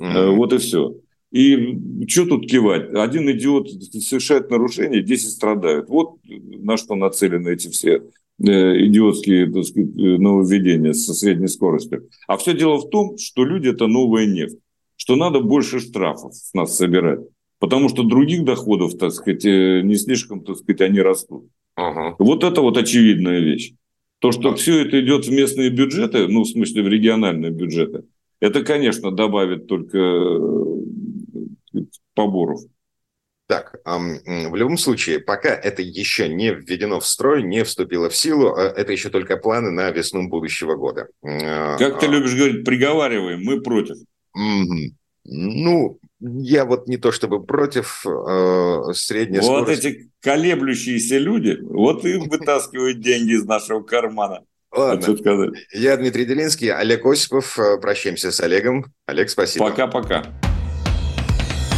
Mm-hmm. 0.00 0.30
Вот 0.36 0.52
и 0.52 0.58
все. 0.58 0.94
И 1.32 1.78
что 2.06 2.24
тут 2.26 2.46
кивать? 2.46 2.94
Один 2.94 3.30
идиот 3.30 3.68
совершает 3.70 4.50
нарушение, 4.50 5.02
10 5.02 5.30
страдают. 5.30 5.88
Вот 5.88 6.16
на 6.24 6.76
что 6.76 6.94
нацелены 6.94 7.50
эти 7.50 7.68
все 7.68 8.02
э, 8.38 8.86
идиотские 8.86 9.52
так 9.52 9.64
сказать, 9.64 9.90
э, 9.96 10.18
нововведения 10.18 10.92
со 10.92 11.14
средней 11.14 11.48
скоростью. 11.48 12.08
А 12.28 12.36
все 12.36 12.54
дело 12.54 12.78
в 12.78 12.88
том, 12.90 13.18
что 13.18 13.44
люди– 13.44 13.68
это 13.70 13.86
новая 13.86 14.26
нефть, 14.26 14.58
что 14.96 15.16
надо 15.16 15.40
больше 15.40 15.80
штрафов 15.80 16.34
с 16.34 16.54
нас 16.54 16.76
собирать, 16.76 17.20
потому 17.58 17.88
что 17.88 18.04
других 18.04 18.44
доходов, 18.44 18.96
так 18.96 19.12
сказать, 19.12 19.44
э, 19.44 19.82
не 19.82 19.96
слишком, 19.96 20.44
так 20.44 20.56
сказать, 20.56 20.80
они 20.80 21.00
растут. 21.00 21.48
Ага. 21.74 22.14
Вот 22.18 22.44
это 22.44 22.60
вот 22.60 22.78
очевидная 22.78 23.40
вещь. 23.40 23.74
То, 24.20 24.32
что 24.32 24.48
ага. 24.48 24.56
все 24.56 24.86
это 24.86 25.00
идет 25.00 25.26
в 25.26 25.32
местные 25.32 25.70
бюджеты, 25.70 26.28
ну, 26.28 26.42
в 26.42 26.48
смысле, 26.48 26.82
в 26.82 26.88
региональные 26.88 27.50
бюджеты, 27.50 28.04
это, 28.40 28.62
конечно, 28.62 29.10
добавит 29.10 29.66
только 29.66 29.98
поборов. 32.14 32.60
Так, 33.48 33.76
в 33.84 34.56
любом 34.56 34.76
случае, 34.76 35.20
пока 35.20 35.50
это 35.50 35.80
еще 35.80 36.28
не 36.28 36.52
введено 36.52 36.98
в 36.98 37.06
строй, 37.06 37.44
не 37.44 37.62
вступило 37.62 38.10
в 38.10 38.16
силу, 38.16 38.54
а, 38.54 38.62
это 38.62 38.90
еще 38.90 39.08
только 39.08 39.36
планы 39.36 39.70
на 39.70 39.88
весну 39.90 40.28
будущего 40.28 40.74
года. 40.74 41.06
Как 41.22 42.00
ты 42.00 42.06
а. 42.06 42.08
любишь 42.08 42.34
говорить, 42.34 42.64
приговариваем, 42.64 43.44
мы 43.44 43.60
против. 43.60 43.98
Ну, 45.28 45.98
я 46.20 46.64
вот 46.64 46.88
не 46.88 46.96
то 46.96 47.12
чтобы 47.12 47.44
против 47.44 48.04
э, 48.06 48.92
средней 48.94 49.40
вот 49.40 49.44
скорости. 49.44 49.86
Вот 49.86 49.94
эти 49.94 50.10
колеблющиеся 50.22 51.18
люди, 51.18 51.58
вот 51.62 52.04
им 52.04 52.28
вытаскивают 52.28 53.00
деньги 53.00 53.32
из 53.32 53.44
нашего 53.44 53.82
кармана. 53.82 54.42
Ладно, 54.72 55.16
я 55.72 55.96
Дмитрий 55.96 56.26
Делинский, 56.26 56.70
Олег 56.70 57.04
Осипов. 57.06 57.58
Э, 57.58 57.78
прощаемся 57.78 58.30
с 58.30 58.40
Олегом. 58.40 58.86
Олег, 59.06 59.30
спасибо. 59.30 59.68
Пока-пока. 59.68 60.24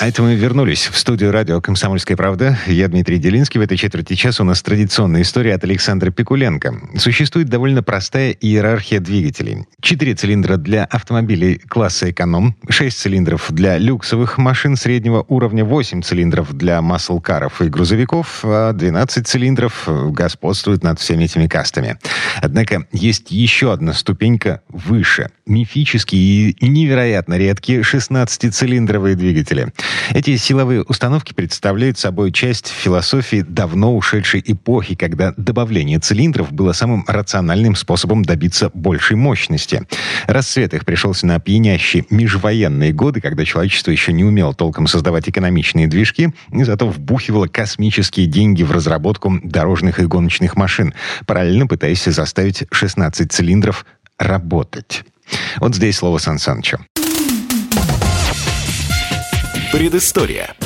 А 0.00 0.08
это 0.08 0.22
мы 0.22 0.34
вернулись 0.34 0.88
в 0.88 0.96
студию 0.96 1.30
радио 1.30 1.60
«Комсомольская 1.60 2.16
правда». 2.16 2.58
Я 2.66 2.88
Дмитрий 2.88 3.18
Делинский. 3.18 3.60
В 3.60 3.62
этой 3.62 3.76
четверти 3.76 4.14
часа 4.14 4.42
у 4.42 4.46
нас 4.46 4.62
традиционная 4.62 5.20
история 5.20 5.54
от 5.54 5.64
Александра 5.64 6.10
Пикуленко. 6.10 6.74
Существует 6.96 7.50
довольно 7.50 7.82
простая 7.82 8.30
иерархия 8.30 8.98
двигателей. 9.00 9.66
Четыре 9.82 10.14
цилиндра 10.14 10.56
для 10.56 10.86
автомобилей 10.86 11.58
класса 11.58 12.10
эконом, 12.10 12.56
шесть 12.70 12.98
цилиндров 12.98 13.52
для 13.52 13.76
люксовых 13.76 14.38
машин 14.38 14.76
среднего 14.76 15.22
уровня, 15.28 15.66
восемь 15.66 16.00
цилиндров 16.00 16.54
для 16.54 16.80
маслкаров 16.80 17.60
и 17.60 17.68
грузовиков, 17.68 18.40
а 18.42 18.72
12 18.72 19.28
цилиндров 19.28 19.86
господствуют 19.86 20.82
над 20.82 20.98
всеми 20.98 21.24
этими 21.24 21.46
кастами. 21.46 21.98
Однако 22.40 22.86
есть 22.90 23.30
еще 23.30 23.70
одна 23.70 23.92
ступенька 23.92 24.62
выше. 24.70 25.28
Мифические 25.44 26.52
и 26.52 26.68
невероятно 26.68 27.34
редкие 27.34 27.82
16-цилиндровые 27.82 29.14
двигатели– 29.14 29.74
эти 30.12 30.36
силовые 30.36 30.82
установки 30.82 31.32
представляют 31.32 31.98
собой 31.98 32.32
часть 32.32 32.68
философии 32.68 33.44
давно 33.46 33.96
ушедшей 33.96 34.42
эпохи, 34.46 34.94
когда 34.94 35.32
добавление 35.36 35.98
цилиндров 35.98 36.52
было 36.52 36.72
самым 36.72 37.04
рациональным 37.06 37.74
способом 37.76 38.24
добиться 38.24 38.70
большей 38.74 39.16
мощности. 39.16 39.86
Расцвет 40.26 40.74
их 40.74 40.84
пришелся 40.84 41.26
на 41.26 41.38
пьянящие 41.40 42.04
межвоенные 42.10 42.92
годы, 42.92 43.20
когда 43.20 43.44
человечество 43.44 43.90
еще 43.90 44.12
не 44.12 44.24
умело 44.24 44.54
толком 44.54 44.86
создавать 44.86 45.28
экономичные 45.28 45.86
движки, 45.86 46.32
и 46.52 46.64
зато 46.64 46.88
вбухивало 46.88 47.46
космические 47.46 48.26
деньги 48.26 48.62
в 48.62 48.72
разработку 48.72 49.40
дорожных 49.42 50.00
и 50.00 50.06
гоночных 50.06 50.56
машин, 50.56 50.94
параллельно 51.26 51.66
пытаясь 51.66 52.04
заставить 52.04 52.64
16 52.70 53.32
цилиндров 53.32 53.84
работать. 54.18 55.04
Вот 55.58 55.74
здесь 55.74 55.96
слово 55.96 56.18
Сан 56.18 56.38
Санычу. 56.38 56.78
Предыстория. 59.72 60.56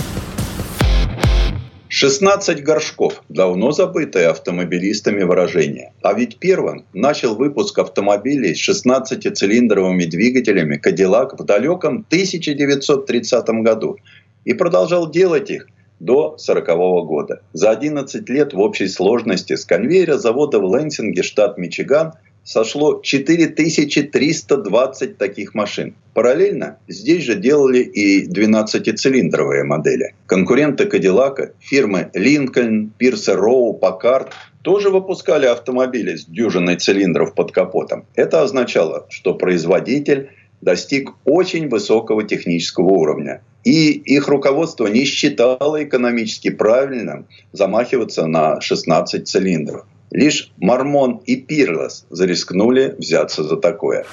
16 1.89 2.65
горшков– 2.65 3.23
давно 3.29 3.71
забытое 3.71 4.31
автомобилистами 4.31 5.23
выражение. 5.25 5.93
А 6.01 6.15
ведь 6.15 6.39
первым 6.39 6.87
начал 6.95 7.35
выпуск 7.35 7.79
автомобилей 7.79 8.55
с 8.55 8.67
16-цилиндровыми 8.67 10.07
двигателями 10.07 10.81
Cadillac 10.83 11.37
в 11.37 11.45
далеком 11.45 12.07
1930 12.09 13.47
году 13.63 13.99
и 14.47 14.55
продолжал 14.55 15.11
делать 15.11 15.51
их 15.51 15.67
до 16.01 16.37
1940 16.39 17.07
года. 17.07 17.43
За 17.53 17.73
11 17.73 18.27
лет 18.31 18.55
в 18.55 18.59
общей 18.59 18.89
сложности 18.89 19.55
с 19.55 19.67
конвейера 19.67 20.17
завода 20.17 20.61
в 20.61 20.65
Лэнсинге, 20.65 21.23
штат 21.23 21.59
Мичиган, 21.59 22.15
сошло 22.45 23.01
4320 23.03 25.19
таких 25.19 25.55
машин. 25.55 25.95
Параллельно 26.13 26.79
здесь 26.87 27.25
же 27.25 27.35
делали 27.35 27.81
и 27.81 28.29
12-цилиндровые 28.29 29.65
модели. 29.65 30.15
Конкуренты 30.27 30.87
Кадиллака, 30.87 31.53
фирмы 31.59 32.11
Lincoln, 32.15 32.91
Пирса 32.97 33.35
Роу, 33.35 33.75
Паккард 33.75 34.33
тоже 34.63 34.91
выпускали 34.91 35.47
автомобили 35.47 36.15
с 36.17 36.27
дюжиной 36.27 36.77
цилиндров 36.77 37.35
под 37.35 37.51
капотом. 37.53 38.07
Это 38.15 38.43
означало, 38.43 39.07
что 39.11 39.35
производитель 39.35 40.31
достиг 40.61 41.11
очень 41.25 41.69
высокого 41.69 42.23
технического 42.25 42.87
уровня. 42.87 43.43
И 43.65 43.93
их 43.93 44.29
руководство 44.29 44.87
не 44.87 45.05
считало 45.05 45.83
экономически 45.83 46.51
правильным 46.51 47.27
замахиваться 47.53 48.27
на 48.27 48.61
16 48.61 49.27
цилиндров. 49.27 49.87
Лишь 50.15 50.53
Мормон 50.59 51.23
и 51.27 51.35
Пирлос 51.35 52.07
зарискнули 52.09 52.95
взяться 52.99 53.43
за 53.43 53.57
такое. 53.57 54.07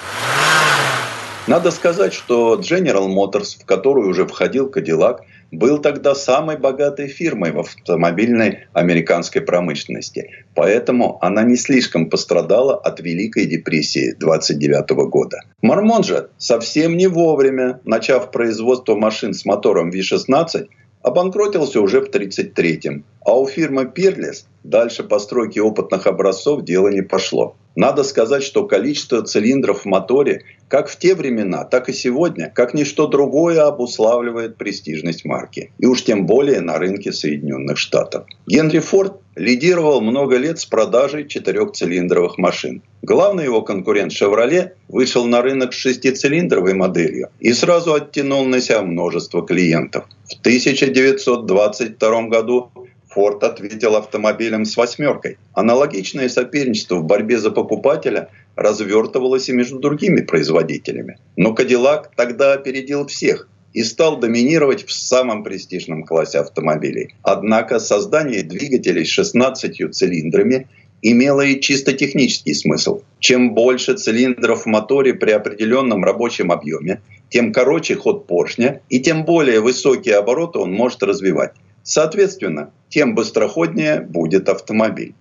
Надо 1.45 1.69
сказать, 1.69 2.11
что 2.11 2.59
General 2.59 3.07
Motors, 3.07 3.61
в 3.61 3.65
которую 3.67 4.09
уже 4.09 4.25
входил 4.25 4.67
Кадиллак, 4.67 5.21
был 5.51 5.77
тогда 5.77 6.15
самой 6.15 6.57
богатой 6.57 7.07
фирмой 7.07 7.51
в 7.51 7.59
автомобильной 7.59 8.65
американской 8.73 9.41
промышленности. 9.41 10.31
Поэтому 10.55 11.19
она 11.21 11.43
не 11.43 11.55
слишком 11.55 12.09
пострадала 12.09 12.75
от 12.75 12.99
Великой 12.99 13.45
депрессии 13.45 14.15
29 14.17 14.89
года. 15.07 15.37
Мормон 15.61 16.03
же 16.03 16.29
совсем 16.39 16.97
не 16.97 17.05
вовремя, 17.05 17.79
начав 17.83 18.31
производство 18.31 18.95
машин 18.95 19.35
с 19.35 19.45
мотором 19.45 19.91
V16, 19.91 20.65
обанкротился 21.03 21.79
уже 21.79 22.01
в 22.01 22.09
1933-м. 22.09 23.05
А 23.23 23.39
у 23.39 23.47
фирмы 23.47 23.85
Пирлес 23.85 24.47
дальше 24.63 25.03
постройки 25.03 25.59
опытных 25.59 26.07
образцов 26.07 26.63
дело 26.63 26.87
не 26.89 27.01
пошло. 27.01 27.55
Надо 27.75 28.03
сказать, 28.03 28.43
что 28.43 28.65
количество 28.65 29.21
цилиндров 29.21 29.81
в 29.81 29.85
моторе 29.85 30.43
как 30.67 30.87
в 30.87 30.97
те 30.97 31.15
времена, 31.15 31.65
так 31.65 31.89
и 31.89 31.93
сегодня, 31.93 32.49
как 32.49 32.73
ничто 32.73 33.07
другое 33.07 33.61
обуславливает 33.65 34.55
престижность 34.55 35.25
марки. 35.25 35.71
И 35.79 35.85
уж 35.85 36.03
тем 36.03 36.25
более 36.25 36.61
на 36.61 36.77
рынке 36.77 37.11
Соединенных 37.11 37.77
Штатов. 37.77 38.25
Генри 38.47 38.79
Форд 38.79 39.19
лидировал 39.35 39.99
много 39.99 40.37
лет 40.37 40.59
с 40.59 40.65
продажей 40.65 41.27
четырехцилиндровых 41.27 42.37
машин. 42.37 42.83
Главный 43.01 43.45
его 43.45 43.61
конкурент 43.63 44.13
«Шевроле» 44.13 44.75
вышел 44.87 45.25
на 45.25 45.41
рынок 45.41 45.73
с 45.73 45.77
шестицилиндровой 45.77 46.73
моделью 46.73 47.29
и 47.41 47.51
сразу 47.51 47.93
оттянул 47.93 48.45
на 48.45 48.61
себя 48.61 48.81
множество 48.81 49.45
клиентов. 49.45 50.05
В 50.29 50.39
1922 50.39 52.21
году 52.27 52.71
Форд 53.11 53.43
ответил 53.43 53.97
автомобилем 53.97 54.63
с 54.63 54.77
восьмеркой. 54.77 55.37
Аналогичное 55.53 56.29
соперничество 56.29 56.95
в 56.95 57.03
борьбе 57.03 57.39
за 57.39 57.51
покупателя 57.51 58.29
развертывалось 58.55 59.49
и 59.49 59.53
между 59.53 59.79
другими 59.79 60.21
производителями. 60.21 61.17
Но 61.35 61.53
Кадиллак 61.53 62.11
тогда 62.15 62.53
опередил 62.53 63.05
всех 63.07 63.49
и 63.73 63.83
стал 63.83 64.17
доминировать 64.17 64.85
в 64.85 64.93
самом 64.93 65.43
престижном 65.43 66.03
классе 66.03 66.39
автомобилей. 66.39 67.15
Однако 67.21 67.79
создание 67.79 68.43
двигателей 68.43 69.05
с 69.05 69.09
16 69.09 69.93
цилиндрами 69.93 70.67
имело 71.01 71.41
и 71.41 71.59
чисто 71.59 71.91
технический 71.93 72.53
смысл. 72.53 73.01
Чем 73.19 73.53
больше 73.53 73.95
цилиндров 73.97 74.63
в 74.63 74.65
моторе 74.67 75.13
при 75.13 75.31
определенном 75.31 76.05
рабочем 76.05 76.51
объеме, 76.51 77.01
тем 77.29 77.51
короче 77.51 77.95
ход 77.95 78.27
поршня 78.27 78.81
и 78.89 78.99
тем 79.01 79.25
более 79.25 79.59
высокие 79.59 80.15
обороты 80.15 80.59
он 80.59 80.71
может 80.71 81.03
развивать. 81.03 81.51
Соответственно, 81.83 82.71
тем 82.89 83.15
быстроходнее 83.15 84.01
будет 84.01 84.49
автомобиль. 84.49 85.15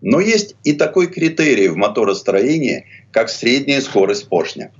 Но 0.00 0.20
есть 0.20 0.56
и 0.64 0.72
такой 0.72 1.08
критерий 1.08 1.68
в 1.68 1.76
моторостроении, 1.76 2.86
как 3.10 3.28
средняя 3.28 3.80
скорость 3.80 4.28
поршня. 4.28 4.70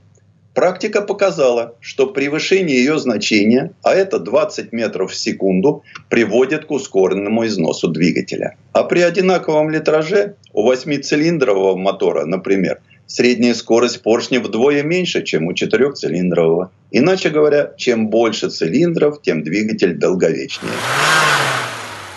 Практика 0.57 1.03
показала, 1.03 1.75
что 1.81 2.07
превышение 2.07 2.79
ее 2.79 2.99
значения, 2.99 3.73
а 3.83 3.95
это 3.95 4.19
20 4.19 4.73
метров 4.73 5.13
в 5.13 5.15
секунду, 5.15 5.83
приводит 6.09 6.65
к 6.65 6.71
ускоренному 6.71 7.47
износу 7.47 7.89
двигателя. 7.89 8.57
А 8.73 8.85
при 8.85 9.01
одинаковом 9.01 9.69
литраже 9.69 10.37
у 10.55 10.73
8-цилиндрового 10.73 11.77
мотора, 11.77 12.25
например, 12.25 12.81
средняя 13.07 13.55
скорость 13.55 14.03
поршня 14.03 14.41
вдвое 14.41 14.83
меньше, 14.83 15.23
чем 15.23 15.47
у 15.47 15.55
четырехцилиндрового. 15.55 16.71
Иначе 16.91 17.31
говоря, 17.31 17.73
чем 17.77 18.09
больше 18.09 18.51
цилиндров, 18.51 19.23
тем 19.23 19.43
двигатель 19.43 19.95
долговечнее. 19.95 20.73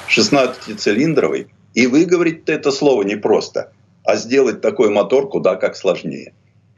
16-цилиндровый, 0.09 1.47
и 1.75 1.85
выговорить 1.87 2.49
это 2.49 2.71
слово 2.71 3.03
непросто, 3.03 3.71
а 4.03 4.15
сделать 4.15 4.61
такой 4.61 4.89
мотор 4.89 5.29
куда 5.29 5.55
как 5.55 5.75
сложнее. 5.75 6.33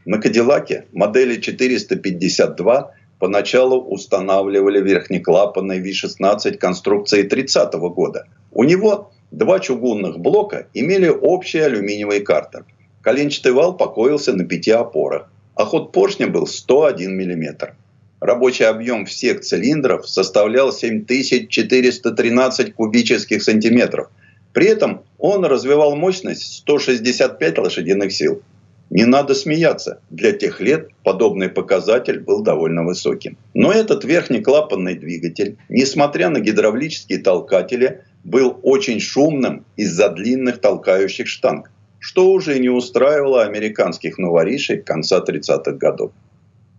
На 0.05 0.18
Кадиллаке 0.18 0.86
модели 0.91 1.39
452 1.39 2.91
поначалу 3.20 3.80
устанавливали 3.80 4.82
верхнеклапанный 4.82 5.80
V16 5.80 6.57
конструкции 6.57 7.24
30 7.24 7.76
-го 7.76 7.89
года. 7.93 8.26
У 8.51 8.64
него 8.64 9.12
два 9.30 9.59
чугунных 9.59 10.20
блока 10.20 10.68
имели 10.74 11.07
общий 11.07 11.59
алюминиевый 11.59 12.20
картер– 12.20 12.66
Коленчатый 13.02 13.52
вал 13.52 13.76
покоился 13.76 14.34
на 14.34 14.45
пяти 14.45 14.72
опорах, 14.72 15.32
а 15.56 15.66
ход 15.66 15.91
поршня 15.91 16.28
был 16.28 16.45
101 16.45 17.12
мм. 17.12 17.74
Рабочий 18.20 18.66
объем 18.66 19.08
всех 19.08 19.41
цилиндров 19.41 20.08
составлял 20.08 20.72
7413 20.72 22.76
кубических 22.76 23.41
сантиметров. 23.41 24.10
При 24.54 24.68
этом 24.68 25.02
он 25.18 25.43
развивал 25.45 25.95
мощность 25.95 26.60
165 26.60 27.58
лошадиных 27.58 28.12
сил. 28.12 28.43
Не 28.91 29.06
надо 29.06 29.34
смеяться. 29.34 30.02
Для 30.12 30.34
тех 30.34 30.62
лет 30.62 30.89
подобный 31.04 31.49
показатель 31.49 32.20
был 32.20 32.43
довольно 32.43 32.84
высоким. 32.84 33.38
Но 33.56 33.72
этот 33.72 34.04
верхнеклапанный 34.04 34.95
двигатель, 34.95 35.58
несмотря 35.70 36.30
на 36.30 36.39
гидравлические 36.39 37.20
толкатели, 37.20 38.02
был 38.24 38.60
очень 38.62 38.99
шумным 38.99 39.66
из-за 39.78 40.10
длинных 40.10 40.60
толкающих 40.60 41.28
штанг 41.28 41.72
что 42.02 42.32
уже 42.32 42.58
не 42.60 42.68
устраивало 42.68 43.43
американских 43.43 44.18
новоришей 44.18 44.82
конца 44.82 45.24
30-х 45.24 45.74
годов. 45.74 46.12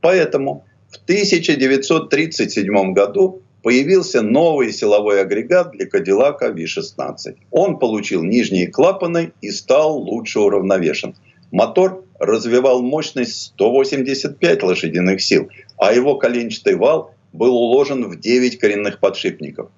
Поэтому 0.01 0.64
в 0.91 0.97
1937 1.05 2.93
году 2.93 3.41
появился 3.62 4.20
новый 4.23 4.73
силовой 4.73 5.23
агрегат 5.23 5.70
для 5.70 5.87
Кадиллака 5.87 6.49
V16. 6.49 7.37
Он 7.53 7.79
получил 7.79 8.25
нижние 8.25 8.66
клапаны 8.66 9.33
и 9.41 9.53
стал 9.53 9.97
лучше 9.97 10.41
уравновешен. 10.41 11.14
Мотор 11.53 12.05
развивал 12.18 12.83
мощность 12.83 13.53
185 13.55 14.62
лошадиных 14.64 15.23
сил, 15.23 15.49
а 15.79 15.93
его 15.93 16.16
коленчатый 16.16 16.75
вал 16.75 17.14
был 17.33 17.55
уложен 17.55 18.09
в 18.09 18.18
9 18.18 18.59
коренных 18.59 18.99
подшипников. 18.99 19.70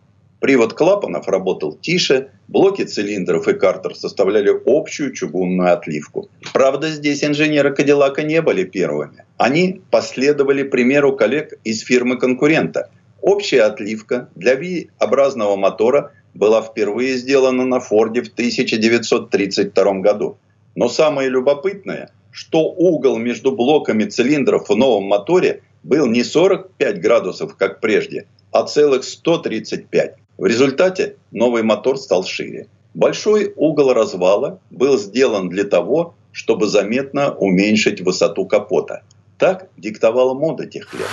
Привод 0.44 0.74
клапанов 0.74 1.26
работал 1.26 1.72
тише, 1.72 2.28
блоки 2.48 2.82
цилиндров 2.82 3.48
и 3.48 3.54
картер 3.54 3.94
составляли 3.94 4.52
общую 4.66 5.14
чугунную 5.14 5.72
отливку. 5.72 6.28
Правда, 6.52 6.90
здесь 6.90 7.24
инженеры 7.24 7.74
Кадиллака 7.74 8.22
не 8.22 8.42
были 8.42 8.64
первыми. 8.64 9.24
Они 9.38 9.80
последовали 9.90 10.62
примеру 10.62 11.16
коллег 11.16 11.54
из 11.64 11.80
фирмы 11.80 12.18
конкурента. 12.18 12.90
Общая 13.22 13.62
отливка 13.62 14.28
для 14.34 14.54
V-образного 14.56 15.56
мотора 15.56 16.12
была 16.34 16.60
впервые 16.60 17.16
сделана 17.16 17.64
на 17.64 17.80
Форде 17.80 18.20
в 18.20 18.28
1932 18.28 19.92
году. 20.00 20.36
Но 20.74 20.90
самое 20.90 21.30
любопытное, 21.30 22.10
что 22.30 22.64
угол 22.64 23.16
между 23.16 23.52
блоками 23.52 24.04
цилиндров 24.04 24.68
в 24.68 24.76
новом 24.76 25.04
моторе 25.04 25.62
был 25.82 26.06
не 26.06 26.22
45 26.22 27.00
градусов, 27.00 27.56
как 27.56 27.80
прежде, 27.80 28.26
а 28.52 28.64
целых 28.64 29.04
135. 29.04 30.16
В 30.36 30.46
результате 30.46 31.16
новый 31.30 31.62
мотор 31.62 31.96
стал 31.96 32.24
шире. 32.24 32.66
Большой 32.92 33.52
угол 33.56 33.92
развала 33.92 34.60
был 34.70 34.98
сделан 34.98 35.48
для 35.48 35.64
того, 35.64 36.14
чтобы 36.32 36.66
заметно 36.66 37.32
уменьшить 37.32 38.00
высоту 38.00 38.44
капота. 38.46 39.02
Так 39.38 39.68
диктовала 39.76 40.34
мода 40.34 40.66
тех 40.66 40.92
лет. 40.94 41.08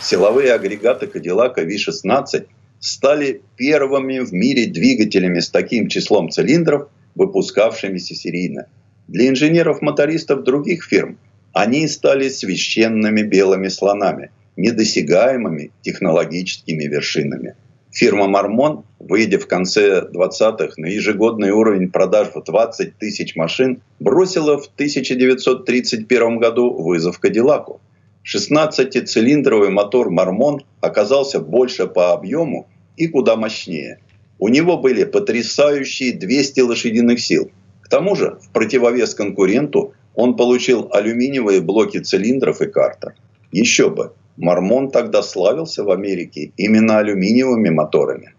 Силовые 0.00 0.52
агрегаты 0.52 1.08
Кадиллака 1.08 1.62
V16 1.62 2.46
стали 2.78 3.42
первыми 3.56 4.20
в 4.20 4.32
мире 4.32 4.66
двигателями 4.66 5.40
с 5.40 5.50
таким 5.50 5.88
числом 5.88 6.30
цилиндров, 6.30 6.88
выпускавшимися 7.16 8.14
серийно. 8.14 8.66
Для 9.08 9.28
инженеров-мотористов 9.28 10.44
других 10.44 10.84
фирм 10.84 11.18
они 11.52 11.88
стали 11.88 12.28
священными 12.28 13.22
белыми 13.22 13.68
слонами, 13.68 14.30
недосягаемыми 14.58 15.70
технологическими 15.82 16.84
вершинами. 16.84 17.54
Фирма 17.92 18.26
«Мормон», 18.28 18.84
выйдя 18.98 19.38
в 19.38 19.46
конце 19.46 20.02
20-х 20.02 20.74
на 20.76 20.86
ежегодный 20.86 21.52
уровень 21.52 21.90
продаж 21.90 22.28
в 22.34 22.44
20 22.44 22.98
тысяч 22.98 23.34
машин, 23.36 23.80
бросила 23.98 24.58
в 24.58 24.66
1931 24.66 26.38
году 26.38 26.70
вызов 26.72 27.18
Кадиллаку. 27.18 27.80
16-цилиндровый 28.24 29.70
мотор 29.70 30.10
«Мормон» 30.10 30.64
оказался 30.80 31.40
больше 31.40 31.86
по 31.86 32.12
объему 32.12 32.68
и 32.96 33.06
куда 33.06 33.36
мощнее. 33.36 34.00
У 34.38 34.48
него 34.48 34.76
были 34.76 35.04
потрясающие 35.04 36.12
200 36.12 36.60
лошадиных 36.60 37.20
сил. 37.20 37.50
К 37.80 37.88
тому 37.88 38.16
же, 38.16 38.38
в 38.42 38.50
противовес 38.52 39.14
конкуренту, 39.14 39.94
он 40.14 40.36
получил 40.36 40.88
алюминиевые 40.92 41.60
блоки 41.60 41.98
цилиндров 41.98 42.60
и 42.60 42.66
картер. 42.66 43.14
Еще 43.50 43.88
бы, 43.88 44.12
Мормон 44.38 44.90
тогда 44.90 45.22
славился 45.22 45.84
в 45.84 45.90
Америке 45.90 46.52
именно 46.56 46.98
алюминиевыми 46.98 47.68
моторами. 47.68 48.34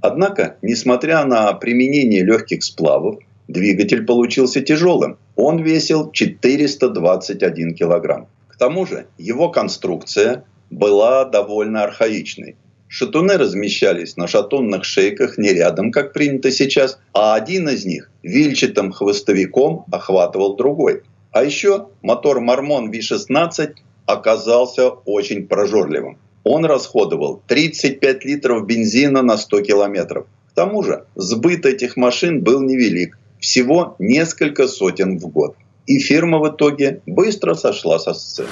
Однако, 0.00 0.56
несмотря 0.62 1.24
на 1.24 1.52
применение 1.52 2.24
легких 2.24 2.64
сплавов, 2.64 3.18
двигатель 3.48 4.06
получился 4.06 4.62
тяжелым. 4.62 5.18
Он 5.36 5.62
весил 5.62 6.10
421 6.10 7.74
килограмм 7.74 8.28
тому 8.60 8.84
же 8.84 9.06
его 9.16 9.48
конструкция 9.48 10.44
была 10.68 11.24
довольно 11.24 11.82
архаичной. 11.82 12.56
Шатуны 12.88 13.38
размещались 13.38 14.18
на 14.18 14.26
шатунных 14.26 14.84
шейках 14.84 15.38
не 15.38 15.54
рядом, 15.54 15.90
как 15.90 16.12
принято 16.12 16.50
сейчас, 16.50 16.98
а 17.14 17.34
один 17.34 17.70
из 17.70 17.86
них 17.86 18.10
вильчатым 18.22 18.92
хвостовиком 18.92 19.86
охватывал 19.90 20.56
другой. 20.56 21.04
А 21.32 21.42
еще 21.42 21.88
мотор 22.02 22.40
Мормон 22.40 22.90
V16 22.90 23.76
оказался 24.12 24.88
очень 24.88 25.46
прожорливым. 25.46 26.18
Он 26.44 26.64
расходовал 26.64 27.42
35 27.46 28.24
литров 28.24 28.66
бензина 28.66 29.22
на 29.22 29.36
100 29.36 29.60
километров. 29.62 30.26
К 30.50 30.54
тому 30.54 30.82
же 30.82 31.04
сбыт 31.14 31.66
этих 31.66 31.96
машин 31.96 32.42
был 32.42 32.60
невелик, 32.62 33.18
всего 33.38 33.94
несколько 33.98 34.68
сотен 34.68 35.18
в 35.18 35.26
год 35.28 35.54
и 35.90 35.98
фирма 35.98 36.38
в 36.38 36.48
итоге 36.48 37.00
быстро 37.06 37.54
сошла 37.54 37.98
со 37.98 38.14
сцены. 38.14 38.48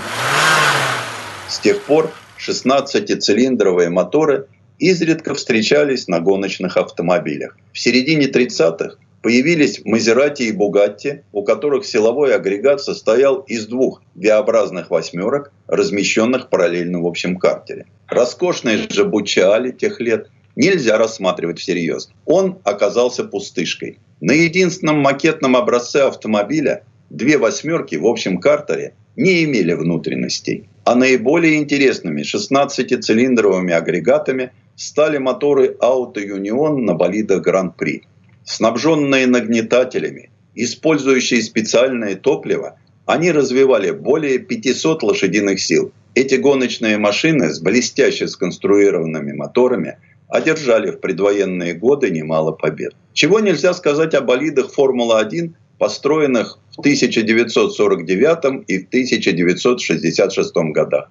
С 1.48 1.61
тех 1.61 1.80
пор 1.82 2.11
16-цилиндровые 2.38 3.90
моторы 3.90 4.48
изредка 4.78 5.34
встречались 5.34 6.09
на 6.09 6.18
гоночных 6.18 6.76
автомобилях. 6.76 7.56
В 7.72 7.78
середине 7.78 8.26
30-х 8.26 8.96
появились 9.23 9.81
Мазерати 9.85 10.45
и 10.45 10.53
Бугатти, 10.53 11.23
у 11.33 11.43
которых 11.43 11.85
силовой 11.85 12.35
агрегат 12.35 12.81
состоял 12.81 13.41
из 13.41 13.66
двух 13.66 14.03
V-образных 14.14 14.91
восьмерок, 14.91 15.53
размещенных 15.66 16.49
параллельно 16.49 17.01
в 17.01 17.07
общем 17.07 17.37
картере. 17.37 17.87
Роскошный 18.07 18.89
же 18.91 19.05
Бучали 19.05 19.71
тех 19.71 20.01
лет 20.01 20.31
нельзя 20.57 20.99
рассматривать 20.99 21.59
всерьез. 21.59 22.11
Он 22.27 22.59
оказался 22.64 23.25
пустышкой. 23.25 23.99
На 24.21 24.33
единственном 24.33 24.99
макетном 24.99 25.57
образце 25.57 26.03
автомобиля 26.03 26.83
две 27.11 27.39
восьмерки 27.39 27.97
в 27.97 28.07
общем 28.07 28.39
картере 28.39 28.95
не 29.16 29.45
имели 29.45 29.73
внутренностей. 29.75 30.69
А 30.85 30.95
наиболее 30.95 31.57
интересными 31.57 32.23
16-цилиндровыми 32.23 33.73
агрегатами 33.73 34.53
стали 34.75 35.19
моторы 35.19 35.77
Auto 35.81 36.16
Union 36.16 36.79
на 36.79 36.95
болидах 36.95 37.43
Гран-при. 37.43 38.05
Снабженные 38.49 39.26
нагнетателями, 39.26 40.30
использующие 40.55 41.42
специальное 41.42 42.16
топливо, 42.16 42.78
они 43.05 43.30
развивали 43.30 43.90
более 43.90 44.38
500 44.38 45.03
лошадиных 45.03 45.61
сил. 45.61 45.92
Эти 46.14 46.36
гоночные 46.36 46.96
машины 46.96 47.51
с 47.53 47.61
блестяще 47.61 48.26
сконструированными 48.26 49.32
моторами 49.32 49.99
одержали 50.28 50.92
в 50.92 51.01
предвоенные 51.01 51.74
годы 51.74 52.09
немало 52.09 52.53
побед. 52.53 52.94
Чего 53.12 53.40
нельзя 53.40 53.74
сказать 53.74 54.14
о 54.14 54.22
болидах 54.22 54.72
Формула-1, 54.72 55.53
построенных 55.78 56.59
в 56.74 56.80
1949 56.80 58.64
и 58.66 58.78
в 58.78 58.88
1966 58.88 60.53
годах. 60.72 61.11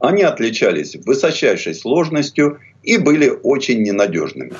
Они 0.00 0.22
отличались 0.22 0.96
высочайшей 1.04 1.74
сложностью 1.74 2.60
и 2.82 2.96
были 2.96 3.28
очень 3.42 3.82
ненадежными. 3.82 4.54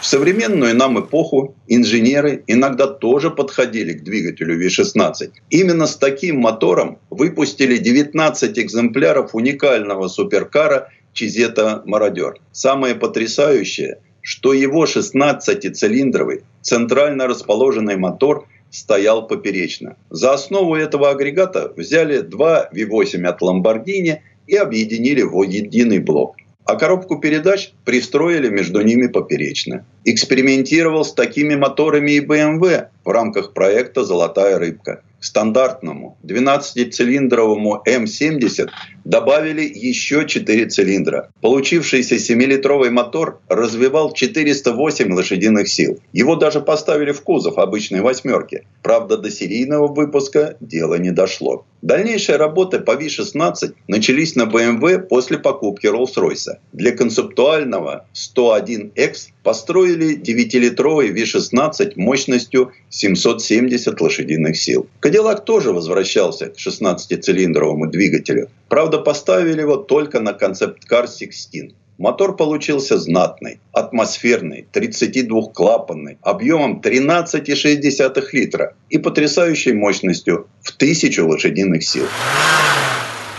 В 0.00 0.06
современную 0.06 0.74
нам 0.74 0.98
эпоху 0.98 1.54
инженеры 1.68 2.42
иногда 2.46 2.86
тоже 2.86 3.30
подходили 3.30 3.92
к 3.92 4.02
двигателю 4.02 4.58
V16. 4.58 5.30
Именно 5.50 5.86
с 5.86 5.96
таким 5.96 6.40
мотором 6.40 6.98
выпустили 7.10 7.76
19 7.76 8.58
экземпляров 8.58 9.34
уникального 9.34 10.08
суперкара 10.08 10.88
Чизета 11.12 11.82
Мародер. 11.84 12.34
Самое 12.52 12.94
потрясающее– 12.94 13.98
что 14.22 14.52
его 14.52 14.84
16-цилиндровый 14.84 16.42
центрально 16.60 17.26
расположенный 17.26 17.96
мотор 17.96 18.46
стоял 18.70 19.26
поперечно. 19.26 19.96
За 20.10 20.34
основу 20.34 20.76
этого 20.76 21.10
агрегата 21.10 21.72
взяли 21.76 22.20
два 22.20 22.68
V8 22.72 23.26
от 23.26 23.42
Lamborghini 23.42 24.18
и 24.46 24.56
объединили 24.56 25.22
в 25.22 25.42
единый 25.42 25.98
блок. 25.98 26.36
А 26.70 26.76
коробку 26.76 27.18
передач 27.18 27.72
пристроили 27.84 28.48
между 28.48 28.80
ними 28.82 29.08
поперечно. 29.08 29.84
Экспериментировал 30.04 31.04
с 31.04 31.12
такими 31.12 31.56
моторами 31.56 32.12
и 32.12 32.20
BMW 32.24 32.86
в 33.04 33.08
рамках 33.08 33.54
проекта 33.54 34.04
«Золотая 34.04 34.56
рыбка» 34.56 35.02
стандартному 35.18 36.16
12-цилиндровому 36.22 37.80
М70 37.84 38.68
добавили 39.04 39.62
еще 39.62 40.26
4 40.26 40.66
цилиндра. 40.66 41.30
Получившийся 41.40 42.16
7-литровый 42.16 42.90
мотор 42.90 43.40
развивал 43.48 44.12
408 44.12 45.12
лошадиных 45.12 45.68
сил. 45.68 45.98
Его 46.12 46.36
даже 46.36 46.60
поставили 46.60 47.12
в 47.12 47.22
кузов 47.22 47.58
обычной 47.58 48.00
восьмерки. 48.00 48.66
Правда, 48.82 49.16
до 49.16 49.30
серийного 49.30 49.88
выпуска 49.88 50.56
дело 50.60 50.94
не 50.96 51.10
дошло. 51.10 51.64
Дальнейшие 51.82 52.36
работы 52.36 52.78
по 52.78 52.92
V16 52.92 53.72
начались 53.88 54.36
на 54.36 54.42
BMW 54.42 54.98
после 54.98 55.38
покупки 55.38 55.86
Rolls-Royce. 55.86 56.58
Для 56.72 56.92
концептуального 56.92 58.06
101X 58.14 59.30
построили 59.42 60.18
9-литровый 60.18 61.10
V16 61.10 61.92
мощностью 61.96 62.72
770 62.90 63.98
лошадиных 63.98 64.58
сил. 64.58 64.88
Кадиллак 65.00 65.46
тоже 65.46 65.72
возвращался 65.72 66.46
к 66.48 66.56
16-цилиндровому 66.58 67.86
двигателю. 67.86 68.48
Правда, 68.90 69.04
поставили 69.04 69.60
его 69.60 69.76
только 69.76 70.18
на 70.18 70.32
концепт-кар 70.32 71.06
16. 71.06 71.74
Мотор 71.96 72.34
получился 72.34 72.98
знатный, 72.98 73.60
атмосферный, 73.72 74.66
32-клапанный, 74.72 76.18
объемом 76.22 76.80
13,6 76.80 78.24
литра 78.32 78.74
и 78.88 78.98
потрясающей 78.98 79.74
мощностью 79.74 80.48
в 80.60 80.74
1000 80.74 81.24
лошадиных 81.24 81.84
сил. 81.84 82.06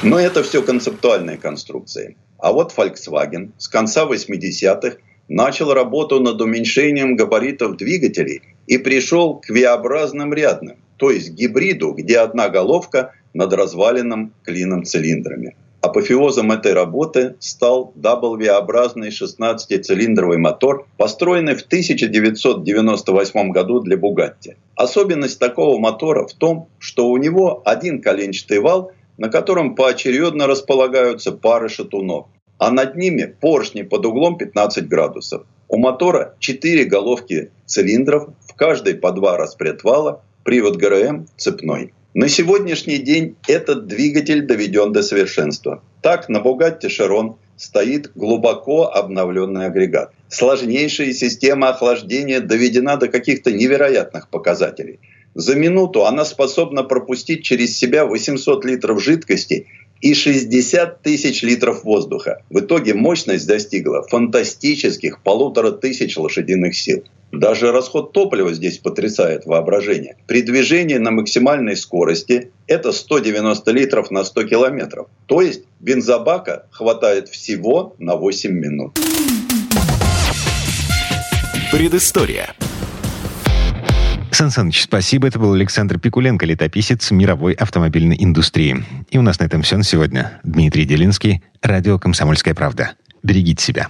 Но 0.03 0.17
это 0.17 0.41
все 0.41 0.61
концептуальные 0.61 1.35
конструкции. 1.35 2.15
А 2.37 2.53
вот 2.53 2.73
Volkswagen 2.77 3.49
с 3.57 3.67
конца 3.67 4.05
80-х 4.05 4.99
начал 5.27 5.73
работу 5.73 6.21
над 6.21 6.39
уменьшением 6.39 7.17
габаритов 7.17 7.75
двигателей 7.75 8.41
и 8.67 8.77
пришел 8.77 9.41
к 9.41 9.49
V-образным 9.49 10.33
рядным, 10.33 10.77
то 10.95 11.11
есть 11.11 11.31
гибриду, 11.31 11.91
где 11.91 12.19
одна 12.19 12.47
головка 12.47 13.11
над 13.33 13.53
разваленным 13.53 14.33
клином 14.43 14.83
цилиндрами. 14.83 15.55
Апофеозом 15.81 16.51
этой 16.51 16.73
работы 16.73 17.35
стал 17.39 17.91
W-образный 17.95 19.09
16-цилиндровый 19.09 20.37
мотор, 20.37 20.85
построенный 20.97 21.55
в 21.55 21.63
1998 21.63 23.51
году 23.51 23.79
для 23.79 23.97
Бугатти. 23.97 24.57
Особенность 24.75 25.39
такого 25.39 25.79
мотора 25.79 26.27
в 26.27 26.33
том, 26.33 26.67
что 26.77 27.09
у 27.09 27.17
него 27.17 27.63
один 27.65 27.99
коленчатый 27.99 28.59
вал, 28.59 28.91
на 29.17 29.29
котором 29.29 29.73
поочередно 29.73 30.45
располагаются 30.45 31.31
пары 31.31 31.67
шатунов, 31.67 32.27
а 32.59 32.69
над 32.69 32.95
ними 32.95 33.35
поршни 33.41 33.81
под 33.81 34.05
углом 34.05 34.37
15 34.37 34.87
градусов. 34.87 35.47
У 35.67 35.77
мотора 35.77 36.35
4 36.37 36.85
головки 36.85 37.49
цилиндров, 37.65 38.29
в 38.47 38.53
каждой 38.53 38.93
по 38.93 39.11
два 39.11 39.35
распредвала, 39.37 40.21
привод 40.43 40.77
ГРМ 40.77 41.25
цепной. 41.37 41.91
На 42.13 42.27
сегодняшний 42.27 42.97
день 42.97 43.37
этот 43.47 43.87
двигатель 43.87 44.41
доведен 44.41 44.91
до 44.91 45.01
совершенства. 45.01 45.81
Так, 46.01 46.27
на 46.27 46.41
Бугатте 46.41 46.89
Шарон 46.89 47.37
стоит 47.55 48.11
глубоко 48.15 48.91
обновленный 48.91 49.67
агрегат. 49.67 50.11
Сложнейшая 50.27 51.13
система 51.13 51.69
охлаждения 51.69 52.41
доведена 52.41 52.97
до 52.97 53.07
каких-то 53.07 53.53
невероятных 53.53 54.27
показателей. 54.27 54.99
За 55.35 55.55
минуту 55.55 56.05
она 56.05 56.25
способна 56.25 56.83
пропустить 56.83 57.45
через 57.45 57.77
себя 57.77 58.05
800 58.05 58.65
литров 58.65 59.01
жидкости 59.01 59.67
и 60.01 60.13
60 60.13 61.01
тысяч 61.01 61.43
литров 61.43 61.85
воздуха. 61.85 62.41
В 62.49 62.59
итоге 62.59 62.93
мощность 62.93 63.47
достигла 63.47 64.05
фантастических 64.09 65.23
полутора 65.23 65.71
тысяч 65.71 66.17
лошадиных 66.17 66.75
сил. 66.75 67.05
Даже 67.31 67.71
расход 67.71 68.11
топлива 68.11 68.53
здесь 68.53 68.77
потрясает 68.77 69.45
воображение. 69.45 70.17
При 70.27 70.41
движении 70.41 70.97
на 70.97 71.11
максимальной 71.11 71.77
скорости 71.77 72.51
это 72.67 72.91
190 72.91 73.71
литров 73.71 74.11
на 74.11 74.23
100 74.23 74.43
километров. 74.43 75.07
То 75.27 75.41
есть 75.41 75.63
бензобака 75.79 76.65
хватает 76.71 77.29
всего 77.29 77.95
на 77.99 78.15
8 78.15 78.51
минут. 78.51 78.99
Предыстория. 81.71 82.53
Сан 84.31 84.49
Саныч, 84.49 84.81
спасибо. 84.81 85.27
Это 85.27 85.39
был 85.39 85.53
Александр 85.53 85.99
Пикуленко, 85.99 86.45
летописец 86.45 87.11
мировой 87.11 87.53
автомобильной 87.53 88.17
индустрии. 88.19 88.83
И 89.09 89.17
у 89.17 89.21
нас 89.21 89.39
на 89.39 89.45
этом 89.45 89.61
все 89.61 89.77
на 89.77 89.83
сегодня. 89.83 90.41
Дмитрий 90.43 90.85
Делинский, 90.85 91.43
радио 91.61 91.97
«Комсомольская 91.97 92.53
правда». 92.55 92.93
Берегите 93.23 93.63
себя. 93.63 93.89